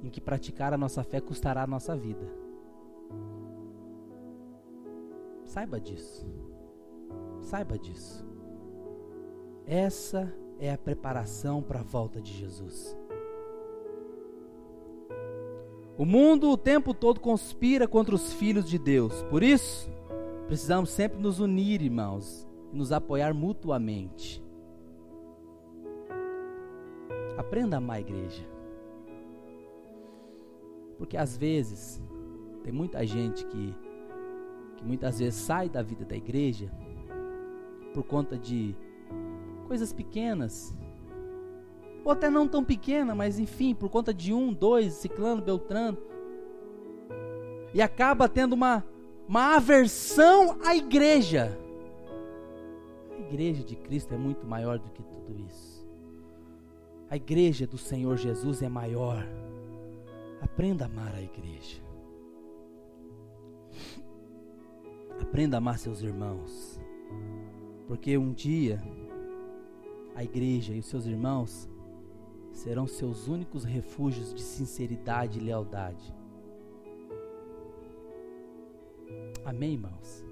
em 0.03 0.09
que 0.11 0.21
praticar 0.21 0.71
a 0.71 0.77
nossa 0.77 1.03
fé 1.03 1.19
custará 1.19 1.63
a 1.63 1.67
nossa 1.67 1.97
vida. 1.97 2.31
Saiba 5.45 5.81
disso. 5.81 6.27
Saiba 7.41 7.79
disso. 7.79 8.23
Essa 9.65 10.31
é 10.59 10.71
a 10.71 10.77
preparação 10.77 11.61
para 11.61 11.79
a 11.79 11.83
volta 11.83 12.21
de 12.21 12.31
Jesus. 12.31 12.97
O 15.97 16.05
mundo 16.05 16.49
o 16.49 16.57
tempo 16.57 16.93
todo 16.93 17.19
conspira 17.19 17.87
contra 17.87 18.15
os 18.15 18.33
filhos 18.33 18.67
de 18.67 18.79
Deus. 18.79 19.21
Por 19.23 19.43
isso, 19.43 19.89
precisamos 20.47 20.89
sempre 20.89 21.19
nos 21.19 21.39
unir, 21.39 21.81
irmãos, 21.81 22.47
e 22.71 22.77
nos 22.77 22.91
apoiar 22.91 23.33
mutuamente. 23.33 24.43
Aprenda 27.37 27.75
a 27.75 27.79
amar 27.79 27.97
a 27.97 28.01
igreja. 28.01 28.47
Porque 30.97 31.17
às 31.17 31.37
vezes 31.37 32.01
tem 32.63 32.71
muita 32.71 33.05
gente 33.05 33.45
que 33.45 33.75
que 34.83 34.87
muitas 34.87 35.19
vezes 35.19 35.39
sai 35.39 35.69
da 35.69 35.81
vida 35.81 36.03
da 36.03 36.15
igreja 36.15 36.69
por 37.93 38.03
conta 38.03 38.37
de 38.37 38.75
coisas 39.73 39.91
pequenas, 39.91 40.71
ou 42.05 42.11
até 42.11 42.29
não 42.29 42.47
tão 42.47 42.63
pequena, 42.63 43.15
mas 43.15 43.39
enfim, 43.39 43.73
por 43.73 43.89
conta 43.89 44.13
de 44.13 44.31
um, 44.31 44.53
dois, 44.53 44.93
ciclano, 44.93 45.41
beltrano, 45.41 45.97
e 47.73 47.81
acaba 47.81 48.29
tendo 48.29 48.53
uma, 48.53 48.85
uma 49.27 49.55
aversão 49.55 50.59
à 50.63 50.75
igreja. 50.75 51.57
A 53.17 53.21
igreja 53.21 53.63
de 53.63 53.75
Cristo 53.75 54.13
é 54.13 54.17
muito 54.17 54.45
maior 54.45 54.77
do 54.77 54.91
que 54.91 55.01
tudo 55.01 55.39
isso. 55.39 55.89
A 57.09 57.15
igreja 57.15 57.65
do 57.65 57.79
Senhor 57.79 58.15
Jesus 58.15 58.61
é 58.61 58.69
maior. 58.69 59.25
Aprenda 60.39 60.85
a 60.85 60.87
amar 60.87 61.15
a 61.15 61.21
igreja. 61.23 61.81
Aprenda 65.19 65.57
a 65.57 65.59
amar 65.59 65.79
seus 65.79 66.03
irmãos. 66.03 66.79
Porque 67.87 68.15
um 68.19 68.31
dia 68.31 68.79
a 70.15 70.23
igreja 70.23 70.73
e 70.73 70.79
os 70.79 70.85
seus 70.85 71.05
irmãos 71.05 71.69
serão 72.51 72.85
seus 72.85 73.27
únicos 73.27 73.63
refúgios 73.63 74.33
de 74.33 74.41
sinceridade 74.41 75.39
e 75.39 75.43
lealdade. 75.43 76.13
Amém, 79.43 79.73
irmãos? 79.73 80.23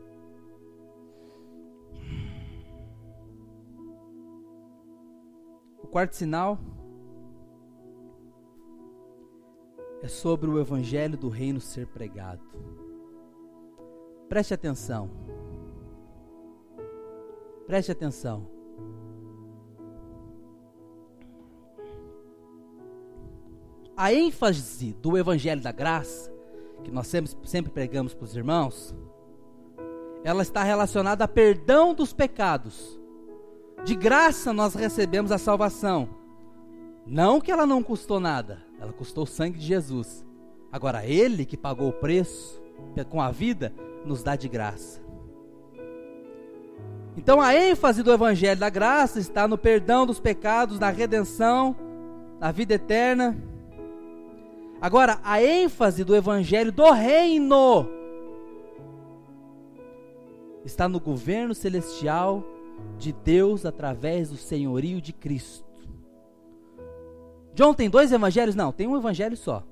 O 5.83 5.87
quarto 5.87 6.15
sinal 6.15 6.57
é 10.01 10.07
sobre 10.07 10.49
o 10.49 10.59
evangelho 10.59 11.17
do 11.17 11.27
reino 11.27 11.59
ser 11.59 11.87
pregado. 11.87 12.43
Preste 14.29 14.53
atenção. 14.53 15.09
Preste 17.67 17.91
atenção. 17.91 18.60
A 24.01 24.11
ênfase 24.11 24.93
do 24.99 25.15
Evangelho 25.15 25.61
da 25.61 25.71
Graça, 25.71 26.33
que 26.83 26.89
nós 26.89 27.05
sempre, 27.05 27.31
sempre 27.43 27.71
pregamos 27.71 28.15
para 28.15 28.25
os 28.25 28.35
irmãos, 28.35 28.95
ela 30.23 30.41
está 30.41 30.63
relacionada 30.63 31.23
a 31.23 31.27
perdão 31.27 31.93
dos 31.93 32.11
pecados. 32.11 32.99
De 33.85 33.93
graça 33.95 34.51
nós 34.51 34.73
recebemos 34.73 35.31
a 35.31 35.37
salvação. 35.37 36.09
Não 37.05 37.39
que 37.39 37.51
ela 37.51 37.67
não 37.67 37.83
custou 37.83 38.19
nada, 38.19 38.63
ela 38.79 38.91
custou 38.91 39.23
o 39.23 39.27
sangue 39.27 39.59
de 39.59 39.67
Jesus. 39.67 40.25
Agora, 40.71 41.05
Ele 41.05 41.45
que 41.45 41.55
pagou 41.55 41.89
o 41.89 41.93
preço 41.93 42.59
com 43.07 43.21
a 43.21 43.29
vida, 43.29 43.71
nos 44.03 44.23
dá 44.23 44.35
de 44.35 44.49
graça. 44.49 44.99
Então, 47.15 47.39
a 47.39 47.53
ênfase 47.53 48.01
do 48.01 48.11
Evangelho 48.11 48.59
da 48.59 48.69
Graça 48.69 49.19
está 49.19 49.47
no 49.47 49.59
perdão 49.59 50.07
dos 50.07 50.19
pecados, 50.19 50.79
na 50.79 50.89
redenção, 50.89 51.75
na 52.39 52.51
vida 52.51 52.73
eterna 52.73 53.50
Agora, 54.81 55.19
a 55.23 55.41
ênfase 55.43 56.03
do 56.03 56.15
evangelho 56.15 56.71
do 56.71 56.89
reino 56.91 57.87
está 60.65 60.89
no 60.89 60.99
governo 60.99 61.53
celestial 61.53 62.43
de 62.97 63.13
Deus 63.13 63.63
através 63.63 64.29
do 64.29 64.37
senhorio 64.37 64.99
de 64.99 65.13
Cristo. 65.13 65.65
John 67.53 67.75
tem 67.75 67.91
dois 67.91 68.11
evangelhos? 68.11 68.55
Não, 68.55 68.71
tem 68.71 68.87
um 68.87 68.97
evangelho 68.97 69.37
só. 69.37 69.63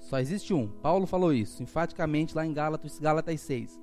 Só 0.00 0.18
existe 0.18 0.52
um. 0.52 0.66
Paulo 0.66 1.06
falou 1.06 1.32
isso 1.32 1.62
enfaticamente 1.62 2.34
lá 2.34 2.44
em 2.44 2.52
Gálatas, 2.52 2.98
Gálatas 2.98 3.40
6. 3.40 3.80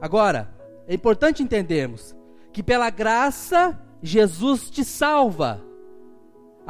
Agora, 0.00 0.52
é 0.88 0.94
importante 0.94 1.42
entendermos 1.42 2.16
que 2.52 2.62
pela 2.64 2.90
graça 2.90 3.80
Jesus 4.02 4.68
te 4.70 4.84
salva. 4.84 5.62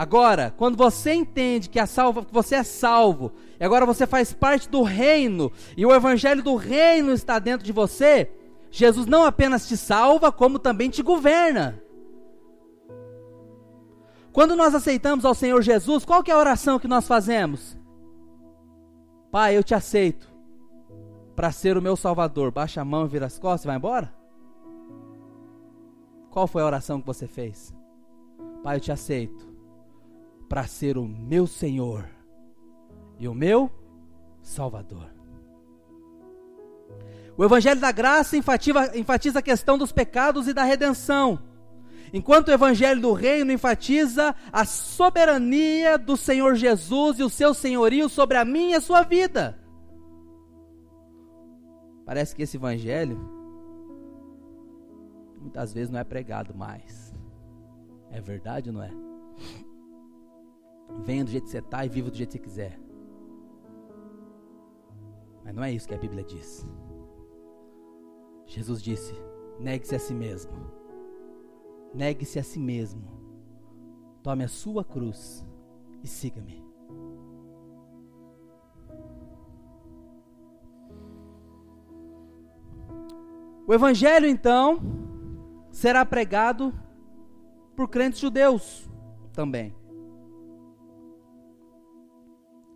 Agora, 0.03 0.53
quando 0.57 0.77
você 0.77 1.15
entende 1.15 1.69
que, 1.69 1.87
salva, 1.87 2.25
que 2.25 2.35
você 2.35 2.57
é 2.57 2.65
salvo, 2.65 3.31
e 3.61 3.65
agora 3.65 3.87
você 3.87 4.05
faz 4.05 4.33
parte 4.33 4.69
do 4.69 4.83
reino, 4.83 5.53
e 5.77 5.87
o 5.87 5.95
evangelho 5.95 6.43
do 6.43 6.57
reino 6.57 7.13
está 7.13 7.39
dentro 7.39 7.65
de 7.65 7.71
você, 7.71 8.29
Jesus 8.69 9.07
não 9.07 9.25
apenas 9.25 9.69
te 9.69 9.77
salva, 9.77 10.33
como 10.33 10.59
também 10.59 10.91
te 10.91 11.05
governa. 11.05 11.81
Quando 14.33 14.57
nós 14.57 14.75
aceitamos 14.75 15.25
ao 15.25 15.37
Senhor 15.37 15.63
Jesus, 15.63 16.05
qual 16.05 16.21
que 16.21 16.33
é 16.33 16.35
a 16.35 16.39
oração 16.39 16.81
que 16.81 16.89
nós 16.89 17.07
fazemos? 17.07 17.79
Pai, 19.31 19.57
eu 19.57 19.63
te 19.63 19.73
aceito 19.73 20.27
para 21.37 21.53
ser 21.53 21.77
o 21.77 21.83
meu 21.83 21.95
salvador. 21.95 22.51
Baixa 22.51 22.81
a 22.81 22.85
mão, 22.85 23.07
vira 23.07 23.27
as 23.27 23.39
costas 23.39 23.63
e 23.63 23.67
vai 23.69 23.77
embora? 23.77 24.13
Qual 26.29 26.49
foi 26.49 26.61
a 26.61 26.67
oração 26.67 27.01
que 27.01 27.07
você 27.07 27.29
fez? 27.29 27.73
Pai, 28.65 28.79
eu 28.79 28.81
te 28.81 28.91
aceito 28.91 29.52
para 30.53 30.67
ser 30.67 30.99
o 30.99 31.09
meu 31.09 31.47
Senhor 31.47 32.07
e 33.19 33.27
o 33.27 33.33
meu 33.33 33.71
Salvador. 34.43 35.11
O 37.39 37.43
Evangelho 37.43 37.81
da 37.81 37.91
Graça 37.91 38.37
enfatiza, 38.37 38.95
enfatiza 38.95 39.39
a 39.39 39.43
questão 39.43 39.79
dos 39.79 39.93
pecados 39.93 40.47
e 40.47 40.53
da 40.53 40.63
redenção, 40.63 41.43
enquanto 42.13 42.49
o 42.49 42.53
Evangelho 42.53 43.01
do 43.01 43.15
Reino 43.15 43.51
enfatiza 43.51 44.37
a 44.53 44.67
soberania 44.67 45.97
do 45.97 46.19
Senhor 46.19 46.55
Jesus 46.55 47.19
e 47.19 47.23
o 47.23 47.31
seu 47.31 47.55
senhorio 47.55 48.07
sobre 48.11 48.37
a 48.37 48.45
minha 48.45 48.73
e 48.73 48.75
a 48.75 48.81
sua 48.83 49.01
vida. 49.05 49.59
Parece 52.05 52.37
que 52.37 52.43
esse 52.43 52.59
Evangelho 52.59 53.19
muitas 55.41 55.73
vezes 55.73 55.89
não 55.89 55.99
é 55.99 56.05
pregado 56.05 56.55
mais. 56.55 57.15
É 58.11 58.21
verdade 58.21 58.69
ou 58.69 58.75
não 58.75 58.83
é? 58.83 59.12
Venha 61.05 61.25
do 61.25 61.31
jeito 61.31 61.45
que 61.45 61.51
você 61.51 61.59
está 61.59 61.85
e 61.85 61.89
viva 61.89 62.11
do 62.11 62.17
jeito 62.17 62.31
que 62.31 62.39
você 62.39 62.45
quiser. 62.45 62.81
Mas 65.45 65.55
não 65.55 65.65
é 65.65 65.73
isso 65.73 65.89
que 65.89 65.95
a 65.95 65.99
Bíblia 65.99 66.25
diz. 66.25 66.67
Jesus 68.47 68.83
disse: 68.83 69.15
negue-se 69.59 69.95
a 69.95 69.99
si 69.99 70.15
mesmo. 70.15 70.53
Negue-se 71.95 72.39
a 72.39 72.43
si 72.43 72.59
mesmo. 72.59 73.03
Tome 74.23 74.45
a 74.45 74.49
sua 74.49 74.85
cruz 74.85 75.45
e 76.03 76.07
siga-me. 76.07 76.63
O 83.67 83.73
Evangelho, 83.73 84.27
então, 84.27 84.81
será 85.71 86.05
pregado 86.05 86.75
por 87.75 87.89
crentes 87.89 88.21
judeus 88.21 88.91
também. 89.33 89.75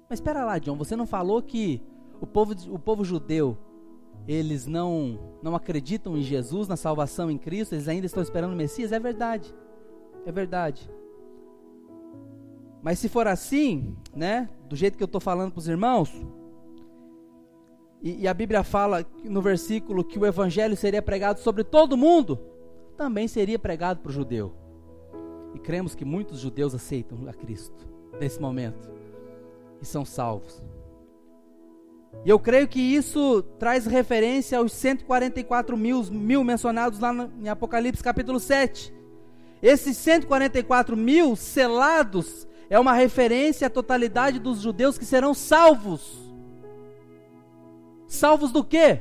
Mas 0.08 0.18
espera 0.18 0.44
lá, 0.44 0.58
John, 0.58 0.76
você 0.76 0.94
não 0.94 1.06
falou 1.06 1.42
que 1.42 1.82
o 2.20 2.26
povo, 2.26 2.54
o 2.70 2.78
povo 2.78 3.04
judeu, 3.04 3.58
eles 4.26 4.66
não, 4.66 5.18
não 5.42 5.54
acreditam 5.54 6.16
em 6.16 6.22
Jesus, 6.22 6.68
na 6.68 6.76
salvação 6.76 7.30
em 7.30 7.38
Cristo, 7.38 7.74
eles 7.74 7.88
ainda 7.88 8.06
estão 8.06 8.22
esperando 8.22 8.52
o 8.52 8.56
Messias? 8.56 8.92
É 8.92 8.98
verdade, 8.98 9.54
é 10.24 10.32
verdade. 10.32 10.90
Mas 12.82 12.98
se 12.98 13.08
for 13.08 13.26
assim, 13.26 13.96
né, 14.14 14.48
do 14.68 14.76
jeito 14.76 14.96
que 14.96 15.02
eu 15.02 15.06
estou 15.06 15.20
falando 15.20 15.50
para 15.50 15.58
os 15.58 15.68
irmãos, 15.68 16.12
e, 18.00 18.22
e 18.22 18.28
a 18.28 18.34
Bíblia 18.34 18.62
fala 18.62 19.04
no 19.24 19.42
versículo 19.42 20.04
que 20.04 20.18
o 20.18 20.26
Evangelho 20.26 20.76
seria 20.76 21.02
pregado 21.02 21.40
sobre 21.40 21.64
todo 21.64 21.96
mundo, 21.96 22.38
também 22.96 23.26
seria 23.26 23.58
pregado 23.58 24.00
para 24.00 24.10
o 24.10 24.12
judeu. 24.12 24.54
E 25.52 25.58
cremos 25.58 25.94
que 25.94 26.04
muitos 26.04 26.38
judeus 26.38 26.74
aceitam 26.74 27.28
a 27.28 27.32
Cristo 27.32 27.88
nesse 28.20 28.40
momento 28.40 28.96
e 29.80 29.86
são 29.86 30.04
salvos. 30.04 30.62
E 32.24 32.30
eu 32.30 32.38
creio 32.38 32.66
que 32.66 32.80
isso 32.80 33.42
traz 33.58 33.86
referência 33.86 34.58
aos 34.58 34.72
144 34.72 35.76
mil, 35.76 36.02
mil 36.04 36.42
mencionados 36.42 36.98
lá 36.98 37.12
no, 37.12 37.30
em 37.40 37.48
Apocalipse 37.48 38.02
capítulo 38.02 38.40
7. 38.40 38.92
Esses 39.62 39.96
144 39.96 40.96
mil 40.96 41.36
selados 41.36 42.46
é 42.68 42.78
uma 42.78 42.92
referência 42.92 43.68
à 43.68 43.70
totalidade 43.70 44.38
dos 44.38 44.60
judeus 44.60 44.98
que 44.98 45.04
serão 45.04 45.34
salvos. 45.34 46.26
Salvos 48.06 48.52
do 48.52 48.64
quê? 48.64 49.00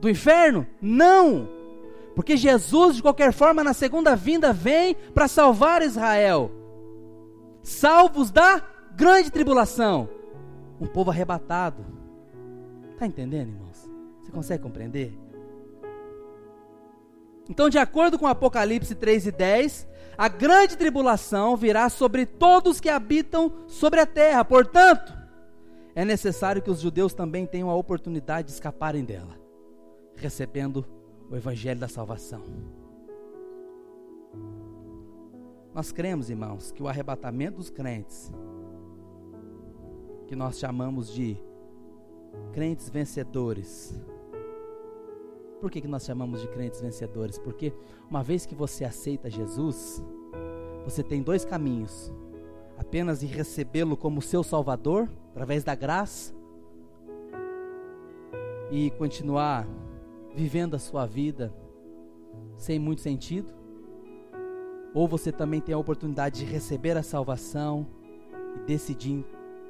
Do 0.00 0.08
inferno? 0.08 0.66
Não! 0.80 1.48
Porque 2.14 2.36
Jesus, 2.36 2.96
de 2.96 3.02
qualquer 3.02 3.32
forma, 3.32 3.62
na 3.62 3.74
segunda 3.74 4.16
vinda, 4.16 4.52
vem 4.52 4.94
para 5.12 5.28
salvar 5.28 5.82
Israel. 5.82 6.50
Salvos 7.62 8.30
da 8.30 8.62
grande 8.96 9.30
tribulação, 9.30 10.08
um 10.80 10.86
povo 10.86 11.10
arrebatado. 11.10 11.84
Está 12.92 13.06
entendendo, 13.06 13.50
irmãos? 13.50 13.90
Você 14.22 14.32
consegue 14.32 14.62
compreender? 14.62 15.12
Então, 17.48 17.68
de 17.68 17.76
acordo 17.78 18.18
com 18.18 18.26
Apocalipse 18.26 18.94
3 18.94 19.26
e 19.26 19.32
10, 19.32 19.86
a 20.16 20.28
grande 20.28 20.78
tribulação 20.78 21.56
virá 21.56 21.90
sobre 21.90 22.24
todos 22.24 22.80
que 22.80 22.88
habitam 22.88 23.52
sobre 23.66 24.00
a 24.00 24.06
terra. 24.06 24.42
Portanto, 24.44 25.12
é 25.94 26.02
necessário 26.02 26.62
que 26.62 26.70
os 26.70 26.80
judeus 26.80 27.12
também 27.12 27.46
tenham 27.46 27.68
a 27.68 27.76
oportunidade 27.76 28.48
de 28.48 28.54
escaparem 28.54 29.04
dela, 29.04 29.38
recebendo 30.16 30.84
o 31.30 31.36
evangelho 31.36 31.78
da 31.78 31.86
salvação. 31.86 32.42
Nós 35.74 35.92
cremos, 35.92 36.30
irmãos, 36.30 36.72
que 36.72 36.82
o 36.82 36.88
arrebatamento 36.88 37.58
dos 37.58 37.68
crentes 37.68 38.32
que 40.26 40.36
nós 40.36 40.58
chamamos 40.58 41.12
de 41.12 41.36
crentes 42.52 42.88
vencedores. 42.88 43.94
Por 45.60 45.70
que, 45.70 45.80
que 45.80 45.88
nós 45.88 46.04
chamamos 46.04 46.40
de 46.40 46.48
crentes 46.48 46.80
vencedores? 46.80 47.38
Porque 47.38 47.72
uma 48.10 48.22
vez 48.22 48.44
que 48.44 48.54
você 48.54 48.84
aceita 48.84 49.30
Jesus, 49.30 50.02
você 50.84 51.02
tem 51.02 51.22
dois 51.22 51.44
caminhos: 51.44 52.12
apenas 52.76 53.20
de 53.20 53.26
recebê-lo 53.26 53.96
como 53.96 54.20
seu 54.20 54.42
Salvador, 54.42 55.08
através 55.30 55.64
da 55.64 55.74
graça, 55.74 56.34
e 58.70 58.90
continuar 58.92 59.66
vivendo 60.34 60.74
a 60.74 60.78
sua 60.78 61.06
vida 61.06 61.54
sem 62.56 62.78
muito 62.78 63.00
sentido, 63.00 63.52
ou 64.94 65.06
você 65.06 65.30
também 65.30 65.60
tem 65.60 65.74
a 65.74 65.78
oportunidade 65.78 66.40
de 66.40 66.50
receber 66.50 66.96
a 66.96 67.02
salvação 67.02 67.86
e 68.56 68.66
decidir 68.66 69.24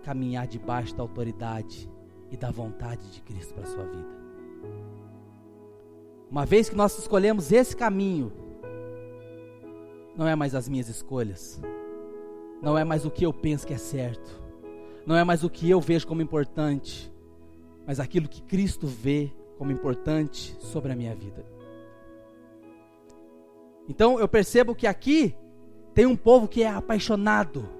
caminhar 0.06 0.46
debaixo 0.46 0.94
da 0.94 1.02
autoridade 1.02 1.90
e 2.30 2.36
da 2.36 2.48
vontade 2.48 3.10
de 3.10 3.20
Cristo 3.22 3.52
para 3.52 3.64
a 3.64 3.66
sua 3.66 3.84
vida. 3.84 4.16
Uma 6.30 6.46
vez 6.46 6.68
que 6.68 6.76
nós 6.76 6.96
escolhemos 6.96 7.50
esse 7.50 7.76
caminho, 7.76 8.32
não 10.16 10.28
é 10.28 10.36
mais 10.36 10.54
as 10.54 10.68
minhas 10.68 10.88
escolhas, 10.88 11.60
não 12.62 12.78
é 12.78 12.84
mais 12.84 13.04
o 13.04 13.10
que 13.10 13.26
eu 13.26 13.32
penso 13.32 13.66
que 13.66 13.74
é 13.74 13.78
certo, 13.78 14.40
não 15.04 15.16
é 15.16 15.24
mais 15.24 15.42
o 15.42 15.50
que 15.50 15.68
eu 15.68 15.80
vejo 15.80 16.06
como 16.06 16.22
importante, 16.22 17.12
mas 17.84 17.98
aquilo 17.98 18.28
que 18.28 18.42
Cristo 18.42 18.86
vê 18.86 19.32
como 19.58 19.72
importante 19.72 20.56
sobre 20.60 20.92
a 20.92 20.96
minha 20.96 21.16
vida. 21.16 21.44
Então 23.88 24.20
eu 24.20 24.28
percebo 24.28 24.72
que 24.72 24.86
aqui 24.86 25.34
tem 25.92 26.06
um 26.06 26.16
povo 26.16 26.46
que 26.46 26.62
é 26.62 26.68
apaixonado 26.68 27.75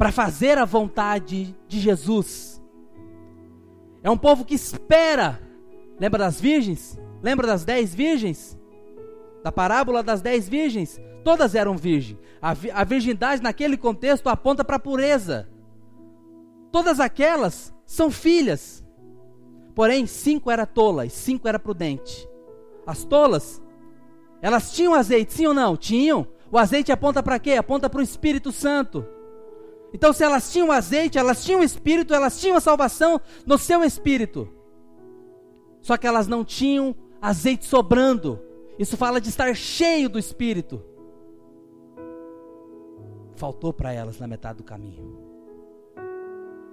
para 0.00 0.10
fazer 0.10 0.56
a 0.56 0.64
vontade 0.64 1.54
de 1.68 1.78
Jesus. 1.78 2.58
É 4.02 4.10
um 4.10 4.16
povo 4.16 4.46
que 4.46 4.54
espera. 4.54 5.38
Lembra 6.00 6.20
das 6.20 6.40
virgens? 6.40 6.98
Lembra 7.22 7.46
das 7.46 7.66
dez 7.66 7.94
virgens? 7.94 8.58
Da 9.44 9.52
parábola 9.52 10.02
das 10.02 10.22
dez 10.22 10.48
virgens? 10.48 10.98
Todas 11.22 11.54
eram 11.54 11.76
virgens. 11.76 12.18
A, 12.40 12.52
a 12.80 12.82
virgindade 12.82 13.42
naquele 13.42 13.76
contexto 13.76 14.30
aponta 14.30 14.64
para 14.64 14.76
a 14.76 14.80
pureza. 14.80 15.50
Todas 16.72 16.98
aquelas 16.98 17.70
são 17.84 18.10
filhas. 18.10 18.82
Porém, 19.74 20.06
cinco 20.06 20.50
era 20.50 20.64
tola 20.64 21.04
e 21.04 21.10
cinco 21.10 21.46
era 21.46 21.58
prudente. 21.58 22.26
As 22.86 23.04
tolas, 23.04 23.62
elas 24.40 24.72
tinham 24.72 24.94
azeite, 24.94 25.34
sim 25.34 25.46
ou 25.46 25.52
não? 25.52 25.76
Tinham. 25.76 26.26
O 26.50 26.56
azeite 26.56 26.90
aponta 26.90 27.22
para 27.22 27.38
quê? 27.38 27.52
Aponta 27.52 27.90
para 27.90 28.00
o 28.00 28.02
Espírito 28.02 28.50
Santo. 28.50 29.19
Então, 29.92 30.12
se 30.12 30.22
elas 30.22 30.52
tinham 30.52 30.70
azeite, 30.70 31.18
elas 31.18 31.44
tinham 31.44 31.62
espírito, 31.62 32.14
elas 32.14 32.40
tinham 32.40 32.56
a 32.56 32.60
salvação 32.60 33.20
no 33.44 33.58
seu 33.58 33.82
espírito. 33.82 34.48
Só 35.80 35.96
que 35.96 36.06
elas 36.06 36.28
não 36.28 36.44
tinham 36.44 36.94
azeite 37.20 37.64
sobrando. 37.64 38.40
Isso 38.78 38.96
fala 38.96 39.20
de 39.20 39.28
estar 39.28 39.54
cheio 39.54 40.08
do 40.08 40.18
espírito. 40.18 40.82
Faltou 43.34 43.72
para 43.72 43.92
elas 43.92 44.18
na 44.18 44.26
metade 44.26 44.58
do 44.58 44.64
caminho. 44.64 45.18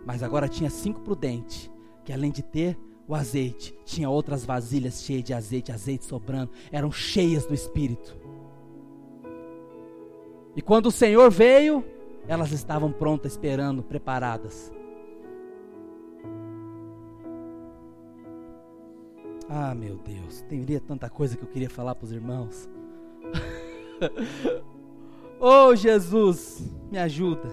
Mas 0.05 0.21
agora 0.21 0.47
tinha 0.47 0.69
cinco 0.69 1.01
prudentes, 1.01 1.71
que 2.05 2.13
além 2.13 2.31
de 2.31 2.43
ter 2.43 2.77
o 3.07 3.15
azeite, 3.15 3.77
tinha 3.85 4.09
outras 4.09 4.45
vasilhas 4.45 5.01
cheias 5.01 5.23
de 5.23 5.33
azeite, 5.33 5.71
azeite 5.71 6.05
sobrando, 6.05 6.51
eram 6.71 6.91
cheias 6.91 7.45
do 7.45 7.53
espírito. 7.53 8.17
E 10.55 10.61
quando 10.61 10.87
o 10.87 10.91
Senhor 10.91 11.29
veio, 11.31 11.85
elas 12.27 12.51
estavam 12.51 12.91
prontas, 12.91 13.33
esperando, 13.33 13.81
preparadas. 13.81 14.71
Ah, 19.49 19.73
meu 19.73 19.95
Deus, 19.97 20.41
teria 20.41 20.81
tanta 20.81 21.09
coisa 21.09 21.37
que 21.37 21.43
eu 21.43 21.47
queria 21.47 21.69
falar 21.69 21.95
para 21.95 22.03
os 22.03 22.11
irmãos. 22.11 22.69
oh, 25.39 25.73
Jesus, 25.73 26.61
me 26.91 26.97
ajuda. 26.97 27.49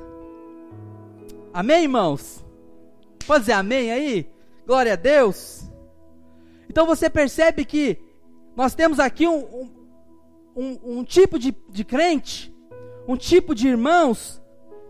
Amém, 1.53 1.85
irmãos? 1.85 2.45
Pode 3.25 3.41
dizer 3.43 3.53
amém 3.53 3.93
aí? 3.93 4.29
Glória 4.67 4.95
a 4.95 4.97
Deus. 4.97 5.71
Então 6.69 6.85
você 6.85 7.09
percebe 7.09 7.65
que 7.65 7.97
nós 8.57 8.75
temos 8.75 8.99
aqui 8.99 9.29
um, 9.29 9.39
um, 9.45 9.71
um, 10.57 10.99
um 10.99 11.05
tipo 11.05 11.39
de, 11.39 11.55
de 11.71 11.85
crente, 11.85 12.53
um 13.07 13.17
tipo 13.17 13.55
de 13.55 13.69
irmãos 13.69 14.43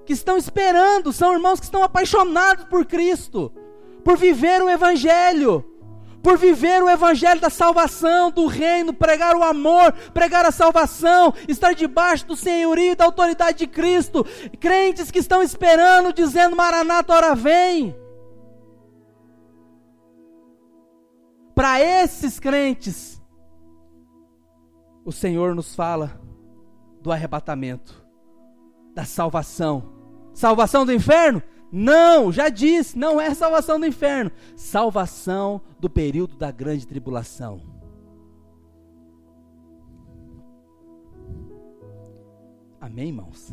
que 0.05 0.13
estão 0.13 0.37
esperando, 0.37 1.13
são 1.13 1.33
irmãos 1.33 1.59
que 1.59 1.67
estão 1.67 1.83
apaixonados 1.83 2.65
por 2.67 2.85
Cristo, 2.85 3.53
por 4.05 4.17
viver 4.17 4.63
o 4.63 4.69
Evangelho, 4.69 5.65
por 6.23 6.39
viver 6.39 6.83
o 6.83 6.89
Evangelho 6.89 7.41
da 7.41 7.51
salvação, 7.51 8.31
do 8.31 8.47
reino, 8.47 8.93
pregar 8.95 9.37
o 9.37 9.43
amor, 9.43 9.93
pregar 10.13 10.45
a 10.47 10.51
salvação, 10.51 11.35
estar 11.47 11.75
debaixo 11.75 12.27
do 12.27 12.35
senhorio 12.35 12.93
e 12.93 12.97
da 12.97 13.05
autoridade 13.05 13.59
de 13.59 13.67
Cristo, 13.67 14.25
crentes 14.59 15.11
que 15.11 15.19
estão 15.19 15.43
esperando, 15.43 16.13
dizendo: 16.13 16.57
Maranata, 16.57 17.13
hora 17.13 17.35
vem. 17.35 17.95
Para 21.55 21.81
esses 21.81 22.41
crentes, 22.41 23.23
o 25.05 25.13
Senhor 25.13 25.55
nos 25.55 25.75
fala 25.75 26.21
do 27.03 27.13
arrebatamento, 27.13 28.05
da 28.95 29.05
salvação. 29.05 29.94
Salvação 30.35 30.85
do 30.85 30.93
inferno? 30.93 31.43
Não, 31.73 32.31
já 32.31 32.49
disse, 32.49 32.99
não 32.99 33.21
é 33.21 33.33
salvação 33.35 33.81
do 33.81 33.87
inferno, 33.87 34.31
salvação 34.57 35.61
do 35.81 35.89
período 35.89 36.37
da 36.37 36.51
grande 36.51 36.87
tribulação. 36.87 37.61
Amém, 42.81 43.09
irmãos? 43.09 43.53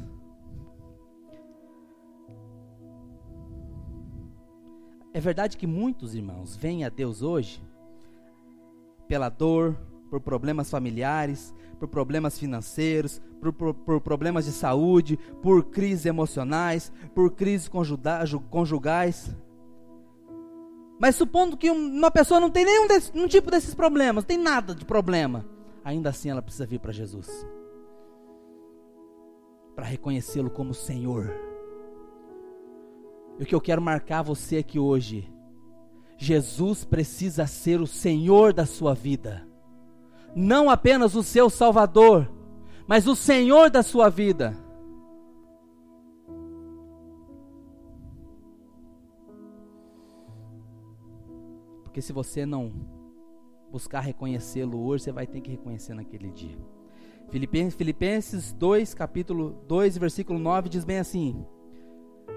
É 5.14 5.20
verdade 5.20 5.58
que 5.58 5.68
muitos 5.68 6.14
irmãos 6.14 6.56
vêm 6.56 6.84
a 6.84 6.90
Deus 6.90 7.22
hoje 7.22 7.62
pela 9.08 9.30
dor, 9.30 9.76
por 10.10 10.22
problemas 10.22 10.70
familiares, 10.70 11.54
por 11.80 11.88
problemas 11.88 12.38
financeiros, 12.38 13.22
por, 13.42 13.52
por, 13.52 13.74
por 13.74 14.02
problemas 14.02 14.46
de 14.46 14.52
saúde, 14.52 15.18
por 15.42 15.66
crises 15.66 16.06
emocionais, 16.06 16.92
por 17.14 17.32
crises 17.32 17.70
conjugais. 18.50 19.36
Mas 21.00 21.16
supondo 21.16 21.58
que 21.58 21.70
uma 21.70 22.12
pessoa 22.12 22.40
não 22.40 22.52
tem 22.52 22.64
nenhum 22.64 22.88
desse, 22.88 23.12
um 23.18 23.28
tipo 23.28 23.50
desses 23.50 23.74
problemas, 23.74 24.24
não 24.24 24.28
tem 24.28 24.38
nada 24.38 24.76
de 24.76 24.86
problema, 24.86 25.46
ainda 25.84 26.10
assim 26.10 26.30
ela 26.30 26.42
precisa 26.42 26.66
vir 26.66 26.80
para 26.80 26.92
Jesus 26.92 27.46
para 29.76 29.86
reconhecê-lo 29.86 30.50
como 30.50 30.74
Senhor. 30.74 31.34
E 33.40 33.44
o 33.44 33.46
que 33.46 33.56
eu 33.56 33.62
quero 33.62 33.82
marcar 33.82 34.22
você 34.22 34.58
aqui 34.58 34.78
hoje 34.78 35.28
Jesus 36.18 36.86
precisa 36.86 37.48
ser 37.48 37.82
o 37.82 37.88
Senhor 37.88 38.54
da 38.54 38.64
sua 38.64 38.94
vida. 38.94 39.48
Não 40.36 40.70
apenas 40.70 41.16
o 41.16 41.24
seu 41.24 41.50
Salvador, 41.50 42.32
mas 42.92 43.08
o 43.08 43.16
Senhor 43.16 43.70
da 43.70 43.82
sua 43.82 44.10
vida. 44.10 44.54
Porque 51.84 52.02
se 52.02 52.12
você 52.12 52.46
não 52.46 52.74
buscar 53.72 54.02
reconhecê-lo 54.02 54.78
hoje, 54.86 55.06
você 55.06 55.12
vai 55.14 55.26
ter 55.26 55.40
que 55.40 55.50
reconhecer 55.50 55.94
naquele 55.94 56.32
dia. 56.32 56.58
Filipenses, 57.30 57.76
Filipenses 57.76 58.52
2, 58.52 58.94
capítulo 58.94 59.64
2, 59.70 59.98
versículo 59.98 60.38
9 60.38 60.68
diz 60.68 60.84
bem 60.84 61.00
assim: 61.00 61.46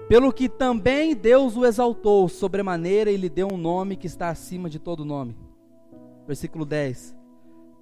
pelo 0.07 0.31
que 0.31 0.47
também 0.47 1.13
Deus 1.13 1.57
o 1.57 1.65
exaltou 1.65 2.29
sobremaneira 2.29 3.11
e 3.11 3.17
lhe 3.17 3.27
deu 3.27 3.49
um 3.51 3.57
nome 3.57 3.97
que 3.97 4.07
está 4.07 4.29
acima 4.29 4.69
de 4.69 4.79
todo 4.79 5.03
nome. 5.03 5.35
Versículo 6.25 6.63
10. 6.63 7.24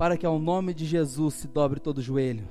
Para 0.04 0.18
que 0.18 0.26
ao 0.26 0.38
nome 0.38 0.74
de 0.74 0.84
Jesus 0.84 1.34
se 1.36 1.48
dobre 1.48 1.80
todo 1.80 2.02
joelho, 2.02 2.46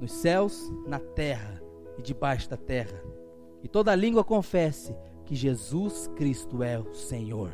nos 0.00 0.12
céus, 0.12 0.72
na 0.86 1.00
terra 1.00 1.60
e 1.98 2.02
debaixo 2.02 2.48
da 2.48 2.56
terra, 2.56 3.02
e 3.64 3.66
toda 3.66 3.92
língua 3.96 4.22
confesse 4.22 4.94
que 5.24 5.34
Jesus 5.34 6.08
Cristo 6.14 6.62
é 6.62 6.78
o 6.78 6.94
Senhor, 6.94 7.50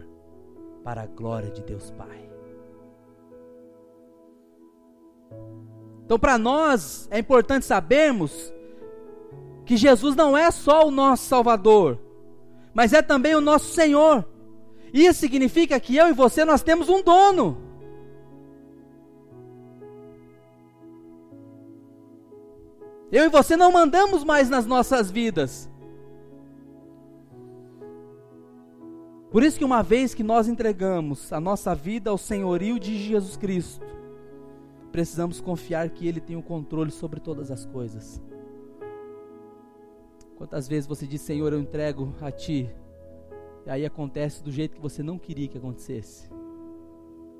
para 0.84 1.04
a 1.04 1.06
glória 1.06 1.50
de 1.50 1.62
Deus 1.62 1.90
Pai. 1.92 2.30
Então, 6.04 6.18
para 6.18 6.36
nós 6.36 7.08
é 7.10 7.18
importante 7.18 7.64
sabermos 7.64 8.52
que 9.64 9.78
Jesus 9.78 10.14
não 10.14 10.36
é 10.36 10.50
só 10.50 10.86
o 10.86 10.90
nosso 10.90 11.24
Salvador, 11.24 11.98
mas 12.74 12.92
é 12.92 13.00
também 13.00 13.34
o 13.34 13.40
nosso 13.40 13.72
Senhor. 13.72 14.28
Isso 14.92 15.20
significa 15.20 15.80
que 15.80 15.96
eu 15.96 16.08
e 16.08 16.12
você 16.12 16.44
nós 16.44 16.62
temos 16.62 16.90
um 16.90 17.02
dono. 17.02 17.72
Eu 23.14 23.26
e 23.26 23.28
você 23.28 23.56
não 23.56 23.70
mandamos 23.70 24.24
mais 24.24 24.50
nas 24.50 24.66
nossas 24.66 25.08
vidas. 25.08 25.70
Por 29.30 29.44
isso 29.44 29.56
que 29.56 29.64
uma 29.64 29.84
vez 29.84 30.12
que 30.12 30.24
nós 30.24 30.48
entregamos 30.48 31.32
a 31.32 31.38
nossa 31.38 31.76
vida 31.76 32.10
ao 32.10 32.18
senhorio 32.18 32.76
de 32.76 32.98
Jesus 32.98 33.36
Cristo, 33.36 33.86
precisamos 34.90 35.40
confiar 35.40 35.90
que 35.90 36.08
ele 36.08 36.20
tem 36.20 36.34
o 36.34 36.42
controle 36.42 36.90
sobre 36.90 37.20
todas 37.20 37.52
as 37.52 37.64
coisas. 37.64 38.20
Quantas 40.34 40.66
vezes 40.66 40.88
você 40.88 41.06
diz, 41.06 41.20
Senhor, 41.20 41.52
eu 41.52 41.60
entrego 41.60 42.12
a 42.20 42.32
Ti, 42.32 42.68
e 43.64 43.70
aí 43.70 43.86
acontece 43.86 44.42
do 44.42 44.50
jeito 44.50 44.74
que 44.74 44.82
você 44.82 45.04
não 45.04 45.20
queria 45.20 45.46
que 45.46 45.58
acontecesse. 45.58 46.28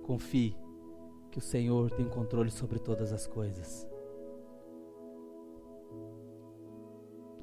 Confie 0.05 0.57
que 1.33 1.39
o 1.39 1.43
Senhor 1.43 1.91
tem 1.91 2.07
controle 2.07 2.53
sobre 2.53 2.79
todas 2.79 3.13
as 3.13 3.27
coisas. 3.27 3.93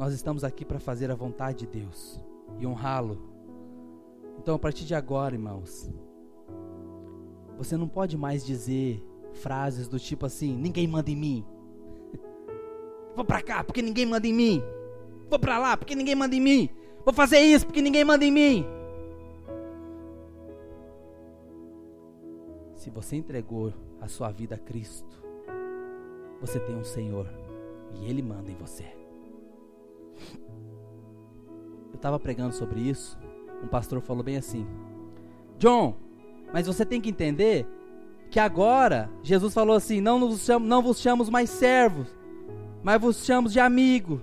Nós 0.02 0.14
estamos 0.14 0.43
aqui 0.43 0.66
para 0.66 0.80
fazer 0.80 1.12
a 1.12 1.16
vontade 1.16 1.60
de 1.60 1.68
Deus 1.68 2.20
e 2.58 2.66
honrá-lo. 2.66 3.22
Então, 4.39 4.56
a 4.56 4.58
partir 4.58 4.84
de 4.84 4.95
agora, 4.95 5.36
irmãos, 5.36 5.91
você 7.56 7.78
não 7.78 7.88
pode 7.88 8.18
mais 8.18 8.43
dizer 8.43 8.99
frases 9.32 9.88
do 9.88 9.99
tipo 9.99 10.26
assim: 10.26 10.58
ninguém 10.58 10.88
manda 10.88 11.12
em 11.12 11.16
mim. 11.16 11.45
Vou 13.16 13.24
para 13.24 13.43
cá 13.43 13.64
porque 13.64 13.80
ninguém 13.80 14.08
manda 14.08 14.26
em 14.26 14.34
mim. 14.34 14.64
Vou 15.30 15.38
para 15.38 15.60
lá 15.60 15.78
porque 15.78 15.93
ninguém 15.93 16.16
manda 16.16 16.34
em 16.36 16.41
mim. 16.41 16.68
Vou 17.06 17.14
fazer 17.14 17.38
isso 17.38 17.68
porque 17.68 17.80
ninguém 17.80 18.04
manda 18.04 18.26
em 18.26 18.32
mim. 18.32 18.66
Se 22.74 22.89
você 22.89 23.18
entregou 23.18 23.72
a 24.02 24.08
sua 24.08 24.32
vida 24.32 24.56
a 24.56 24.58
Cristo, 24.58 25.24
você 26.39 26.60
tem 26.60 26.76
um 26.76 26.84
Senhor 26.84 27.32
e 27.93 28.10
Ele 28.10 28.24
manda 28.24 28.49
em 28.49 28.56
você. 28.56 28.99
Eu 31.89 31.95
estava 31.95 32.19
pregando 32.19 32.53
sobre 32.53 32.80
isso. 32.80 33.17
Um 33.63 33.67
pastor 33.67 34.01
falou 34.01 34.24
bem 34.24 34.38
assim: 34.38 34.65
John, 35.57 35.95
mas 36.53 36.67
você 36.67 36.86
tem 36.86 36.99
que 36.99 37.09
entender 37.09 37.67
que 38.30 38.39
agora 38.39 39.09
Jesus 39.22 39.53
falou 39.53 39.76
assim: 39.76 40.01
não, 40.01 40.19
nos 40.19 40.41
chamo, 40.41 40.65
não 40.65 40.82
vos 40.82 40.99
chamamos 40.99 41.30
mais 41.30 41.49
servos, 41.49 42.07
mas 42.82 42.99
vos 42.99 43.24
chamamos 43.26 43.53
de 43.53 43.59
amigo. 43.59 44.22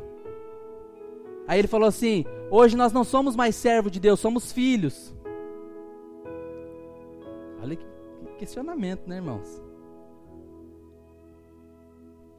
Aí 1.46 1.58
ele 1.58 1.68
falou 1.68 1.88
assim: 1.88 2.24
hoje 2.50 2.76
nós 2.76 2.92
não 2.92 3.04
somos 3.04 3.36
mais 3.36 3.54
servos 3.54 3.92
de 3.92 4.00
Deus, 4.00 4.20
somos 4.20 4.52
filhos. 4.52 5.14
Olha 7.62 7.76
que 7.76 7.86
questionamento, 8.38 9.06
né, 9.06 9.16
irmãos? 9.16 9.60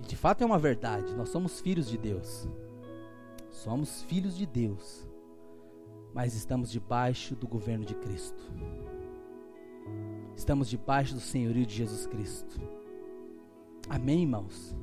E 0.02 0.08
de 0.08 0.16
fato 0.16 0.42
é 0.42 0.46
uma 0.46 0.58
verdade, 0.58 1.14
nós 1.16 1.30
somos 1.30 1.60
filhos 1.60 1.88
de 1.90 1.98
Deus. 1.98 2.48
Somos 3.50 4.04
filhos 4.04 4.38
de 4.38 4.46
Deus, 4.46 5.08
mas 6.14 6.36
estamos 6.36 6.72
debaixo 6.72 7.36
do 7.36 7.48
governo 7.48 7.86
de 7.86 7.96
Cristo. 7.96 8.44
Estamos 10.36 10.70
debaixo 10.70 11.14
do 11.14 11.20
senhorio 11.20 11.66
de 11.66 11.76
Jesus 11.76 12.06
Cristo. 12.08 12.60
Amém, 13.90 14.22
irmãos? 14.22 14.76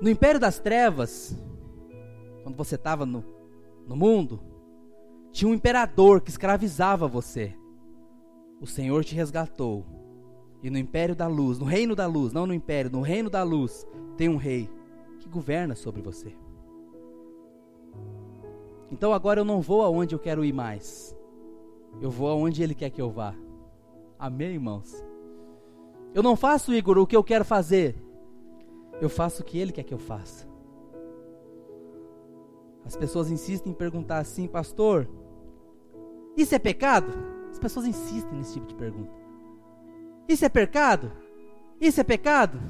No 0.00 0.10
império 0.10 0.38
das 0.38 0.58
trevas, 0.58 1.34
quando 2.42 2.56
você 2.56 2.74
estava 2.74 3.06
no, 3.06 3.24
no 3.86 3.96
mundo, 3.96 4.40
tinha 5.32 5.50
um 5.50 5.54
imperador 5.54 6.20
que 6.20 6.30
escravizava 6.30 7.08
você. 7.08 7.56
O 8.60 8.66
Senhor 8.66 9.04
te 9.04 9.14
resgatou 9.14 9.84
E 10.66 10.70
no 10.70 10.78
império 10.78 11.14
da 11.14 11.28
luz, 11.28 11.60
no 11.60 11.64
reino 11.64 11.94
da 11.94 12.08
luz, 12.08 12.32
não 12.32 12.44
no 12.44 12.52
império, 12.52 12.90
no 12.90 13.00
reino 13.00 13.30
da 13.30 13.44
luz, 13.44 13.86
tem 14.16 14.28
um 14.28 14.36
rei 14.36 14.68
que 15.20 15.28
governa 15.28 15.76
sobre 15.76 16.02
você. 16.02 16.32
Então 18.90 19.12
agora 19.12 19.38
eu 19.38 19.44
não 19.44 19.60
vou 19.60 19.82
aonde 19.82 20.12
eu 20.12 20.18
quero 20.18 20.44
ir 20.44 20.52
mais. 20.52 21.16
Eu 22.00 22.10
vou 22.10 22.28
aonde 22.28 22.64
ele 22.64 22.74
quer 22.74 22.90
que 22.90 23.00
eu 23.00 23.08
vá. 23.08 23.32
Amém, 24.18 24.54
irmãos? 24.54 25.04
Eu 26.12 26.20
não 26.20 26.34
faço, 26.34 26.74
Igor, 26.74 26.98
o 26.98 27.06
que 27.06 27.14
eu 27.14 27.22
quero 27.22 27.44
fazer. 27.44 27.94
Eu 29.00 29.08
faço 29.08 29.42
o 29.42 29.44
que 29.44 29.58
ele 29.58 29.70
quer 29.70 29.84
que 29.84 29.94
eu 29.94 29.98
faça. 29.98 30.48
As 32.84 32.96
pessoas 32.96 33.30
insistem 33.30 33.70
em 33.70 33.76
perguntar 33.76 34.18
assim, 34.18 34.48
pastor, 34.48 35.08
isso 36.36 36.56
é 36.56 36.58
pecado? 36.58 37.12
As 37.52 37.58
pessoas 37.60 37.86
insistem 37.86 38.36
nesse 38.36 38.54
tipo 38.54 38.66
de 38.66 38.74
pergunta. 38.74 39.25
Isso 40.28 40.44
é 40.44 40.48
pecado? 40.48 41.12
Isso 41.80 42.00
é 42.00 42.04
pecado? 42.04 42.60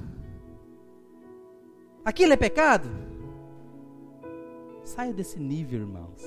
Aquilo 2.05 2.33
é 2.33 2.37
pecado? 2.37 2.89
Saia 4.85 5.13
desse 5.13 5.41
nível, 5.41 5.81
irmãos. 5.81 6.23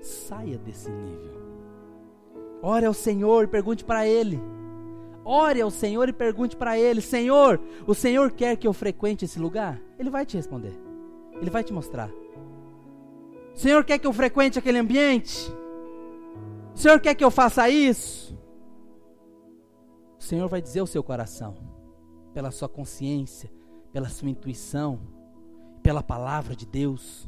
Saia 0.00 0.58
desse 0.58 0.90
nível. 0.90 1.38
Ore 2.62 2.86
ao 2.86 2.94
Senhor 2.94 3.44
e 3.44 3.48
pergunte 3.48 3.84
para 3.84 4.06
Ele. 4.06 4.40
Ore 5.24 5.60
ao 5.60 5.70
Senhor 5.70 6.08
e 6.08 6.12
pergunte 6.12 6.56
para 6.56 6.78
Ele: 6.78 7.00
Senhor, 7.00 7.60
o 7.86 7.94
Senhor 7.94 8.30
quer 8.30 8.56
que 8.56 8.66
eu 8.66 8.72
frequente 8.72 9.24
esse 9.24 9.38
lugar? 9.38 9.80
Ele 9.98 10.10
vai 10.10 10.24
te 10.24 10.36
responder. 10.36 10.72
Ele 11.40 11.50
vai 11.50 11.64
te 11.64 11.72
mostrar. 11.72 12.10
O 13.54 13.58
Senhor 13.58 13.84
quer 13.84 13.98
que 13.98 14.06
eu 14.06 14.12
frequente 14.12 14.58
aquele 14.58 14.78
ambiente? 14.78 15.52
O 16.74 16.78
Senhor 16.78 17.00
quer 17.00 17.14
que 17.14 17.24
eu 17.24 17.30
faça 17.30 17.68
isso? 17.68 18.37
Senhor 20.28 20.46
vai 20.46 20.60
dizer 20.60 20.80
ao 20.80 20.86
seu 20.86 21.02
coração, 21.02 21.56
pela 22.34 22.50
sua 22.50 22.68
consciência, 22.68 23.50
pela 23.90 24.10
sua 24.10 24.28
intuição, 24.28 25.00
pela 25.82 26.02
palavra 26.02 26.54
de 26.54 26.66
Deus. 26.66 27.26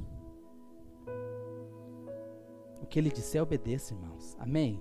O 2.83 2.85
que 2.85 2.99
Ele 2.99 3.09
disser, 3.09 3.43
obedeça, 3.43 3.95
irmãos. 3.95 4.37
Amém? 4.39 4.79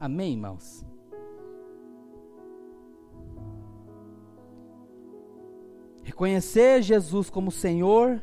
Amém, 0.00 0.32
irmãos? 0.32 0.84
Reconhecer 6.02 6.82
Jesus 6.82 7.30
como 7.30 7.52
Senhor 7.52 8.20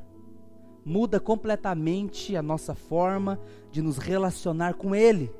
muda 0.83 1.17
completamente 1.17 2.35
a 2.35 2.41
nossa 2.41 2.75
forma 2.75 3.39
de 3.71 3.81
nos 3.81 3.97
relacionar 3.97 4.73
com 4.73 4.93
Ele. 4.93 5.33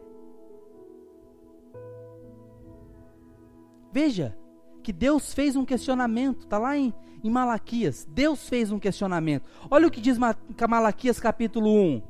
Veja 3.97 4.37
que 4.83 4.93
Deus 4.93 5.33
fez 5.33 5.55
um 5.55 5.65
questionamento, 5.65 6.41
está 6.41 6.59
lá 6.59 6.77
em, 6.77 6.93
em 7.23 7.31
Malaquias. 7.31 8.07
Deus 8.07 8.47
fez 8.47 8.71
um 8.71 8.77
questionamento. 8.77 9.49
Olha 9.71 9.87
o 9.87 9.89
que 9.89 9.99
diz 9.99 10.19
Malaquias 10.19 11.19
capítulo 11.19 11.67
1. 11.67 12.03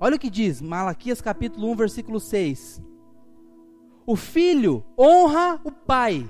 Olha 0.00 0.16
o 0.16 0.18
que 0.18 0.30
diz 0.30 0.62
Malaquias 0.62 1.20
capítulo 1.20 1.70
1, 1.70 1.76
versículo 1.76 2.18
6. 2.18 2.82
O 4.06 4.16
filho 4.16 4.82
honra 4.98 5.60
o 5.62 5.70
pai 5.70 6.26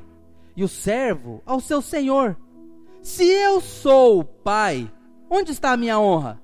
e 0.56 0.64
o 0.64 0.68
servo 0.68 1.40
ao 1.46 1.60
seu 1.60 1.80
senhor. 1.80 2.36
Se 3.00 3.22
eu 3.22 3.60
sou 3.60 4.18
o 4.18 4.24
pai, 4.24 4.92
onde 5.30 5.52
está 5.52 5.70
a 5.70 5.76
minha 5.76 6.00
honra? 6.00 6.42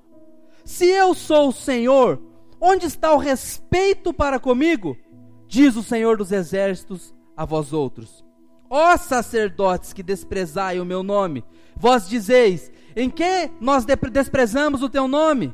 Se 0.63 0.85
eu 0.85 1.13
sou 1.13 1.49
o 1.49 1.51
senhor, 1.51 2.21
onde 2.61 2.85
está 2.85 3.13
o 3.13 3.17
respeito 3.17 4.13
para 4.13 4.39
comigo? 4.39 4.95
Diz 5.47 5.75
o 5.75 5.83
Senhor 5.83 6.17
dos 6.17 6.31
exércitos 6.31 7.13
a 7.35 7.45
vós 7.45 7.73
outros. 7.73 8.23
Ó 8.69 8.97
sacerdotes 8.97 9.93
que 9.93 10.01
desprezai 10.01 10.79
o 10.79 10.85
meu 10.85 11.03
nome, 11.03 11.43
vós 11.75 12.07
dizeis: 12.07 12.71
em 12.95 13.09
que 13.09 13.51
nós 13.59 13.85
desprezamos 13.85 14.81
o 14.81 14.89
teu 14.89 15.07
nome? 15.07 15.53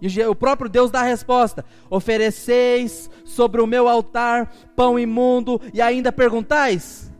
E 0.00 0.22
o 0.24 0.34
próprio 0.34 0.68
Deus 0.68 0.90
dá 0.90 1.00
a 1.00 1.04
resposta: 1.04 1.64
ofereceis 1.88 3.10
sobre 3.24 3.60
o 3.60 3.66
meu 3.66 3.88
altar 3.88 4.52
pão 4.74 4.98
imundo 4.98 5.60
e 5.72 5.80
ainda 5.80 6.12
perguntais? 6.12 7.12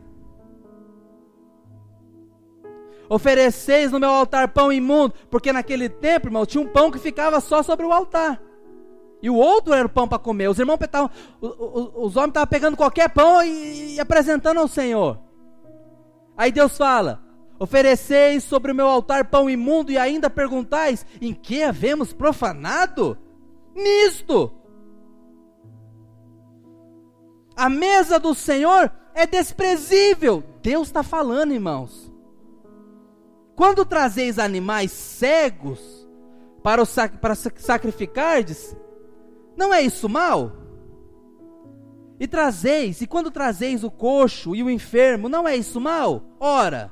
Ofereceis 3.09 3.91
no 3.91 3.99
meu 3.99 4.09
altar 4.09 4.49
pão 4.49 4.71
imundo, 4.71 5.13
porque 5.29 5.53
naquele 5.53 5.87
tempo, 5.87 6.27
irmão, 6.27 6.45
tinha 6.45 6.61
um 6.61 6.67
pão 6.67 6.91
que 6.91 6.99
ficava 6.99 7.39
só 7.39 7.63
sobre 7.63 7.85
o 7.85 7.93
altar. 7.93 8.39
E 9.21 9.29
o 9.29 9.35
outro 9.35 9.73
era 9.73 9.85
o 9.85 9.89
pão 9.89 10.07
para 10.07 10.19
comer. 10.19 10.47
Os 10.47 10.59
irmãos 10.59 10.77
estavam, 10.79 11.09
os, 11.41 12.15
homens 12.15 12.29
estavam 12.29 12.47
pegando 12.47 12.77
qualquer 12.77 13.09
pão 13.09 13.43
e, 13.43 13.95
e 13.95 13.99
apresentando 13.99 14.59
ao 14.59 14.67
Senhor. 14.67 15.19
Aí 16.37 16.51
Deus 16.51 16.77
fala: 16.77 17.23
Ofereceis 17.59 18.43
sobre 18.43 18.71
o 18.71 18.75
meu 18.75 18.87
altar 18.87 19.25
pão 19.25 19.49
imundo 19.49 19.91
e 19.91 19.97
ainda 19.97 20.29
perguntais: 20.29 21.05
em 21.19 21.33
que 21.33 21.63
havemos 21.63 22.13
profanado? 22.13 23.17
Nisto. 23.73 24.51
A 27.55 27.69
mesa 27.69 28.19
do 28.19 28.35
Senhor 28.35 28.91
é 29.15 29.25
desprezível. 29.25 30.43
Deus 30.61 30.87
está 30.87 31.01
falando, 31.01 31.53
irmãos. 31.53 32.11
Quando 33.55 33.83
trazeis 33.83 34.37
animais 34.37 34.91
cegos 34.91 36.07
para, 36.61 36.79
o 36.79 36.85
sac, 36.85 37.17
para 37.17 37.33
sacrificardes, 37.33 38.75
não 39.57 39.73
é 39.73 39.81
isso 39.81 40.07
mal? 40.07 40.51
E 42.19 42.27
trazeis, 42.27 43.01
e 43.01 43.07
quando 43.07 43.29
trazeis 43.31 43.83
o 43.83 43.91
coxo 43.91 44.55
e 44.55 44.63
o 44.63 44.69
enfermo, 44.69 45.27
não 45.27 45.47
é 45.47 45.55
isso 45.55 45.81
mal? 45.81 46.23
Ora, 46.39 46.91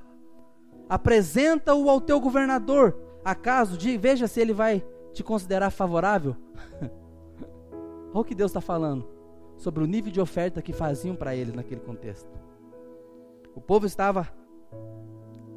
apresenta-o 0.90 1.90
ao 1.90 2.02
teu 2.02 2.20
governador. 2.20 3.00
Acaso, 3.24 3.78
de, 3.78 3.98
veja 3.98 4.28
se 4.28 4.42
ele 4.42 4.54
vai 4.54 4.86
te 5.14 5.24
considerar 5.24 5.70
favorável. 5.70 6.36
Olha 8.14 8.22
o 8.22 8.24
que 8.24 8.36
Deus 8.36 8.52
está 8.52 8.62
falando 8.62 9.08
sobre 9.58 9.84
o 9.84 9.88
nível 9.88 10.12
de 10.12 10.20
oferta 10.20 10.62
que 10.62 10.74
faziam 10.74 11.16
para 11.16 11.36
ele 11.36 11.52
naquele 11.52 11.82
contexto. 11.82 12.30
O 13.56 13.62
povo 13.62 13.86
estava 13.86 14.28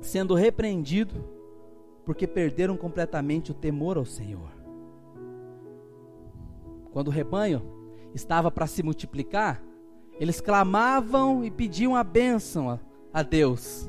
sendo 0.00 0.34
repreendido 0.34 1.24
porque 2.04 2.26
perderam 2.26 2.76
completamente 2.76 3.50
o 3.50 3.54
temor 3.54 3.98
ao 3.98 4.04
Senhor. 4.04 4.57
Quando 6.98 7.06
o 7.06 7.12
rebanho 7.12 7.62
estava 8.12 8.50
para 8.50 8.66
se 8.66 8.82
multiplicar, 8.82 9.62
eles 10.18 10.40
clamavam 10.40 11.44
e 11.44 11.48
pediam 11.48 11.94
a 11.94 12.02
bênção 12.02 12.76
a, 13.12 13.22
Deus 13.22 13.88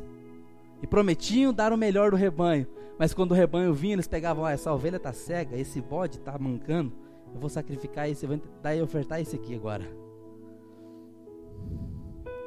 e 0.79 0.85
prometiam 0.85 1.51
dar 1.51 1.73
o 1.73 1.77
melhor 1.77 2.11
do 2.11 2.15
rebanho. 2.15 2.67
Mas 2.99 3.11
quando 3.11 3.31
o 3.31 3.33
rebanho 3.33 3.73
vinha, 3.73 3.95
eles 3.95 4.07
pegavam: 4.07 4.45
ah, 4.45 4.51
essa 4.51 4.71
ovelha 4.71 4.97
está 4.97 5.11
cega, 5.11 5.57
esse 5.57 5.81
bode 5.81 6.17
está 6.17 6.37
mancando, 6.37 6.93
eu 7.33 7.39
vou 7.39 7.49
sacrificar 7.49 8.07
esse, 8.07 8.27
vou 8.27 8.39
dar 8.61 8.75
e 8.75 8.81
ofertar 8.83 9.19
esse 9.19 9.35
aqui 9.35 9.55
agora. 9.55 9.85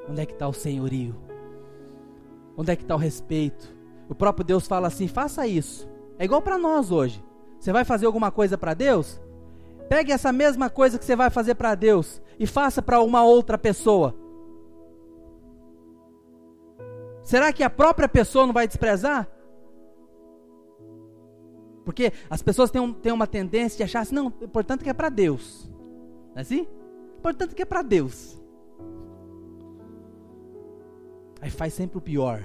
Onde 0.09 0.21
é 0.21 0.27
que 0.27 0.33
está 0.33 0.47
o 0.47 0.53
senhorio? 0.53 1.17
Onde 2.57 2.71
é 2.71 2.77
que 2.77 2.83
está 2.83 2.95
o 2.95 2.99
respeito? 2.99 3.75
O 4.09 4.15
próprio 4.15 4.45
Deus 4.45 4.69
fala 4.69 4.87
assim: 4.87 5.09
faça 5.09 5.45
isso. 5.45 5.89
É 6.21 6.25
igual 6.25 6.41
para 6.41 6.57
nós 6.57 6.93
hoje. 6.93 7.21
Você 7.59 7.73
vai 7.73 7.85
fazer 7.85 8.07
alguma 8.07 8.31
coisa 8.31 8.57
para 8.57 8.75
Deus? 8.75 9.21
Pegue 9.93 10.11
essa 10.11 10.33
mesma 10.33 10.71
coisa 10.71 10.99
que 10.99 11.05
você 11.05 11.15
vai 11.15 11.29
fazer 11.29 11.55
para 11.55 11.75
Deus 11.75 12.23
e 12.41 12.47
faça 12.47 12.81
para 12.81 13.03
uma 13.03 13.23
outra 13.23 13.59
pessoa. 13.59 14.15
Será 17.23 17.53
que 17.53 17.63
a 17.63 17.69
própria 17.69 18.09
pessoa 18.09 18.47
não 18.47 18.55
vai 18.55 18.67
desprezar? 18.67 19.29
Porque 21.85 22.11
as 22.31 22.41
pessoas 22.41 22.71
têm, 22.71 22.81
um, 22.81 22.95
têm 22.95 23.13
uma 23.13 23.27
tendência 23.27 23.77
de 23.77 23.83
achar 23.83 24.01
assim, 24.01 24.15
não, 24.15 24.33
o 24.41 24.45
importante 24.45 24.81
é 24.81 24.85
que 24.85 24.89
é 24.89 24.95
para 24.95 25.11
Deus. 25.11 25.71
Não 26.31 26.39
é 26.39 26.41
assim? 26.41 26.63
O 26.63 27.19
importante 27.19 27.53
é 27.53 27.55
que 27.55 27.63
é 27.63 27.67
para 27.67 27.83
Deus. 27.83 28.41
Aí 31.43 31.51
faz 31.51 31.75
sempre 31.75 31.99
o 31.99 32.01
pior. 32.01 32.43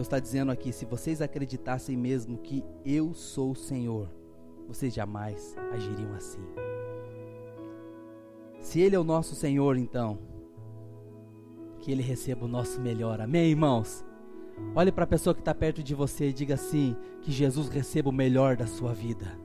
Deus 0.00 0.06
está 0.06 0.18
dizendo 0.18 0.50
aqui: 0.50 0.72
se 0.72 0.86
vocês 0.86 1.20
acreditassem 1.20 1.94
mesmo 1.94 2.38
que 2.38 2.64
eu 2.86 3.12
sou 3.12 3.50
o 3.50 3.54
Senhor, 3.54 4.08
vocês 4.66 4.94
jamais 4.94 5.54
agiriam 5.70 6.14
assim. 6.14 6.40
Se 8.60 8.80
Ele 8.80 8.96
é 8.96 8.98
o 8.98 9.04
nosso 9.04 9.34
Senhor, 9.34 9.76
então, 9.76 10.18
que 11.80 11.92
Ele 11.92 12.02
receba 12.02 12.46
o 12.46 12.48
nosso 12.48 12.80
melhor. 12.80 13.20
Amém, 13.20 13.50
irmãos? 13.50 14.02
Olhe 14.74 14.90
para 14.90 15.04
a 15.04 15.06
pessoa 15.06 15.34
que 15.34 15.42
está 15.42 15.54
perto 15.54 15.82
de 15.82 15.94
você 15.94 16.30
e 16.30 16.32
diga 16.32 16.54
assim: 16.54 16.96
que 17.20 17.30
Jesus 17.30 17.68
receba 17.68 18.08
o 18.08 18.12
melhor 18.12 18.56
da 18.56 18.66
sua 18.66 18.94
vida. 18.94 19.38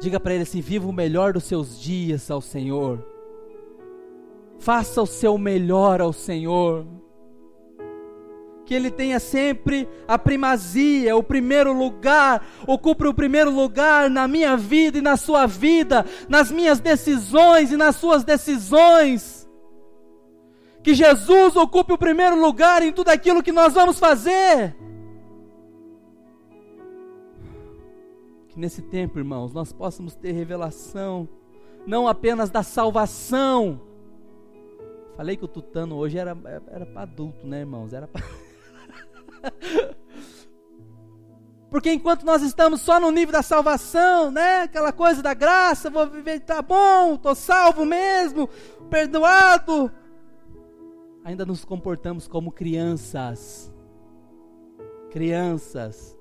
Diga 0.00 0.20
para 0.20 0.34
ele 0.34 0.44
assim: 0.44 0.60
viva 0.60 0.86
o 0.86 0.92
melhor 0.92 1.32
dos 1.32 1.42
seus 1.42 1.76
dias 1.76 2.30
ao 2.30 2.40
Senhor. 2.40 3.04
Faça 4.60 5.02
o 5.02 5.06
seu 5.06 5.36
melhor 5.36 6.00
ao 6.00 6.12
Senhor 6.12 6.86
que 8.72 8.76
ele 8.76 8.90
tenha 8.90 9.20
sempre 9.20 9.86
a 10.08 10.18
primazia, 10.18 11.14
o 11.14 11.22
primeiro 11.22 11.74
lugar, 11.74 12.42
ocupe 12.66 13.06
o 13.06 13.12
primeiro 13.12 13.50
lugar 13.50 14.08
na 14.08 14.26
minha 14.26 14.56
vida 14.56 14.96
e 14.96 15.02
na 15.02 15.14
sua 15.14 15.44
vida, 15.46 16.06
nas 16.26 16.50
minhas 16.50 16.80
decisões 16.80 17.70
e 17.70 17.76
nas 17.76 17.96
suas 17.96 18.24
decisões. 18.24 19.46
Que 20.82 20.94
Jesus 20.94 21.54
ocupe 21.54 21.92
o 21.92 21.98
primeiro 21.98 22.40
lugar 22.40 22.82
em 22.82 22.94
tudo 22.94 23.10
aquilo 23.10 23.42
que 23.42 23.52
nós 23.52 23.74
vamos 23.74 23.98
fazer. 23.98 24.74
Que 28.48 28.58
nesse 28.58 28.80
tempo, 28.80 29.18
irmãos, 29.18 29.52
nós 29.52 29.70
possamos 29.70 30.14
ter 30.14 30.32
revelação, 30.32 31.28
não 31.86 32.08
apenas 32.08 32.48
da 32.48 32.62
salvação. 32.62 33.82
Falei 35.14 35.36
que 35.36 35.44
o 35.44 35.48
tutano 35.48 35.96
hoje 35.96 36.16
era, 36.16 36.34
era 36.70 36.86
para 36.86 37.02
adulto, 37.02 37.46
né, 37.46 37.60
irmãos? 37.60 37.92
Era 37.92 38.08
para. 38.08 38.24
Porque 41.70 41.90
enquanto 41.90 42.26
nós 42.26 42.42
estamos 42.42 42.82
só 42.82 43.00
no 43.00 43.10
nível 43.10 43.32
da 43.32 43.42
salvação, 43.42 44.30
né? 44.30 44.62
Aquela 44.62 44.92
coisa 44.92 45.22
da 45.22 45.32
graça, 45.32 45.88
vou 45.88 46.06
viver, 46.06 46.40
tá 46.40 46.60
bom, 46.60 47.16
tô 47.16 47.34
salvo 47.34 47.86
mesmo, 47.86 48.46
perdoado. 48.90 49.90
Ainda 51.24 51.46
nos 51.46 51.64
comportamos 51.64 52.28
como 52.28 52.52
crianças. 52.52 53.72
Crianças. 55.10 56.14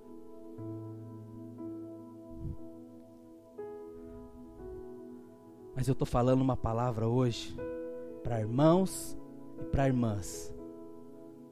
Mas 5.76 5.88
eu 5.88 5.94
estou 5.94 6.06
falando 6.06 6.42
uma 6.42 6.56
palavra 6.56 7.08
hoje 7.08 7.58
para 8.24 8.40
irmãos 8.40 9.18
e 9.60 9.64
para 9.66 9.88
irmãs, 9.88 10.54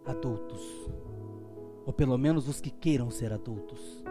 adultos, 0.05 0.61
ou 1.89 1.93
pelo 1.93 2.19
menos 2.19 2.47
os 2.47 2.61
que 2.61 2.69
queiram 2.69 3.09
ser 3.09 3.33
adultos. 3.33 4.03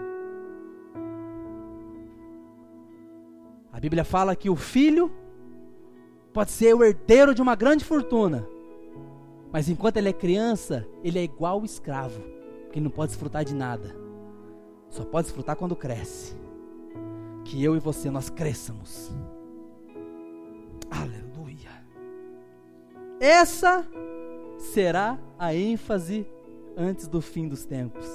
A 3.72 3.78
Bíblia 3.78 4.04
fala 4.04 4.34
que 4.34 4.50
o 4.50 4.56
filho 4.56 5.12
pode 6.32 6.50
ser 6.50 6.74
o 6.74 6.82
herdeiro 6.82 7.32
de 7.32 7.40
uma 7.40 7.54
grande 7.54 7.84
fortuna, 7.84 8.44
mas 9.52 9.68
enquanto 9.68 9.96
ele 9.96 10.08
é 10.08 10.12
criança, 10.12 10.84
ele 11.04 11.20
é 11.20 11.22
igual 11.22 11.60
o 11.60 11.64
escravo, 11.64 12.20
que 12.72 12.80
não 12.80 12.90
pode 12.90 13.12
desfrutar 13.12 13.44
de 13.44 13.54
nada, 13.54 13.94
só 14.90 15.04
pode 15.04 15.28
desfrutar 15.28 15.54
quando 15.54 15.76
cresce. 15.76 16.36
Que 17.44 17.62
eu 17.62 17.76
e 17.76 17.78
você 17.78 18.10
nós 18.10 18.28
cresçamos 18.28 19.12
Aleluia. 20.90 21.70
Essa 23.20 23.86
será 24.58 25.16
a 25.38 25.54
ênfase 25.54 26.26
antes 26.78 27.08
do 27.08 27.20
fim 27.20 27.48
dos 27.48 27.64
tempos. 27.64 28.06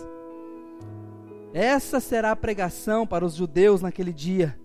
Essa 1.53 1.99
será 1.99 2.31
a 2.31 2.35
pregação 2.35 3.05
para 3.05 3.25
os 3.25 3.35
judeus 3.35 3.81
naquele 3.81 4.13
dia. 4.13 4.57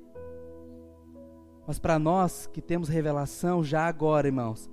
Mas 1.66 1.78
para 1.78 1.98
nós 1.98 2.48
que 2.50 2.62
temos 2.62 2.88
revelação 2.88 3.62
já 3.62 3.86
agora, 3.86 4.28
irmãos, 4.28 4.70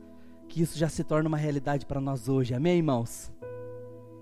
que 0.47 0.61
isso 0.61 0.78
já 0.78 0.88
se 0.88 1.03
torna 1.03 1.28
uma 1.28 1.38
realidade 1.38 1.86
para 1.86 1.99
nós 1.99 2.30
hoje. 2.30 2.53
Amém, 2.53 2.78
irmãos? 2.78 3.34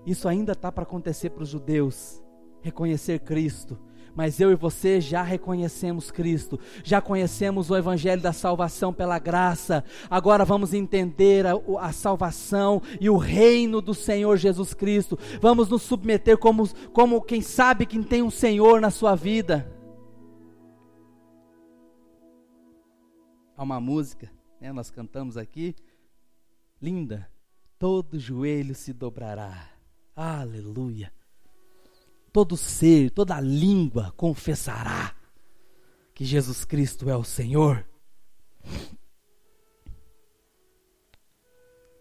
Isso 0.04 0.26
ainda 0.26 0.52
está 0.52 0.72
para 0.72 0.82
acontecer 0.82 1.30
para 1.30 1.44
os 1.44 1.48
judeus. 1.48 2.20
Reconhecer 2.62 3.20
Cristo 3.20 3.78
mas 4.14 4.40
eu 4.40 4.52
e 4.52 4.54
você 4.54 5.00
já 5.00 5.22
reconhecemos 5.22 6.10
Cristo, 6.10 6.58
já 6.82 7.00
conhecemos 7.00 7.70
o 7.70 7.76
Evangelho 7.76 8.22
da 8.22 8.32
salvação 8.32 8.92
pela 8.92 9.18
graça. 9.18 9.84
Agora 10.08 10.44
vamos 10.44 10.72
entender 10.72 11.46
a, 11.46 11.54
a 11.80 11.92
salvação 11.92 12.80
e 13.00 13.10
o 13.10 13.16
reino 13.16 13.80
do 13.80 13.94
Senhor 13.94 14.36
Jesus 14.36 14.72
Cristo. 14.72 15.18
Vamos 15.40 15.68
nos 15.68 15.82
submeter 15.82 16.38
como, 16.38 16.68
como 16.90 17.20
quem 17.20 17.40
sabe 17.40 17.86
quem 17.86 18.02
tem 18.02 18.22
um 18.22 18.30
Senhor 18.30 18.80
na 18.80 18.90
sua 18.90 19.14
vida. 19.14 19.70
Há 23.56 23.62
uma 23.62 23.80
música, 23.80 24.30
né, 24.60 24.72
nós 24.72 24.90
cantamos 24.90 25.36
aqui, 25.36 25.74
linda. 26.80 27.28
Todo 27.78 28.18
joelho 28.18 28.74
se 28.74 28.92
dobrará. 28.92 29.68
Aleluia 30.16 31.13
todo 32.34 32.56
ser, 32.56 33.12
toda 33.12 33.40
língua 33.40 34.12
confessará 34.16 35.14
que 36.12 36.24
Jesus 36.24 36.64
Cristo 36.64 37.08
é 37.08 37.16
o 37.16 37.22
Senhor. 37.22 37.86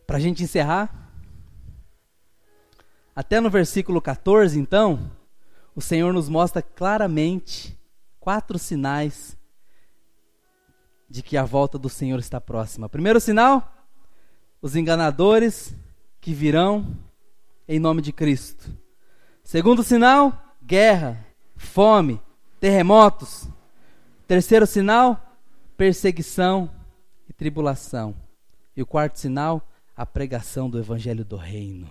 Para 0.07 0.17
a 0.17 0.19
gente 0.19 0.41
encerrar, 0.41 1.13
até 3.15 3.39
no 3.39 3.47
versículo 3.47 4.01
14, 4.01 4.59
então, 4.59 5.11
o 5.75 5.81
Senhor 5.81 6.11
nos 6.11 6.27
mostra 6.27 6.63
claramente 6.63 7.79
quatro 8.19 8.57
sinais 8.57 9.37
de 11.07 11.21
que 11.21 11.37
a 11.37 11.45
volta 11.45 11.77
do 11.77 11.89
Senhor 11.89 12.17
está 12.17 12.41
próxima. 12.41 12.89
Primeiro 12.89 13.19
sinal, 13.19 13.71
os 14.59 14.75
enganadores 14.75 15.75
que 16.19 16.33
virão 16.33 16.97
em 17.67 17.77
nome 17.77 18.01
de 18.01 18.11
Cristo. 18.11 18.81
Segundo 19.43 19.83
sinal, 19.83 20.41
guerra, 20.63 21.23
fome, 21.57 22.19
terremotos. 22.59 23.47
Terceiro 24.25 24.65
sinal, 24.65 25.21
perseguição 25.77 26.71
e 27.29 27.33
tribulação. 27.33 28.15
E 28.75 28.81
o 28.81 28.85
quarto 28.85 29.19
sinal, 29.19 29.61
a 29.95 30.05
pregação 30.05 30.69
do 30.69 30.79
evangelho 30.79 31.25
do 31.25 31.35
reino. 31.35 31.89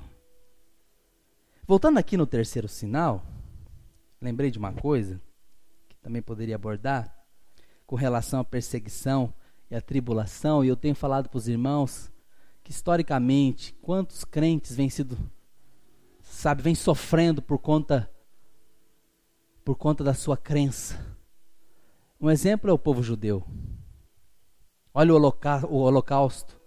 Voltando 1.67 1.99
aqui 1.99 2.17
no 2.17 2.27
terceiro 2.27 2.67
sinal, 2.67 3.23
lembrei 4.21 4.51
de 4.51 4.59
uma 4.59 4.73
coisa 4.73 5.21
que 5.89 5.97
também 5.99 6.23
poderia 6.23 6.57
abordar 6.57 7.15
com 7.87 7.95
relação 7.95 8.41
à 8.41 8.45
perseguição 8.45 9.33
e 9.71 9.77
à 9.77 9.81
tribulação, 9.81 10.65
e 10.65 10.69
eu 10.69 10.77
tenho 10.77 10.95
falado 10.95 11.29
para 11.29 11.39
os 11.39 11.47
irmãos 11.47 12.11
que 12.65 12.73
historicamente 12.73 13.75
quantos 13.81 14.25
crentes 14.25 14.75
vêm 14.75 14.91
sido 14.91 15.17
sabe, 16.43 16.61
vem 16.61 16.75
sofrendo 16.75 17.41
por 17.41 17.57
conta 17.57 18.11
por 19.65 19.77
conta 19.77 20.03
da 20.03 20.13
sua 20.13 20.37
crença. 20.37 21.17
Um 22.21 22.29
exemplo 22.29 22.69
é 22.69 22.73
o 22.73 22.79
povo 22.79 23.01
judeu. 23.01 23.47
Olha 24.93 25.15
o, 25.15 25.77
holocausto. 25.77 26.61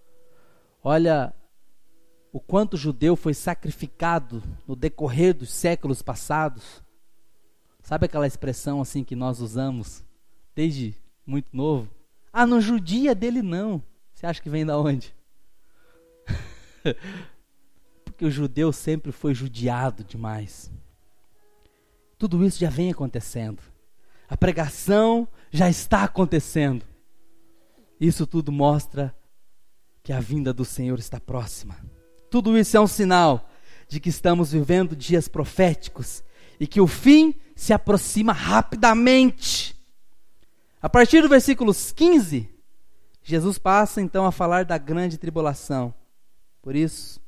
Olha 0.82 1.34
o 2.32 2.40
quanto 2.40 2.72
o 2.72 2.78
judeu 2.78 3.16
foi 3.16 3.34
sacrificado 3.34 4.42
no 4.66 4.74
decorrer 4.74 5.34
dos 5.34 5.52
séculos 5.52 6.00
passados. 6.00 6.82
Sabe 7.82 8.06
aquela 8.06 8.26
expressão 8.26 8.80
assim 8.80 9.04
que 9.04 9.14
nós 9.14 9.40
usamos 9.42 10.02
desde 10.54 10.96
muito 11.26 11.54
novo? 11.54 11.90
Ah, 12.32 12.46
não 12.46 12.62
judia 12.62 13.14
dele 13.14 13.42
não. 13.42 13.82
Você 14.14 14.24
acha 14.26 14.40
que 14.40 14.48
vem 14.48 14.64
da 14.64 14.78
onde? 14.78 15.14
porque 18.16 18.24
o 18.24 18.30
judeu 18.30 18.72
sempre 18.72 19.12
foi 19.12 19.34
judiado 19.34 20.02
demais. 20.02 20.72
Tudo 22.16 22.42
isso 22.46 22.58
já 22.58 22.70
vem 22.70 22.90
acontecendo. 22.90 23.62
A 24.26 24.34
pregação 24.34 25.28
já 25.50 25.68
está 25.68 26.04
acontecendo. 26.04 26.82
Isso 28.00 28.26
tudo 28.26 28.50
mostra 28.50 29.14
que 30.02 30.14
a 30.14 30.18
vinda 30.18 30.50
do 30.50 30.64
Senhor 30.64 30.98
está 30.98 31.20
próxima. 31.20 31.76
Tudo 32.30 32.56
isso 32.56 32.74
é 32.74 32.80
um 32.80 32.86
sinal 32.86 33.50
de 33.86 34.00
que 34.00 34.08
estamos 34.08 34.52
vivendo 34.52 34.96
dias 34.96 35.28
proféticos 35.28 36.24
e 36.58 36.66
que 36.66 36.80
o 36.80 36.86
fim 36.86 37.34
se 37.54 37.74
aproxima 37.74 38.32
rapidamente. 38.32 39.76
A 40.80 40.88
partir 40.88 41.20
do 41.20 41.28
versículo 41.28 41.74
15, 41.74 42.48
Jesus 43.22 43.58
passa 43.58 44.00
então 44.00 44.24
a 44.24 44.32
falar 44.32 44.64
da 44.64 44.78
grande 44.78 45.18
tribulação. 45.18 45.92
Por 46.62 46.74
isso, 46.74 47.20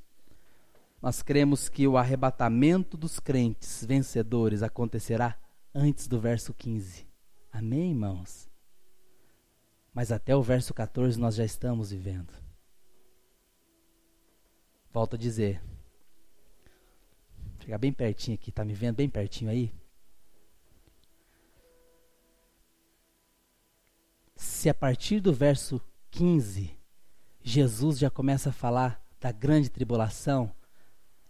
nós 1.00 1.22
cremos 1.22 1.68
que 1.68 1.86
o 1.86 1.96
arrebatamento 1.96 2.96
dos 2.96 3.20
crentes 3.20 3.84
vencedores 3.84 4.62
acontecerá 4.62 5.38
antes 5.74 6.08
do 6.08 6.20
verso 6.20 6.52
15. 6.52 7.06
Amém, 7.52 7.90
irmãos? 7.90 8.48
Mas 9.94 10.10
até 10.10 10.34
o 10.34 10.42
verso 10.42 10.74
14 10.74 11.18
nós 11.18 11.36
já 11.36 11.44
estamos 11.44 11.90
vivendo. 11.90 12.32
Volto 14.92 15.14
a 15.14 15.18
dizer. 15.18 15.62
Vou 17.36 17.62
chegar 17.62 17.78
bem 17.78 17.92
pertinho 17.92 18.34
aqui, 18.34 18.50
tá 18.50 18.64
me 18.64 18.74
vendo 18.74 18.96
bem 18.96 19.08
pertinho 19.08 19.50
aí? 19.50 19.72
Se 24.34 24.68
a 24.68 24.74
partir 24.74 25.20
do 25.20 25.32
verso 25.32 25.80
15 26.10 26.76
Jesus 27.40 27.98
já 27.98 28.10
começa 28.10 28.50
a 28.50 28.52
falar 28.52 29.02
da 29.20 29.32
grande 29.32 29.70
tribulação, 29.70 30.54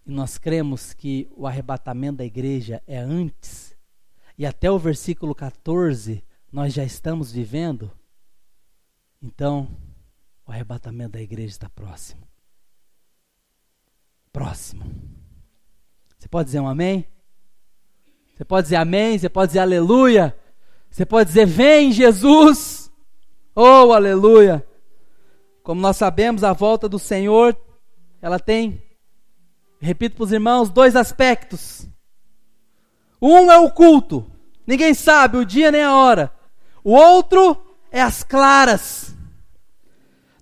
e 0.09 0.11
nós 0.11 0.39
cremos 0.39 0.95
que 0.95 1.29
o 1.37 1.47
arrebatamento 1.47 2.17
da 2.19 2.25
igreja 2.25 2.83
é 2.87 2.97
antes, 2.97 3.77
e 4.39 4.47
até 4.47 4.71
o 4.71 4.79
versículo 4.79 5.35
14 5.35 6.25
nós 6.51 6.73
já 6.73 6.83
estamos 6.83 7.31
vivendo, 7.31 7.93
então 9.21 9.69
o 10.47 10.51
arrebatamento 10.51 11.13
da 11.13 11.21
igreja 11.21 11.51
está 11.51 11.69
próximo. 11.69 12.27
Próximo. 14.33 14.85
Você 16.19 16.27
pode 16.27 16.47
dizer 16.47 16.61
um 16.61 16.69
amém? 16.69 17.07
Você 18.35 18.45
pode 18.45 18.65
dizer 18.65 18.77
amém, 18.77 19.19
você 19.19 19.29
pode 19.29 19.51
dizer 19.51 19.59
aleluia. 19.59 20.35
Você 20.91 21.05
pode 21.05 21.29
dizer 21.29 21.47
vem 21.47 21.93
Jesus. 21.93 22.91
Oh, 23.55 23.93
aleluia. 23.93 24.67
Como 25.63 25.83
nós 25.83 25.99
sabemos, 25.99 26.43
a 26.43 26.55
volta 26.55 26.89
do 26.89 26.99
Senhor, 26.99 27.55
ela 28.23 28.39
tem, 28.39 28.83
repito 29.81 30.17
para 30.17 30.25
os 30.25 30.33
irmãos, 30.33 30.71
dois 30.71 30.97
aspectos. 30.97 31.89
Um 33.21 33.51
é 33.51 33.59
o 33.59 33.71
culto, 33.71 34.31
ninguém 34.67 34.95
sabe 34.95 35.39
o 35.39 35.45
dia 35.45 35.71
nem 35.71 35.83
a 35.83 35.95
hora. 35.95 36.33
O 36.85 36.93
outro 36.93 37.57
é 37.91 38.01
as 38.01 38.23
claras. 38.23 39.15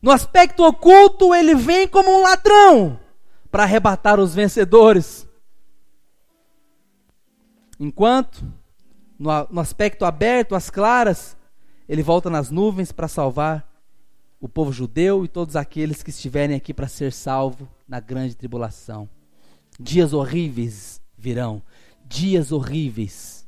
No 0.03 0.11
aspecto 0.11 0.63
oculto, 0.63 1.35
ele 1.35 1.55
vem 1.55 1.89
como 1.89 2.11
um 2.11 2.23
ladrão 2.23 3.01
para 3.51 3.65
arrebatar 3.65 4.21
os 4.21 4.35
vencedores. 4.35 5.27
Enquanto, 7.81 8.45
no, 9.19 9.31
no 9.51 9.61
aspecto 9.61 10.05
aberto, 10.05 10.55
as 10.55 10.71
claras, 10.71 11.37
ele 11.89 12.03
volta 12.03 12.31
nas 12.31 12.51
nuvens 12.51 12.93
para 12.93 13.09
salvar 13.09 13.67
o 14.41 14.49
povo 14.49 14.73
judeu 14.73 15.25
e 15.25 15.29
todos 15.29 15.57
aqueles 15.57 16.03
que 16.03 16.11
estiverem 16.11 16.57
aqui 16.57 16.75
para 16.75 16.89
ser 16.89 17.13
salvo 17.13 17.69
na 17.89 17.99
grande 17.99 18.37
tribulação. 18.37 19.09
Dias 19.79 20.13
horríveis 20.13 21.01
virão, 21.17 21.63
dias 22.05 22.53
horríveis 22.53 23.47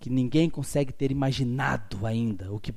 que 0.00 0.10
ninguém 0.10 0.48
consegue 0.48 0.92
ter 0.92 1.10
imaginado 1.10 2.06
ainda 2.06 2.52
o 2.52 2.60
que, 2.60 2.74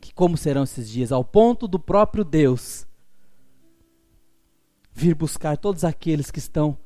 que 0.00 0.12
como 0.12 0.36
serão 0.36 0.64
esses 0.64 0.88
dias, 0.88 1.12
ao 1.12 1.24
ponto 1.24 1.68
do 1.68 1.78
próprio 1.78 2.24
Deus 2.24 2.86
vir 4.92 5.14
buscar 5.14 5.56
todos 5.56 5.84
aqueles 5.84 6.30
que 6.30 6.38
estão 6.38 6.76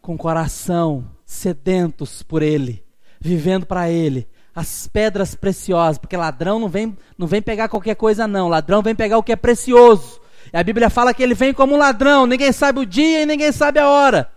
com 0.00 0.14
o 0.14 0.18
coração 0.18 1.08
sedentos 1.24 2.22
por 2.22 2.42
ele, 2.42 2.84
vivendo 3.20 3.64
para 3.64 3.90
ele, 3.90 4.26
as 4.54 4.86
pedras 4.86 5.34
preciosas, 5.34 5.98
porque 5.98 6.16
ladrão 6.16 6.58
não 6.58 6.68
vem, 6.68 6.96
não 7.16 7.26
vem 7.26 7.40
pegar 7.40 7.68
qualquer 7.68 7.94
coisa, 7.94 8.26
não. 8.26 8.48
Ladrão 8.48 8.82
vem 8.82 8.94
pegar 8.94 9.18
o 9.18 9.22
que 9.22 9.32
é 9.32 9.36
precioso. 9.36 10.20
E 10.52 10.58
a 10.58 10.62
Bíblia 10.62 10.90
fala 10.90 11.14
que 11.14 11.22
ele 11.22 11.34
vem 11.34 11.54
como 11.54 11.74
um 11.74 11.78
ladrão, 11.78 12.26
ninguém 12.26 12.52
sabe 12.52 12.80
o 12.80 12.86
dia 12.86 13.22
e 13.22 13.26
ninguém 13.26 13.50
sabe 13.50 13.78
a 13.78 13.88
hora, 13.88 14.30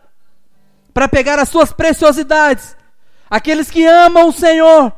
para 0.93 1.09
pegar 1.09 1.37
as 1.39 1.49
suas 1.49 1.73
preciosidades. 1.73 2.75
Aqueles 3.29 3.69
que 3.69 3.85
amam 3.85 4.29
o 4.29 4.31
Senhor, 4.31 4.93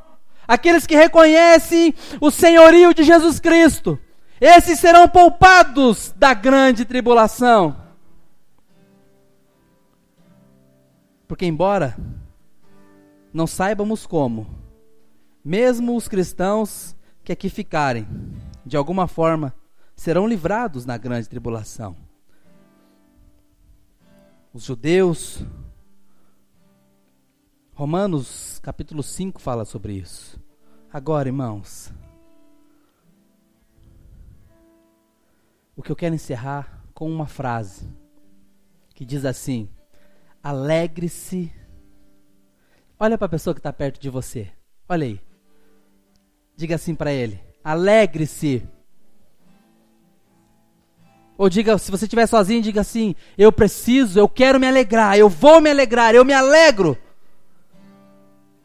aqueles 0.47 0.85
que 0.85 0.95
reconhecem 0.95 1.93
o 2.21 2.29
senhorio 2.29 2.93
de 2.93 3.03
Jesus 3.03 3.39
Cristo, 3.39 3.99
esses 4.39 4.79
serão 4.79 5.09
poupados 5.09 6.13
da 6.15 6.35
grande 6.35 6.85
tribulação. 6.85 7.75
Porque, 11.27 11.45
embora 11.45 11.97
não 13.33 13.47
saibamos 13.47 14.05
como, 14.05 14.47
mesmo 15.43 15.95
os 15.95 16.07
cristãos 16.07 16.95
que 17.23 17.31
aqui 17.31 17.49
ficarem, 17.49 18.07
de 18.65 18.77
alguma 18.77 19.07
forma, 19.07 19.53
serão 19.97 20.27
livrados 20.27 20.85
na 20.85 20.97
grande 20.97 21.27
tribulação. 21.27 21.97
Os 24.53 24.63
judeus, 24.63 25.43
Romanos 27.73 28.59
capítulo 28.59 29.03
5 29.03 29.41
fala 29.41 29.65
sobre 29.65 29.93
isso. 29.93 30.39
Agora, 30.93 31.27
irmãos, 31.27 31.91
o 35.75 35.81
que 35.81 35.91
eu 35.91 35.95
quero 35.95 36.15
encerrar 36.15 36.83
com 36.93 37.11
uma 37.11 37.27
frase 37.27 37.89
que 38.93 39.03
diz 39.03 39.25
assim: 39.25 39.69
alegre-se. 40.41 41.51
Olha 42.99 43.17
para 43.17 43.25
a 43.25 43.29
pessoa 43.29 43.53
que 43.53 43.59
está 43.59 43.73
perto 43.73 43.99
de 43.99 44.09
você. 44.09 44.49
Olha 44.87 45.05
aí. 45.05 45.21
Diga 46.55 46.75
assim 46.75 46.95
para 46.95 47.11
ele: 47.11 47.39
alegre-se. 47.63 48.67
Ou 51.37 51.49
diga, 51.49 51.77
se 51.77 51.91
você 51.91 52.05
estiver 52.05 52.25
sozinho, 52.25 52.61
diga 52.61 52.81
assim: 52.81 53.15
eu 53.37 53.51
preciso, 53.51 54.19
eu 54.19 54.27
quero 54.27 54.59
me 54.59 54.67
alegrar, 54.67 55.17
eu 55.17 55.29
vou 55.29 55.61
me 55.61 55.69
alegrar, 55.69 56.15
eu 56.15 56.25
me 56.25 56.33
alegro. 56.33 56.97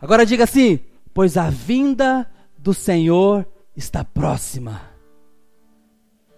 Agora 0.00 0.24
diga 0.24 0.44
assim: 0.44 0.80
pois 1.12 1.36
a 1.36 1.50
vinda 1.50 2.26
do 2.56 2.72
Senhor 2.72 3.46
está 3.76 4.02
próxima. 4.02 4.80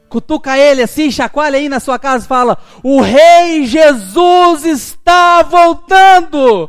Cutuca 0.08 0.56
ele 0.58 0.82
assim, 0.82 1.10
chacoalha 1.10 1.58
aí 1.58 1.68
na 1.68 1.80
sua 1.80 1.98
casa 1.98 2.24
e 2.24 2.28
fala: 2.28 2.58
O 2.82 3.00
Rei 3.00 3.64
Jesus 3.66 4.64
está 4.64 5.42
voltando. 5.42 6.68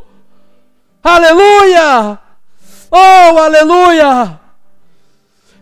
Aleluia! 1.02 2.18
Oh, 2.90 3.38
aleluia! 3.38 4.45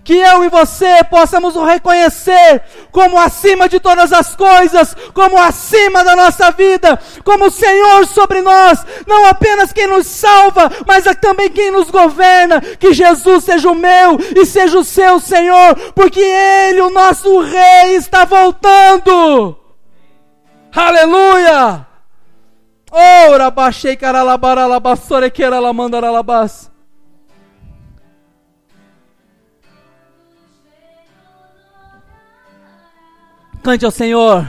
Que 0.04 0.12
eu 0.12 0.44
e 0.44 0.48
você 0.50 1.02
possamos 1.04 1.56
o 1.56 1.64
reconhecer 1.64 2.62
como 2.92 3.18
acima 3.18 3.68
de 3.68 3.80
todas 3.80 4.12
as 4.12 4.36
coisas, 4.36 4.94
como 5.14 5.38
acima 5.38 6.04
da 6.04 6.14
nossa 6.14 6.50
vida, 6.50 7.00
como 7.24 7.46
o 7.46 7.50
Senhor 7.50 8.06
sobre 8.06 8.42
nós, 8.42 8.84
não 9.06 9.26
apenas 9.26 9.72
quem 9.72 9.86
nos 9.86 10.06
salva, 10.06 10.70
mas 10.86 11.04
também 11.20 11.50
quem 11.50 11.70
nos 11.70 11.90
governa. 11.90 12.60
Que 12.60 12.92
Jesus 12.92 13.44
seja 13.44 13.70
o 13.70 13.74
meu 13.74 14.18
e 14.36 14.44
seja 14.44 14.78
o 14.78 14.84
seu 14.84 15.18
Senhor, 15.18 15.74
porque 15.94 16.20
Ele, 16.20 16.82
o 16.82 16.90
nosso 16.90 17.40
Rei, 17.40 17.96
está 17.96 18.26
voltando. 18.26 19.56
Aleluia! 20.74 21.86
Ora, 22.90 23.50
baixei 23.50 23.96
caralabaralabassore 23.96 25.30
que 25.30 25.42
era 25.42 25.58
lamandaralabas. 25.58 26.73
Cante 33.64 33.86
ao 33.86 33.90
Senhor. 33.90 34.46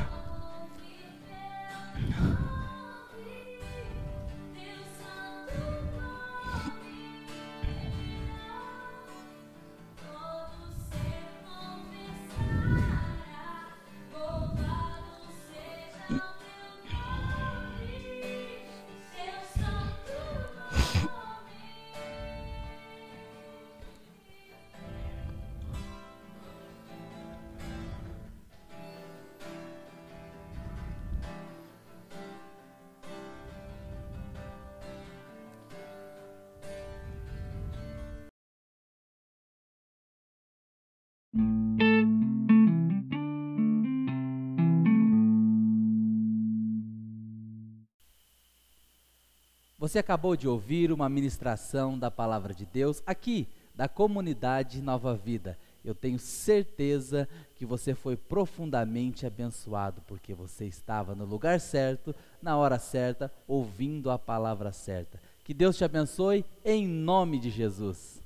Você 49.86 50.00
acabou 50.00 50.36
de 50.36 50.48
ouvir 50.48 50.92
uma 50.92 51.08
ministração 51.08 51.96
da 51.96 52.10
palavra 52.10 52.56
de 52.56 52.66
Deus 52.66 53.04
aqui, 53.06 53.48
da 53.76 53.88
comunidade 53.88 54.82
Nova 54.82 55.14
Vida. 55.14 55.60
Eu 55.84 55.94
tenho 55.94 56.18
certeza 56.18 57.30
que 57.56 57.68
você 57.68 57.94
foi 57.94 58.18
profundamente 58.18 59.28
abençoado, 59.28 60.02
porque 60.08 60.34
você 60.34 60.66
estava 60.66 61.14
no 61.14 61.24
lugar 61.24 61.60
certo, 61.60 62.16
na 62.42 62.58
hora 62.58 62.80
certa, 62.80 63.32
ouvindo 63.48 64.10
a 64.10 64.18
palavra 64.18 64.72
certa. 64.72 65.22
Que 65.44 65.54
Deus 65.54 65.78
te 65.78 65.84
abençoe 65.84 66.44
em 66.66 66.88
nome 66.88 67.38
de 67.38 67.52
Jesus. 67.52 68.25